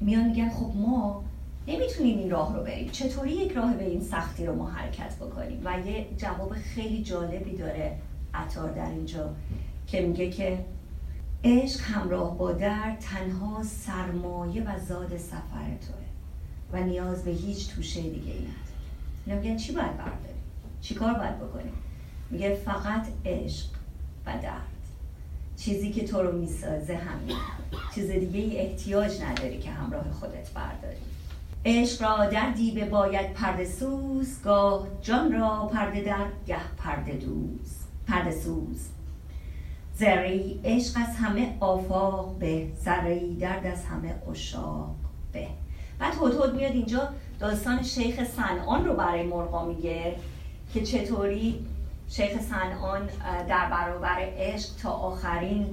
میان 0.00 0.24
میگن 0.24 0.50
خب 0.50 0.72
ما 0.76 1.24
نمی‌تونیم 1.68 2.18
این 2.18 2.30
راه 2.30 2.56
رو 2.56 2.62
بریم. 2.62 2.90
چطوری 2.90 3.30
یک 3.30 3.52
راه 3.52 3.74
به 3.74 3.84
این 3.84 4.00
سختی 4.00 4.46
رو 4.46 4.54
ما 4.54 4.70
حرکت 4.70 5.16
بکنیم؟ 5.16 5.60
و 5.64 5.80
یه 5.86 6.06
جواب 6.16 6.54
خیلی 6.54 7.02
جالبی 7.02 7.56
داره 7.56 7.98
عطار 8.34 8.70
در 8.70 8.90
اینجا 8.90 9.30
که 9.86 10.00
میگه 10.00 10.30
که 10.30 10.64
عشق 11.44 11.80
همراه 11.80 12.38
با 12.38 12.52
در 12.52 12.96
تنها 13.00 13.62
سرمایه 13.62 14.62
و 14.62 14.78
زاد 14.78 15.16
سفر 15.16 15.76
توه 15.80 16.02
و 16.72 16.84
نیاز 16.84 17.24
به 17.24 17.30
هیچ 17.30 17.74
توشه 17.74 18.00
دیگه 18.00 18.32
ای 18.32 18.38
نداره 18.38 19.42
میگن 19.42 19.56
چی 19.56 19.72
باید 19.72 19.96
برداریم؟ 19.96 20.42
چی 20.80 20.94
کار 20.94 21.14
باید 21.14 21.38
بکنیم؟ 21.38 21.72
میگه 22.30 22.54
فقط 22.54 23.06
عشق. 23.24 23.81
و 24.26 24.32
درد 24.42 24.72
چیزی 25.56 25.92
که 25.92 26.06
تو 26.06 26.22
رو 26.22 26.38
می‌سازه 26.38 26.94
همین. 26.94 27.36
چیز 27.94 28.10
دیگه 28.10 28.40
ای 28.40 28.58
احتیاج 28.58 29.22
نداری 29.22 29.58
که 29.58 29.70
همراه 29.70 30.10
خودت 30.10 30.50
برداری. 30.50 30.96
عشق 31.64 32.02
را 32.02 32.26
در 32.26 32.50
دیبه 32.50 32.84
باید 32.84 33.32
پرده 33.32 33.64
سوز 33.64 34.42
گاه 34.44 34.86
جان 35.02 35.32
را 35.32 35.70
پرده 35.72 36.00
در 36.00 36.26
گه 36.46 36.74
پرده 36.78 37.12
دوز. 37.12 37.76
پرده 38.08 38.30
سوز. 38.30 38.88
زری 39.94 40.60
عشق 40.64 40.96
از 41.08 41.16
همه 41.16 41.56
آفاق 41.60 42.38
به 42.38 42.66
زری 42.84 43.36
درد 43.36 43.66
از 43.66 43.84
همه 43.84 44.14
اشاق 44.30 44.94
به. 45.32 45.46
بعد 45.98 46.14
هدهد 46.14 46.54
میاد 46.54 46.72
اینجا 46.72 47.08
داستان 47.40 47.82
شیخ 47.82 48.24
سنان 48.24 48.84
رو 48.84 48.94
برای 48.94 49.22
مرغا 49.22 49.64
میگه 49.64 50.16
که 50.74 50.82
چطوری 50.82 51.66
شیخ 52.16 52.40
سنان 52.40 53.08
در 53.48 53.70
برابر 53.70 54.16
عشق 54.36 54.68
تا 54.82 54.90
آخرین 54.90 55.66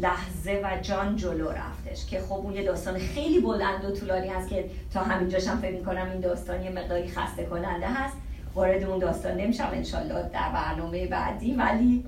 لحظه 0.00 0.60
و 0.64 0.82
جان 0.82 1.16
جلو 1.16 1.50
رفتش 1.50 2.06
که 2.06 2.20
خب 2.20 2.32
اون 2.32 2.54
یه 2.54 2.64
داستان 2.64 2.98
خیلی 2.98 3.40
بلند 3.40 3.84
و 3.84 3.90
طولانی 3.90 4.28
هست 4.28 4.48
که 4.48 4.70
تا 4.92 5.00
همینجاش 5.00 5.48
هم 5.48 5.58
فکر 5.60 5.74
می‌کنم 5.74 6.10
این 6.10 6.20
داستان 6.20 6.62
یه 6.62 6.70
مقداری 6.70 7.08
خسته 7.08 7.44
کننده 7.44 7.86
هست. 7.86 8.16
وارد 8.54 8.82
اون 8.82 8.98
داستان 8.98 9.36
نمیشم 9.36 9.68
انشالله 9.72 10.30
در 10.32 10.50
برنامه 10.52 11.06
بعدی. 11.06 11.54
ولی 11.54 12.04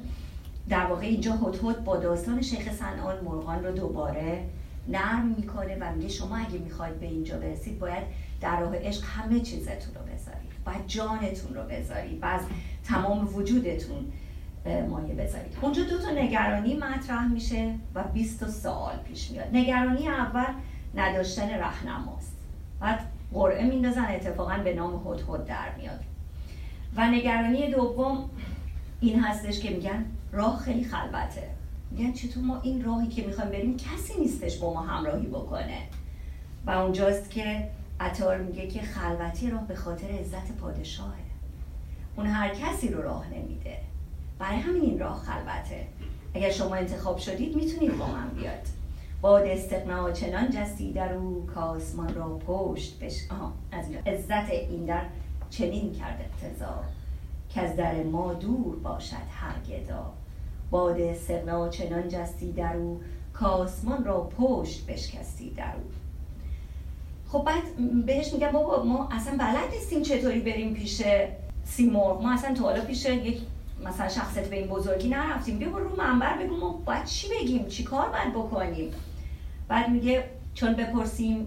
در 0.69 0.87
واقع 0.87 1.07
اینجا 1.07 1.33
هدهد 1.33 1.85
با 1.85 1.97
داستان 1.97 2.43
شیخ 2.43 2.73
سنان 2.73 3.25
مرغان 3.25 3.65
رو 3.65 3.73
دوباره 3.73 4.45
نرم 4.89 5.35
می‌کنه 5.37 5.77
و 5.81 5.93
میگه 5.93 6.09
شما 6.09 6.37
اگه 6.37 6.59
می‌خواید 6.59 7.01
به 7.01 7.07
اینجا 7.07 7.39
برسید 7.39 7.79
باید 7.79 8.03
در 8.41 8.61
راه 8.61 8.77
عشق 8.77 9.05
همه 9.05 9.41
چیزتون 9.41 9.95
رو 9.95 10.03
باید 10.71 10.87
جانتون 10.87 11.55
رو 11.55 11.63
بذارید 11.63 12.23
و 12.23 12.27
از 12.27 12.41
تمام 12.85 13.35
وجودتون 13.35 14.13
مایه 14.89 15.15
بذارید. 15.15 15.57
اونجا 15.61 15.83
دو 15.85 15.99
تا 15.99 16.11
نگرانی 16.11 16.75
مطرح 16.75 17.29
میشه 17.29 17.75
و 17.95 18.03
20 18.03 18.49
سوال 18.49 18.97
پیش 18.97 19.31
میاد. 19.31 19.47
نگرانی 19.53 20.09
اول 20.09 20.53
نداشتن 20.95 21.51
رهنماست. 21.51 22.37
بعد 22.81 23.01
قرعه 23.33 23.67
میندازن 23.67 24.05
اتفاقا 24.05 24.59
به 24.65 24.75
نام 24.75 25.07
هدهد 25.07 25.45
در 25.45 25.75
میاد. 25.79 26.01
و 26.97 27.07
نگرانی 27.07 27.71
دوم 27.71 28.31
این 29.01 29.21
هستش 29.21 29.61
که 29.61 29.71
میگن 29.71 30.05
راه 30.33 30.59
خیلی 30.59 30.85
خلوته. 30.85 31.49
میگن 31.91 32.13
چطور 32.13 32.45
ما 32.45 32.61
این 32.63 32.85
راهی 32.85 33.09
که 33.09 33.27
می‌خوایم 33.27 33.51
بریم 33.51 33.77
کسی 33.77 34.21
نیستش 34.21 34.57
با 34.57 34.75
ما 34.75 34.81
همراهی 34.81 35.27
بکنه. 35.27 35.79
و 36.67 36.71
اونجاست 36.71 37.31
که 37.31 37.69
عطار 38.01 38.39
میگه 38.39 38.67
که 38.67 38.83
خلوتی 38.83 39.51
راه 39.51 39.67
به 39.67 39.75
خاطر 39.75 40.07
عزت 40.07 40.53
پادشاهه. 40.53 41.31
اون 42.17 42.27
هر 42.27 42.55
کسی 42.55 42.89
رو 42.89 43.03
راه 43.03 43.27
نمیده. 43.29 43.77
برای 44.39 44.57
همین 44.57 44.83
این 44.83 44.99
راه 44.99 45.21
خلوته. 45.21 45.87
اگر 46.35 46.51
شما 46.51 46.75
انتخاب 46.75 47.19
شدید 47.19 47.57
می‌تونید 47.57 47.99
با 47.99 48.07
من 48.07 48.29
بیاد 48.29 48.67
باد 49.21 49.47
استقنا 49.47 50.13
چنان 50.13 50.51
جستی 50.51 50.93
در 50.93 51.13
او 51.13 51.47
کاسمان 51.47 52.15
را 52.15 52.29
پشت 52.29 52.99
بش 52.99 53.21
از 53.73 53.85
عزت 54.07 54.51
این 54.51 54.85
در 54.85 55.03
چنین 55.51 55.93
کرد 55.93 56.21
اقتضا. 56.21 56.85
که 57.49 57.61
از 57.61 57.77
در 57.77 58.03
ما 58.03 58.35
دور 58.35 58.77
باشد 58.77 59.17
هر 59.31 59.59
گدا. 59.69 60.13
باد 60.71 61.01
استقنا 61.01 61.69
چنان 61.69 62.09
جستی 62.09 62.53
در 62.53 62.77
او 62.77 63.01
کاسمان 63.33 64.05
را 64.05 64.21
پشت 64.21 64.87
بشکستی 64.87 65.51
در 65.51 65.75
او. 65.77 66.00
خب 67.33 67.45
بعد 67.47 67.63
بهش 68.07 68.33
میگم 68.33 68.51
بابا 68.51 68.85
ما 68.85 69.09
اصلا 69.11 69.37
بلد 69.39 69.75
نیستیم 69.75 70.03
چطوری 70.03 70.41
بریم 70.41 70.75
پیش 70.75 71.03
سیمرغ. 71.65 72.23
ما 72.23 72.33
اصلا 72.33 72.55
تو 72.55 72.65
حالا 72.65 72.81
پیش 72.81 73.05
یک 73.05 73.41
مثلا 73.85 74.09
شخصیت 74.09 74.49
به 74.49 74.57
این 74.57 74.67
بزرگی 74.67 75.09
نرفتیم. 75.09 75.59
بیا 75.59 75.69
رو 75.69 75.97
منبر 75.97 76.39
بگو 76.39 76.57
ما 76.57 76.73
باید 76.73 77.05
چی 77.05 77.29
بگیم؟ 77.29 77.67
چی 77.67 77.85
کار 77.85 78.09
باید 78.09 78.33
بکنیم؟ 78.35 78.93
بعد 79.69 79.89
میگه 79.89 80.25
چون 80.55 80.73
بپرسیم 80.73 81.47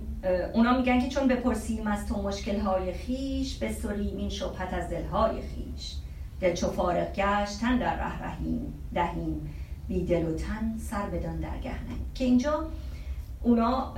اونا 0.54 0.78
میگن 0.78 1.00
که 1.00 1.10
چون 1.10 1.28
بپرسیم 1.28 1.88
از 1.88 2.08
تو 2.08 2.22
مشکل 2.22 2.60
های 2.60 2.94
خیش 2.94 3.58
بسریم 3.58 4.18
این 4.18 4.30
شبهت 4.30 4.74
از 4.74 4.90
دلهای 4.90 5.42
خیش 5.42 5.94
دل 6.42 6.54
چو 6.54 6.68
فارغ 6.68 7.14
گشت 7.14 7.60
تن 7.60 7.78
در 7.78 7.96
ره 7.96 8.24
رهیم 8.24 8.74
دهیم. 8.94 9.50
بی 9.88 10.06
دل 10.06 10.26
و 10.26 10.36
تن 10.36 10.78
سر 10.78 11.06
بدان 11.06 11.40
در 11.40 11.58
گهنه 11.64 11.96
که 12.16 12.26
اینجا 12.26 12.68
اونا 13.44 13.94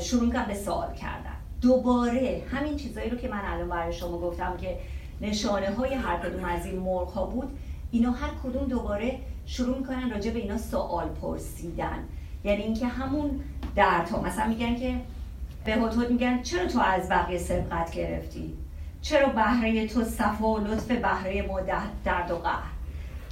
شروع 0.00 0.32
کردن 0.32 0.48
به 0.48 0.54
سوال 0.54 0.94
کردن. 0.94 1.36
دوباره 1.60 2.42
همین 2.50 2.76
چیزایی 2.76 3.10
رو 3.10 3.16
که 3.16 3.28
من 3.28 3.40
الان 3.44 3.68
برای 3.68 3.92
شما 3.92 4.18
گفتم 4.18 4.56
که 4.56 4.78
نشانه 5.20 5.70
های 5.70 5.94
هر 5.94 6.18
کدوم 6.18 6.44
از 6.44 6.66
این 6.66 6.78
مرغ 6.78 7.08
ها 7.08 7.26
بود 7.26 7.58
اینا 7.90 8.10
هر 8.10 8.30
کدوم 8.44 8.64
دوباره 8.68 9.18
شروع 9.46 9.78
می‌کنن 9.78 10.10
راجع 10.10 10.30
به 10.30 10.38
اینا 10.38 10.58
سوال 10.58 11.08
پرسیدن. 11.08 11.98
یعنی 12.44 12.62
اینکه 12.62 12.86
همون 12.86 13.40
در 13.76 14.04
تا 14.04 14.22
مثلا 14.22 14.48
میگن 14.48 14.76
که 14.76 14.94
به 15.64 15.72
هدهد 15.72 16.10
میگن 16.10 16.42
چرا 16.42 16.66
تو 16.66 16.80
از 16.80 17.08
بقیه 17.08 17.38
سبقت 17.38 17.90
گرفتی؟ 17.90 18.54
چرا 19.02 19.28
بهره 19.28 19.88
تو 19.88 20.04
صفا 20.04 20.48
و 20.48 20.58
لطف 20.58 20.90
بهره 20.90 21.42
ما 21.42 21.60
درد 22.04 22.30
و 22.30 22.34
قهر؟ 22.34 22.70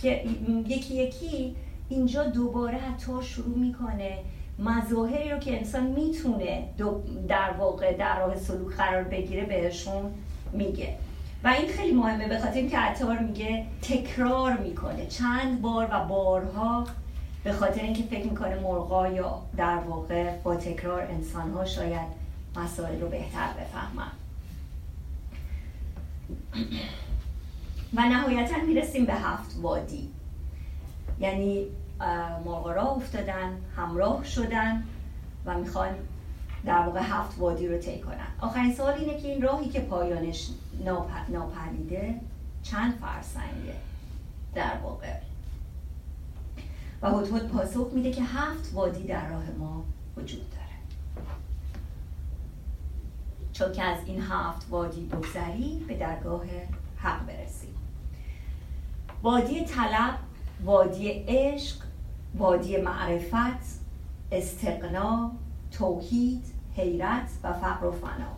که 0.03 0.25
یکی 0.69 0.95
یکی 0.95 1.57
اینجا 1.89 2.25
دوباره 2.25 2.79
حتی 2.79 3.13
شروع 3.23 3.59
می‌کنه 3.59 4.19
مظاهری 4.59 5.31
رو 5.31 5.39
که 5.39 5.59
انسان 5.59 5.87
می‌تونه 5.87 6.69
در 7.29 7.51
واقع 7.51 7.97
در 7.97 8.19
راه 8.19 8.37
سلوک 8.37 8.77
قرار 8.77 9.03
بگیره 9.03 9.45
بهشون 9.45 10.11
میگه. 10.53 10.95
و 11.45 11.49
این 11.49 11.69
خیلی 11.69 11.95
مهمه 11.95 12.29
به 12.29 12.39
خاطر 12.39 12.55
اینکه 12.55 12.79
عطار 12.79 13.19
میگه 13.19 13.67
تکرار 13.83 14.57
می‌کنه. 14.57 15.07
چند 15.07 15.63
بار 15.63 15.89
و 15.93 16.05
بارها 16.05 16.87
به 17.45 17.53
خاطر 17.53 17.83
اینکه 17.83 18.03
فکر 18.03 18.25
می‌کنه 18.25 18.55
مرغا 18.61 19.09
یا 19.09 19.43
در 19.57 19.77
واقع 19.77 20.37
با 20.37 20.57
تکرار 20.57 21.03
انسانها 21.03 21.65
شاید 21.65 22.09
مسائل 22.57 23.01
رو 23.01 23.09
بهتر 23.09 23.49
بفهمن. 23.61 24.11
و 27.95 28.01
نهایتا 28.01 28.57
می‌رسیم 28.67 29.05
به 29.05 29.15
هفت 29.15 29.57
وادی. 29.63 30.09
یعنی 31.21 31.67
مرغا 32.45 32.73
را 32.73 32.83
افتادن 32.83 33.57
همراه 33.77 34.25
شدن 34.25 34.85
و 35.47 35.59
می‌خوان 35.59 35.95
در 36.65 36.79
واقع 36.79 37.01
هفت 37.03 37.39
وادی 37.39 37.69
رو 37.69 37.79
طی 37.79 38.01
کنن. 38.01 38.27
آخرین 38.41 38.75
سوال 38.75 38.95
اینه 38.95 39.21
که 39.21 39.29
این 39.29 39.43
راهی 39.43 39.69
که 39.69 39.81
پایانش 39.81 40.49
ناپریده 41.29 42.21
چند 42.63 42.95
فرسنگه 42.95 43.75
در 44.55 44.77
واقع؟ 44.83 45.17
و 47.03 47.11
هدهد 47.11 47.49
پاسخ 47.49 47.87
میده 47.93 48.13
که 48.13 48.23
هفت 48.23 48.75
وادی 48.75 49.03
در 49.03 49.29
راه 49.29 49.45
ما 49.59 49.85
وجود 50.17 50.51
داره. 50.51 50.65
چون 53.53 53.73
که 53.73 53.83
از 53.83 53.99
این 54.07 54.23
هفت 54.23 54.67
وادی 54.71 55.07
بگذری 55.07 55.85
به 55.89 55.97
درگاه 55.97 56.45
حق 56.97 57.27
وادی 59.23 59.65
طلب 59.65 60.19
وادی 60.65 61.09
عشق 61.29 61.77
وادی 62.35 62.77
معرفت 62.77 63.79
استقنا 64.33 65.33
توحید 65.71 66.45
حیرت 66.77 67.31
و 67.43 67.53
فقر 67.53 67.87
و 67.87 67.93
فنا. 67.93 68.35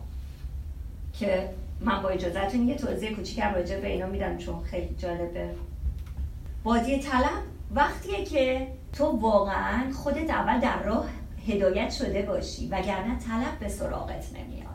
که 1.13 1.49
من 1.81 2.01
با 2.01 2.09
اجازهتون 2.09 2.67
یه 2.67 2.75
توضیح 2.75 3.15
کوچیکم 3.15 3.53
راجع 3.53 3.79
به 3.79 3.87
اینا 3.87 4.07
میدم 4.07 4.37
چون 4.37 4.63
خیلی 4.63 4.95
جالبه. 4.97 5.49
وادی 6.63 6.99
طلب 6.99 7.43
وقتیه 7.75 8.25
که 8.25 8.67
تو 8.93 9.05
واقعا 9.05 9.91
خودت 9.93 10.29
اول 10.29 10.59
در 10.59 10.83
راه 10.83 11.05
هدایت 11.47 11.91
شده 11.91 12.21
باشی 12.21 12.67
وگرنه 12.67 13.19
طلب 13.19 13.59
به 13.59 13.69
سراغت 13.69 14.25
نمیاد. 14.33 14.67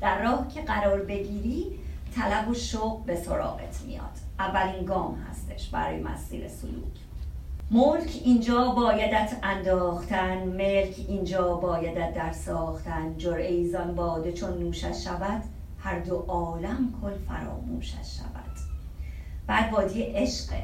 در 0.00 0.22
راه 0.22 0.48
که 0.48 0.62
قرار 0.62 1.00
بگیری 1.00 1.66
طلب 2.14 2.48
و 2.48 2.54
شوق 2.54 3.04
به 3.04 3.16
سراغت 3.16 3.80
میاد. 3.86 4.18
اولین 4.38 4.84
گام 4.84 5.26
برای 5.72 6.00
مسیر 6.00 6.48
سلوک. 6.48 6.96
ملک 7.70 8.20
اینجا 8.24 8.68
بایدت 8.68 9.36
انداختن 9.42 10.38
ملک 10.48 10.94
اینجا 11.08 11.54
بایدت 11.54 12.14
در 12.14 12.32
ساختن. 12.32 13.18
جرعه 13.18 13.52
ایزان 13.52 13.94
باده 13.94 14.32
چون 14.32 14.58
نوشش 14.58 15.04
شود 15.04 15.42
هر 15.78 15.98
دو 15.98 16.16
عالم 16.16 16.94
کل 17.02 17.12
فراموشش 17.28 18.18
شود. 18.18 18.56
بعد 19.46 19.72
وادی 19.72 20.02
عشقه 20.02 20.62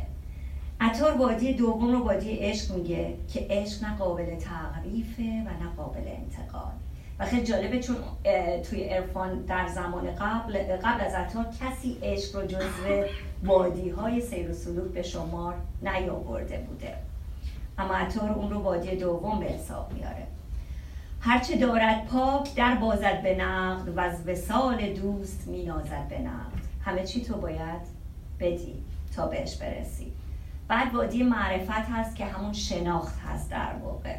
عطار 0.80 1.16
وادی 1.18 1.54
دوم 1.54 1.92
رو 1.92 2.04
وادی 2.04 2.30
عشق 2.30 2.74
میگه 2.74 3.14
که 3.32 3.46
عشق 3.50 3.84
نه 3.84 3.96
قابل 3.96 4.36
تعریفه 4.36 5.22
و 5.22 5.64
نه 5.64 5.70
قابل 5.76 6.02
انتقال. 6.06 6.72
خیلی 7.24 7.46
جالبه 7.46 7.78
چون 7.78 7.96
توی 8.62 8.88
ارفان 8.88 9.42
در 9.42 9.68
زمان 9.68 10.14
قبل 10.14 10.58
قبل 10.76 11.00
از 11.04 11.14
عطار 11.14 11.46
کسی 11.60 11.98
عشق 12.02 12.36
رو 12.36 12.46
جزو 12.46 13.04
وادی 13.44 13.90
های 13.90 14.20
سیر 14.20 14.50
و 14.50 14.52
سلوک 14.52 14.92
به 14.92 15.02
شمار 15.02 15.54
نیاورده 15.82 16.58
بوده. 16.58 16.94
اما 17.78 17.94
عطار 17.94 18.32
اون 18.32 18.50
رو 18.50 18.62
وادی 18.62 18.96
دوم 18.96 19.40
به 19.40 19.46
حساب 19.46 19.92
میاره. 19.92 20.26
هرچه 21.20 21.56
دارد 21.56 22.06
پاک 22.06 22.54
در 22.54 22.74
بازد 22.74 23.22
به 23.22 23.34
نقد 23.34 23.88
و 23.96 24.00
از 24.00 24.28
وسال 24.28 24.92
دوست 24.92 25.48
مینازد 25.48 26.08
به 26.08 26.18
نقد. 26.18 26.62
همه 26.84 27.04
چی 27.04 27.24
تو 27.24 27.36
باید 27.36 27.82
بدی 28.40 28.74
تا 29.16 29.26
بهش 29.26 29.56
برسی. 29.56 30.12
بعد 30.68 30.94
وادی 30.94 31.22
معرفت 31.22 31.70
هست 31.70 32.16
که 32.16 32.24
همون 32.24 32.52
شناخت 32.52 33.18
هست 33.20 33.50
در 33.50 33.74
واقع. 33.84 34.16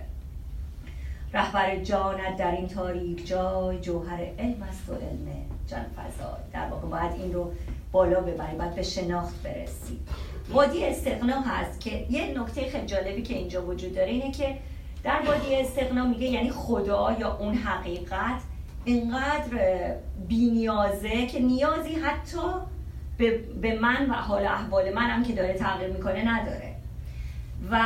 رهبر 1.34 1.76
جانت 1.76 2.38
در 2.38 2.52
این 2.52 2.68
تاریک 2.68 3.28
جای 3.28 3.80
جوهر 3.80 4.20
علم 4.40 4.64
است 4.70 4.90
و 4.90 4.94
علم 4.94 5.28
جان 5.68 5.82
فضای 5.82 6.42
در 6.54 6.68
واقع 6.68 6.88
باید 6.88 7.22
این 7.22 7.34
رو 7.34 7.52
بالا 7.92 8.22
ببری 8.22 8.58
باید 8.58 8.76
به 8.76 8.84
شناخت 8.84 9.44
برسی 9.44 10.00
وادی 10.50 10.86
استقنا 10.86 11.42
هست 11.42 11.80
که 11.80 12.06
یه 12.10 12.42
نکته 12.42 12.70
خیلی 12.70 12.86
جالبی 12.86 13.22
که 13.22 13.34
اینجا 13.34 13.66
وجود 13.66 13.96
داره 13.96 14.10
اینه 14.10 14.32
که 14.32 14.58
در 15.04 15.22
وادی 15.28 15.56
استقنا 15.56 16.06
میگه 16.06 16.28
یعنی 16.28 16.50
خدا 16.50 17.16
یا 17.20 17.38
اون 17.38 17.54
حقیقت 17.54 18.42
اینقدر 18.86 19.58
بینیازه 20.28 21.26
که 21.26 21.40
نیازی 21.40 21.94
حتی 21.94 22.38
به, 23.62 23.80
من 23.82 24.10
و 24.10 24.14
حال 24.14 24.46
احوال 24.46 24.94
منم 24.94 25.24
که 25.24 25.34
داره 25.34 25.54
تغییر 25.54 25.90
می‌کنه 25.90 26.28
نداره. 26.28 26.76
و 27.72 27.80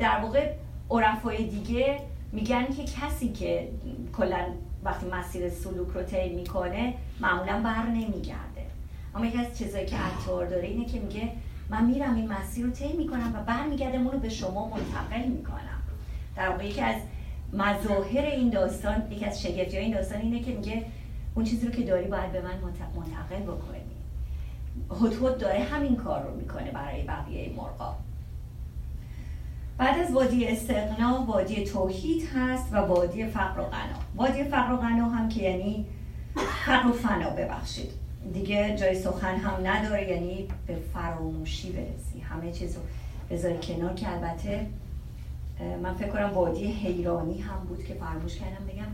در 0.00 0.20
واقع 0.22 0.52
عرفای 0.90 1.44
دیگه 1.44 2.00
میگن 2.34 2.66
که 2.66 2.84
کسی 2.84 3.28
که 3.28 3.68
کلا 4.16 4.46
وقتی 4.84 5.06
مسیر 5.06 5.50
سلوک 5.50 5.88
رو 5.94 6.02
طی 6.02 6.28
می‌کنه 6.28 6.94
معمولا 7.20 7.62
بر 7.62 7.86
نمیگرده. 7.86 8.64
اما 9.14 9.26
یکی 9.26 9.38
از 9.38 9.58
چیزایی 9.58 9.86
که 9.86 9.96
عطار 9.96 10.46
داره 10.46 10.66
اینه 10.66 10.84
که 10.84 11.00
میگه 11.00 11.32
من 11.70 11.84
میرم 11.84 12.14
این 12.14 12.32
مسیر 12.32 12.64
رو 12.64 12.70
طی 12.70 12.92
می‌کنم 12.92 13.32
و 13.34 13.42
برمیگردم 13.42 14.02
اون 14.02 14.12
رو 14.12 14.18
به 14.18 14.28
شما 14.28 14.68
منتقل 14.68 15.28
می‌کنم. 15.28 15.82
در 16.36 16.48
واقع 16.48 16.66
یکی 16.66 16.80
از 16.80 16.96
مظاهر 17.52 18.24
این 18.24 18.50
داستان 18.50 19.12
یکی 19.12 19.24
از 19.24 19.42
شگفتی 19.42 19.76
این 19.76 19.94
داستان 19.94 20.20
اینه 20.20 20.40
که 20.40 20.52
میگه 20.52 20.84
اون 21.34 21.44
چیزی 21.44 21.66
رو 21.66 21.72
که 21.72 21.82
داری 21.82 22.08
باید 22.08 22.32
به 22.32 22.40
من 22.40 22.54
منتقل 22.96 23.42
بکنی. 23.42 23.80
هدهد 25.00 25.38
داره 25.38 25.58
همین 25.58 25.96
کار 25.96 26.22
رو 26.22 26.36
می‌کنه 26.36 26.70
برای 26.70 27.02
بقیه 27.02 27.52
مرغا. 27.56 27.96
بعد 29.78 29.98
از 29.98 30.12
وادی 30.12 30.46
استقنا 30.46 31.24
وادی 31.28 31.64
توحید 31.64 32.28
هست 32.34 32.72
و 32.72 32.76
وادی 32.76 33.26
فقر 33.26 33.60
و 33.60 33.64
غنا. 33.64 33.98
وادی 34.16 34.44
فقر 34.44 34.72
و 34.72 34.76
غنا 34.76 35.08
هم 35.08 35.28
که 35.28 35.42
یعنی 35.42 35.86
فقر 36.66 36.88
و 36.88 36.92
فنا 36.92 37.30
ببخشید. 37.30 37.90
دیگه 38.32 38.76
جای 38.76 38.94
سخن 38.94 39.36
هم 39.36 39.66
نداره 39.66 40.10
یعنی 40.10 40.48
به 40.66 40.76
فراموشی 40.94 41.72
برسی. 41.72 42.20
همه 42.20 42.52
چیز 42.52 42.76
رو 42.76 42.82
بذاری 43.30 43.58
کنار 43.62 43.94
که 43.94 44.12
البته 44.12 44.66
من 45.82 45.94
فکر 45.94 46.08
کنم 46.08 46.32
وادی 46.34 46.66
حیرانی 46.66 47.38
هم 47.38 47.64
بود 47.68 47.84
که 47.84 47.94
فراموش 47.94 48.36
کردم 48.36 48.66
بگم. 48.66 48.86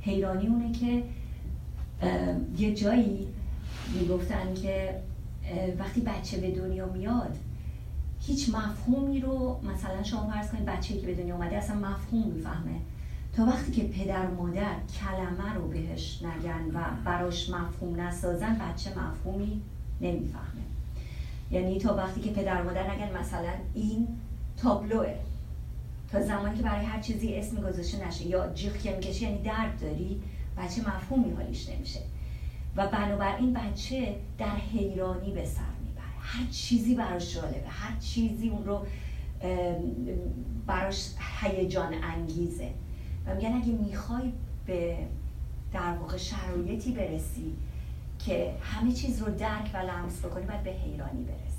حیرانی 0.00 0.46
اونه 0.46 0.72
که 0.72 1.02
یه 2.58 2.74
جایی 2.74 3.28
می‌گفتن 4.00 4.54
که 4.54 4.94
وقتی 5.78 6.00
بچه 6.00 6.36
به 6.36 6.50
دنیا 6.50 6.86
میاد 6.86 7.36
هیچ 8.26 8.48
مفهومی 8.48 9.20
رو 9.20 9.60
مثلا 9.62 10.02
شما 10.02 10.30
فرض 10.30 10.50
کنید 10.50 10.64
بچه 10.64 10.98
که 10.98 11.06
به 11.06 11.14
دنیا 11.14 11.34
اومده 11.34 11.56
اصلا 11.56 11.76
مفهوم 11.76 12.28
می‌فهمه. 12.28 12.80
تا 13.36 13.44
وقتی 13.44 13.72
که 13.72 13.82
پدر 13.82 14.26
و 14.26 14.34
مادر 14.34 14.72
کلمه 15.00 15.54
رو 15.54 15.68
بهش 15.68 16.22
نگن 16.22 16.64
و 16.74 16.80
براش 17.04 17.50
مفهوم 17.50 18.00
نسازن 18.00 18.54
بچه 18.54 18.90
مفهومی 18.90 19.60
نمی‌فهمه. 20.00 20.62
یعنی 21.50 21.78
تا 21.78 21.94
وقتی 21.94 22.20
که 22.20 22.30
پدر 22.30 22.62
و 22.62 22.64
مادر 22.64 22.90
نگن 22.90 23.18
مثلا 23.18 23.52
این 23.74 24.08
تابلوه. 24.62 25.14
تا 26.12 26.22
زمانی 26.22 26.56
که 26.56 26.62
برای 26.62 26.84
هر 26.84 27.00
چیزی 27.00 27.34
اسم 27.34 27.56
گذاشته 27.56 28.06
نشه 28.06 28.26
یا 28.26 28.52
جیغ 28.54 28.78
که 28.78 28.96
می‌کشی 28.96 29.24
یعنی 29.24 29.42
درد 29.42 29.80
داری 29.80 30.22
بچه 30.58 30.80
مفهومی 30.80 31.30
حالیش 31.30 31.68
نمیشه. 31.68 32.00
و 32.76 32.86
بنابراین 32.86 33.52
بچه 33.52 34.14
در 34.38 34.56
حیرانی 34.56 35.32
به 35.32 35.44
سر 35.44 35.75
هر 36.26 36.46
چیزی 36.50 36.94
براش 36.94 37.34
جالبه 37.34 37.68
هر 37.68 37.96
چیزی 38.00 38.48
اون 38.48 38.64
رو 38.64 38.86
براش 40.66 41.10
هیجان 41.40 41.94
انگیزه. 41.94 42.70
و 43.26 43.34
میگن 43.34 43.52
اگه 43.52 43.72
می‌خوای 43.72 44.32
به 44.66 44.96
در 45.72 45.92
واقع 45.92 46.16
شرایطی 46.16 46.92
برسی 46.92 47.52
که 48.18 48.54
همه 48.62 48.92
چیز 48.92 49.22
رو 49.22 49.34
درک 49.34 49.70
و 49.74 49.76
لمس 49.76 50.24
بکنی 50.24 50.46
باید 50.46 50.62
به 50.62 50.70
حیرانی 50.70 51.24
برسی. 51.24 51.56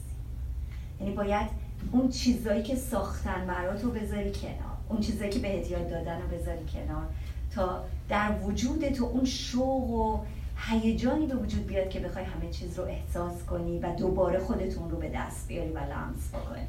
یعنی 1.01 1.15
باید 1.15 1.49
اون 1.91 2.09
چیزایی 2.09 2.63
که 2.63 2.75
ساختن 2.75 3.47
برات 3.47 3.83
رو 3.83 3.91
بذاری 3.91 4.31
کنار 4.31 4.77
اون 4.89 4.99
چیزایی 4.99 5.31
که 5.31 5.39
به 5.39 5.49
یاد 5.49 5.89
دادن 5.89 6.21
رو 6.21 6.27
بذاری 6.27 6.65
کنار 6.73 7.07
تا 7.55 7.83
در 8.09 8.31
وجود 8.43 8.89
تو 8.89 9.05
اون 9.05 9.25
شوق 9.25 9.89
و 9.89 10.19
هیجانی 10.57 11.27
به 11.27 11.35
وجود 11.35 11.67
بیاد 11.67 11.89
که 11.89 11.99
بخوای 11.99 12.25
همه 12.25 12.49
چیز 12.51 12.79
رو 12.79 12.85
احساس 12.85 13.43
کنی 13.43 13.79
و 13.79 13.95
دوباره 13.95 14.39
خودتون 14.39 14.89
رو 14.89 14.97
به 14.97 15.09
دست 15.09 15.47
بیاری 15.47 15.71
و 15.71 15.79
لمس 15.79 16.29
بکنی. 16.29 16.67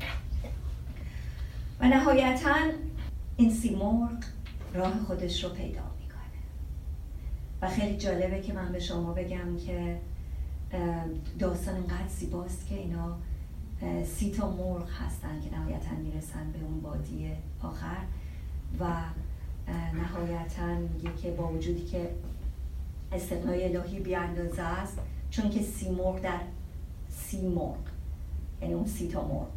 و 1.80 1.88
نهایتا 1.88 2.54
این 3.36 3.50
سیمرغ 3.54 4.24
راه 4.74 4.98
خودش 5.06 5.44
رو 5.44 5.50
پیدا 5.50 5.82
می‌کنه. 6.00 6.38
و 7.62 7.68
خیلی 7.68 7.96
جالبه 7.96 8.40
که 8.40 8.52
من 8.52 8.72
به 8.72 8.80
شما 8.80 9.12
بگم 9.12 9.56
که 9.66 10.00
داستان 11.38 11.74
انقدر 11.74 12.08
زیباست 12.08 12.66
که 12.66 12.74
اینا 12.74 13.16
سی 14.04 14.30
تا 14.30 14.50
مرغ 14.50 14.88
هستن 14.90 15.40
که 15.40 15.58
نهایتا 15.58 15.90
می‌رسن 16.02 16.52
به 16.52 16.58
اون 16.64 16.80
بادی 16.80 17.30
آخر 17.62 17.98
و 18.80 18.84
نهایتا 19.94 20.66
میگه 20.66 21.16
که 21.22 21.30
با 21.30 21.48
وجودی 21.48 21.84
که 21.84 22.10
استقنای 23.12 23.76
الهی 23.76 24.00
بیاندازه 24.00 24.62
است 24.62 24.98
چون 25.30 25.50
که 25.50 25.62
سی 25.62 25.90
مرغ 25.90 26.20
در 26.20 26.40
سی 27.08 27.48
مرغ 27.48 27.78
یعنی 28.62 28.74
اون 28.74 28.86
سی 28.86 29.08
تا 29.08 29.28
مرغ. 29.28 29.48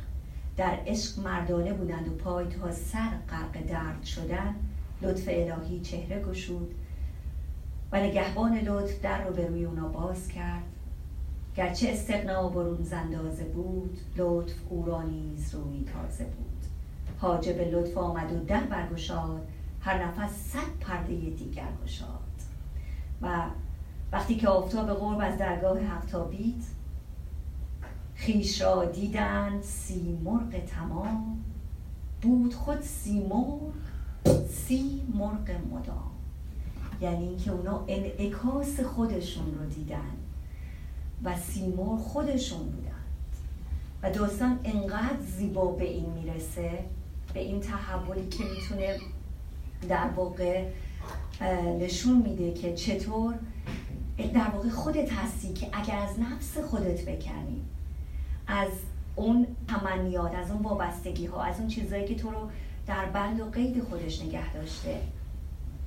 در 0.57 0.77
عشق 0.87 1.19
مردانه 1.19 1.73
بودند 1.73 2.07
و 2.07 2.11
پای 2.11 2.45
تا 2.45 2.71
سر 2.71 3.09
غرق 3.29 3.65
درد 3.67 4.03
شدن. 4.03 4.55
لطف 5.01 5.23
الهی 5.27 5.79
چهره 5.79 6.23
گشود 6.23 6.75
و 7.91 7.99
نگهبان 7.99 8.57
لطف 8.57 9.01
در 9.01 9.23
رو 9.23 9.33
به 9.33 9.47
روی 9.47 9.65
اونا 9.65 9.87
باز 9.87 10.27
کرد. 10.27 10.63
گرچه 11.55 11.89
استقنا 11.89 12.49
برون 12.49 12.83
زندازه 12.83 13.43
بود 13.43 13.99
لطف 14.17 14.53
او 14.69 14.85
را 14.85 15.01
نیز 15.01 15.55
روی 15.55 15.85
تازه 15.93 16.23
بود. 16.23 16.65
حاجب 17.19 17.59
لطف 17.59 17.97
آمد 17.97 18.31
و 18.31 18.45
در 18.45 18.63
برگشاد 18.63 19.47
هر 19.81 20.03
نفس 20.03 20.35
صد 20.35 20.79
پرده 20.79 21.15
دیگر 21.15 21.67
گشاد. 21.85 22.20
و 23.21 23.43
وقتی 24.11 24.35
که 24.35 24.47
آفتاب 24.47 24.89
قرب 24.89 25.19
از 25.21 25.37
درگاه 25.37 25.79
حق 25.79 26.05
تابید 26.05 26.63
خیش 28.15 28.61
را 28.61 28.85
دیدند 28.85 29.63
سی 29.63 30.17
مرغ 30.23 30.65
تمام. 30.65 31.43
بود 32.21 32.53
خود 32.53 32.81
سی 32.81 33.19
مرغ 33.19 33.73
سی 34.49 35.01
مرغ 35.13 35.51
مدام. 35.71 36.11
یعنی 37.01 37.27
اینکه 37.27 37.51
اونا 37.51 37.83
انعکاس 37.87 38.79
خودشون 38.79 39.45
رو 39.59 39.65
دیدن 39.65 40.11
و 41.23 41.37
سیمور 41.37 41.99
خودشون 41.99 42.59
بودند. 42.59 42.91
و 44.03 44.11
داستان 44.11 44.59
انقدر 44.63 45.21
زیبا 45.37 45.65
به 45.65 45.89
این 45.89 46.09
می‌رسه 46.09 46.79
به 47.33 47.39
این 47.39 47.59
تحولی 47.59 48.27
که 48.27 48.43
می‌تونه 48.43 48.99
در 49.89 50.07
واقع 50.15 50.65
نشون 51.79 52.21
میده 52.21 52.53
که 52.53 52.73
چطور 52.73 53.35
در 54.33 54.49
واقع 54.53 54.69
خودت 54.69 55.13
هستی 55.13 55.53
که 55.53 55.69
اگر 55.73 55.97
از 55.97 56.19
نفس 56.19 56.57
خودت 56.57 57.01
بکنی 57.05 57.61
از 58.47 58.69
اون 59.15 59.47
تمنیات 59.67 60.35
از 60.35 60.51
اون 60.51 60.61
وابستگی 60.61 61.25
ها 61.25 61.43
از 61.43 61.59
اون 61.59 61.67
چیزهایی 61.67 62.05
که 62.05 62.15
تو 62.15 62.31
رو 62.31 62.49
در 62.87 63.05
بند 63.05 63.39
و 63.39 63.45
قید 63.45 63.83
خودش 63.83 64.21
نگه 64.21 64.53
داشته 64.53 65.01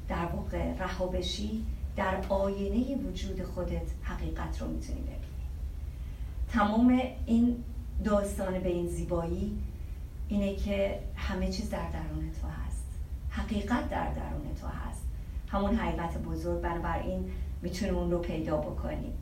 در 0.09 0.27
واقع 0.27 0.75
رها 0.79 1.07
بشی 1.07 1.65
در 1.97 2.27
آینه 2.29 2.97
وجود 2.97 3.43
خودت 3.43 3.87
حقیقت 4.03 4.63
رو 4.63 4.69
می‌تونی 4.69 5.01
ببینی. 5.01 5.19
تمام 6.53 7.01
این 7.27 7.57
داستان 8.05 8.59
به 8.59 8.69
این 8.69 8.89
زیبایی 8.89 9.59
اینه 10.29 10.57
که 10.57 10.99
همه 11.17 11.49
چیز 11.53 11.71
در 11.71 11.91
درون 11.91 12.31
تو 12.41 12.49
هست. 12.49 12.85
حقیقت 13.31 13.91
در 13.91 14.15
درون 14.15 14.55
تو 14.61 14.67
هست. 14.67 14.94
همون 15.55 15.75
حقیقت 15.75 16.19
بزرگ 16.19 16.61
بنابراین 16.61 17.31
می‌تونیم 17.63 17.97
اون 17.97 18.11
رو 18.11 18.19
پیدا 18.19 18.57
بکنیم. 18.57 19.13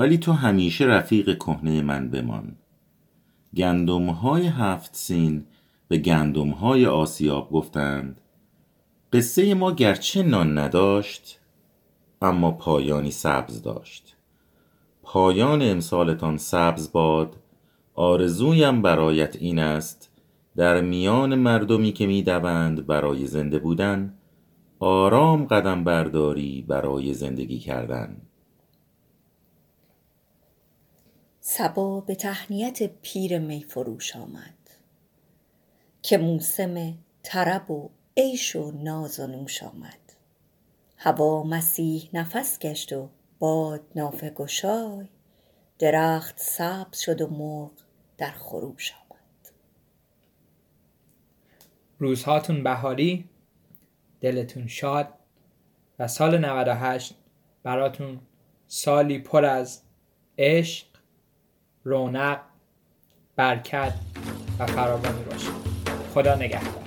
ولی 0.00 0.18
تو 0.18 0.32
همیشه 0.32 0.84
رفیق 0.84 1.38
کهنه 1.38 1.82
من 1.82 2.10
بمان. 2.10 2.56
گندم 3.56 4.06
های 4.06 4.46
هفت 4.46 4.96
سین 4.96 5.44
به 5.88 5.98
گندم 5.98 6.50
های 6.50 6.86
آسیاب 6.86 7.50
گفتند. 7.50 8.20
قصه 9.12 9.54
ما 9.54 9.72
گرچه 9.72 10.22
نان 10.22 10.58
نداشت 10.58 11.40
اما 12.22 12.50
پایانی 12.50 13.10
سبز 13.10 13.62
داشت. 13.62 14.16
پایان 15.02 15.62
امسالتان 15.62 16.36
سبز 16.36 16.92
باد 16.92 17.36
آرزویم 17.94 18.82
برایت 18.82 19.36
این 19.36 19.58
است. 19.58 20.10
در 20.56 20.80
میان 20.80 21.34
مردمی 21.34 21.92
که 21.92 22.06
می‌دوند 22.06 22.86
برای 22.86 23.26
زنده 23.26 23.58
بودن 23.58 24.14
آرام 24.78 25.44
قدم 25.44 25.84
برداری 25.84 26.64
برای 26.68 27.14
زندگی 27.14 27.58
کردن. 27.58 28.16
سبا 31.40 32.00
به 32.00 32.14
تهنیت 32.14 32.82
پیر 32.82 33.38
میفروش 33.38 34.16
آمد 34.16 34.54
که 36.02 36.18
موسم 36.18 36.98
طرب 37.22 37.70
و 37.70 37.90
عیش 38.16 38.56
و 38.56 38.70
ناز 38.70 39.20
و 39.20 39.26
نوش 39.26 39.62
آمد. 39.62 40.12
هوا 40.96 41.42
مسیح 41.42 42.10
نفس 42.12 42.58
گشت 42.58 42.92
و 42.92 43.10
باد 43.38 43.80
نافه 43.96 44.30
گشای 44.30 45.08
درخت 45.78 46.38
سبز 46.38 46.98
شد 46.98 47.20
و 47.20 47.26
مرغ 47.26 47.72
در 48.18 48.30
خروش 48.30 48.92
آمد. 48.92 49.52
روزهاتون 51.98 52.62
بهاری 52.62 53.28
دلتون 54.20 54.66
شاد 54.66 55.08
و 55.98 56.08
سال 56.08 56.38
98 56.38 57.14
براتون 57.62 58.20
سالی 58.66 59.18
پر 59.18 59.44
از 59.44 59.82
عشق 60.38 60.89
رونق 61.84 62.40
برکت 63.36 63.94
و 64.58 64.66
فراوانی 64.66 65.22
باشه. 65.22 65.48
خدا 66.14 66.34
نگهدار. 66.34 66.80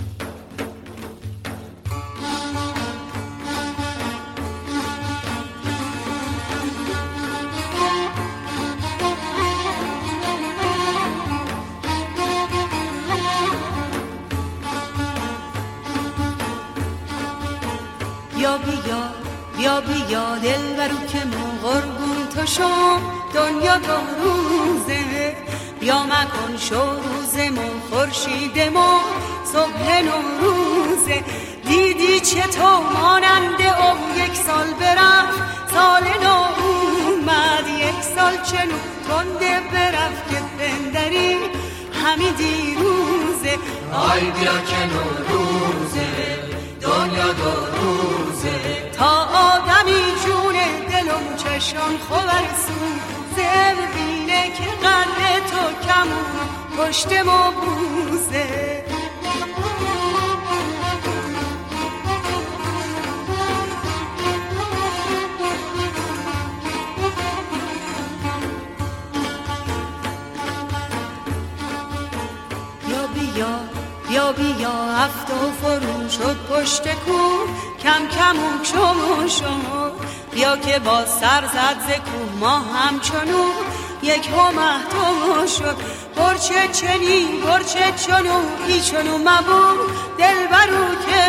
بیا 18.36 18.58
بیا 18.58 19.10
بیا 19.58 19.82
بیا 19.82 20.38
دل 20.38 20.76
برو 20.78 21.08
که 21.08 21.26
ما 21.26 21.70
قربون 21.70 22.30
تو 22.36 22.46
شم 22.46 23.23
دنیا 23.34 23.78
دو 23.78 23.98
روزه. 24.24 25.36
بیا 25.80 26.04
مکن 26.04 26.58
شو 26.58 26.84
روز 27.06 27.36
ما 28.74 29.02
صبح 29.54 30.02
نوروزه. 30.08 31.24
دیدی 31.68 32.20
چطور 32.20 32.84
مانند 32.94 33.62
او؟ 33.62 34.22
یک 34.24 34.36
سال 34.36 34.68
برفت 34.80 35.40
سال 35.74 36.04
نو 36.24 36.38
اومد 36.64 37.68
یک 37.68 38.00
سال 38.16 38.36
چنو 38.50 38.78
تنده 39.08 39.54
برفت 39.74 40.24
که 40.30 40.40
بندری 40.60 41.38
همین 42.04 42.34
دیروزه. 42.34 43.56
آی 44.12 44.22
بیا 44.22 44.58
که 44.70 44.82
نوروزه 44.94 46.08
دنیا 46.82 47.30
دو 47.40 47.52
روزه. 47.76 48.58
تا 48.98 49.12
آدمی 49.50 50.03
دلم 51.14 51.36
چشان 51.36 51.98
خبر 52.10 52.44
سون 52.66 53.00
زر 53.36 53.76
بینه 53.94 54.52
که 54.58 54.64
قرد 54.64 55.46
تو 55.52 55.88
کمون. 55.88 56.88
پشت 56.88 57.12
ما 57.26 57.52
بوزه. 57.52 58.84
بیا 74.10 74.32
بیا 74.32 74.74
هفت 74.74 75.30
و 75.32 75.52
فرو. 75.62 76.10
شد 76.10 76.38
پشت 76.50 76.84
کو 76.88 77.22
کم 77.84 78.08
کم 78.08 78.36
و 78.40 78.64
شما 78.64 79.28
شما 79.28 80.03
بیا 80.36 80.58
که 80.58 80.80
با 80.80 81.06
سر 81.06 81.44
زد 81.48 81.78
ز 81.88 81.92
کوه 81.92 82.40
ما 82.40 82.60
همچنو 82.60 83.46
یک 84.04 84.30
همه 84.30 85.48
شد. 85.48 85.78
برچه 86.16 86.68
چنی 86.68 87.26
برچه 87.46 87.92
چنو 88.08 88.40
ای 88.68 88.82
چنو 88.82 89.18
مبو 89.18 89.64
دل 90.18 90.48
برو 90.52 90.86
که 91.06 91.22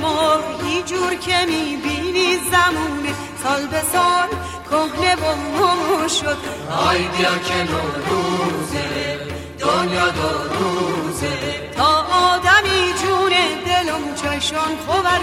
ما 0.00 0.32
ای 0.62 0.82
جور 0.82 1.14
که 1.14 1.36
می‌بینی 1.46 2.36
زمونه 2.36 3.14
سال 3.42 3.66
به 3.66 3.82
سال 3.92 4.28
کهنه 4.70 5.14
و 5.14 6.08
شد. 6.08 6.38
آی 6.88 6.98
بیا 6.98 7.38
که 7.38 7.54
نوروزه 7.54 9.18
دنیا 9.58 10.08
دو 10.08 10.28
روزه. 10.58 11.70
تا 11.76 12.06
آدمی 12.12 12.94
جون 13.02 13.32
دلم 13.66 14.14
چشان 14.14 14.72
خبر 14.88 15.20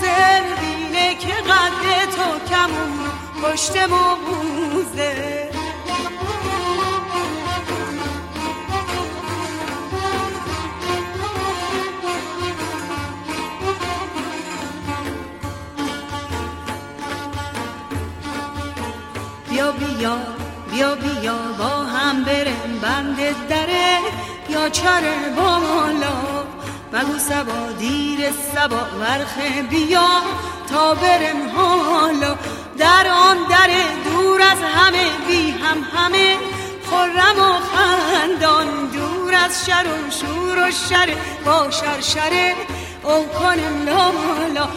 سون 0.00 0.08
زر 0.08 0.60
بینه 0.60 1.14
که 1.14 1.28
قد 1.28 2.10
تو 2.16 2.54
کمون 2.54 3.10
پشت 3.42 3.76
ما 3.76 4.18
بوزه 4.26 5.50
بیا 19.50 19.72
بیا 19.72 20.18
بیا 20.70 20.94
بیا 20.94 21.38
با 21.58 21.64
هم 21.64 22.24
برم 22.24 22.78
بند 22.82 23.48
دره. 23.48 23.98
یا 24.48 24.68
چره 24.68 25.34
بالا 25.36 26.45
بگو 26.92 27.18
سبا 27.18 27.72
دیر 27.78 28.20
سبا 28.54 28.80
ورخ 29.00 29.38
بیا 29.70 30.08
تا 30.70 30.94
برم 30.94 31.48
حالا. 31.56 32.36
در 32.78 33.06
آن 33.28 33.36
در 33.50 33.70
دور 34.04 34.42
از 34.42 34.58
همه 34.74 35.04
بی 35.26 35.50
هم 35.50 35.82
همه. 35.94 36.36
خرم 36.90 37.38
و 37.38 37.52
خندان 37.72 38.66
دور 38.86 39.34
از 39.34 39.66
شر 39.66 39.86
و 39.86 40.10
شور 40.10 40.68
و 40.68 40.70
شر. 40.70 41.14
با 41.44 41.70
شرشره 41.70 42.54
او 43.02 43.26
کنم 43.28 43.86
لالا. 43.86 44.68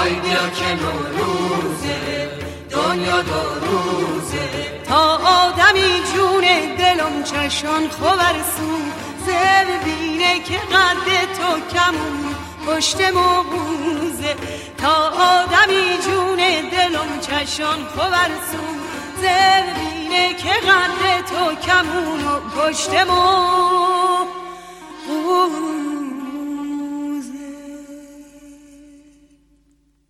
آی 0.00 0.10
بیا 0.10 0.48
که 0.48 0.74
نوروزه 0.74 2.30
دنیا 2.70 3.22
دو 3.22 3.66
روزه. 3.66 4.48
تا 4.88 5.16
آدمی 5.16 6.02
جون 6.14 6.44
دلم 6.78 7.22
چشان 7.22 7.88
خبر 7.88 8.34
سون 8.56 9.09
زه 9.26 9.64
ببینه 9.64 10.40
که 10.40 10.58
قد 10.58 11.06
تو 11.38 11.76
کمون 11.76 12.34
پشت 12.66 13.00
موزه. 13.00 14.36
تا 14.78 14.94
آدمی 15.08 15.98
جون 16.04 16.36
دلم 16.70 17.20
چشان 17.20 17.84
خورسون 17.84 18.76
زه 19.20 19.64
ببینه 19.66 20.34
که 20.34 20.48
قد 20.48 21.24
تو 21.30 21.54
کمون 21.66 22.20
و 22.26 22.40
پشت 22.40 22.94
موزه 22.94 23.30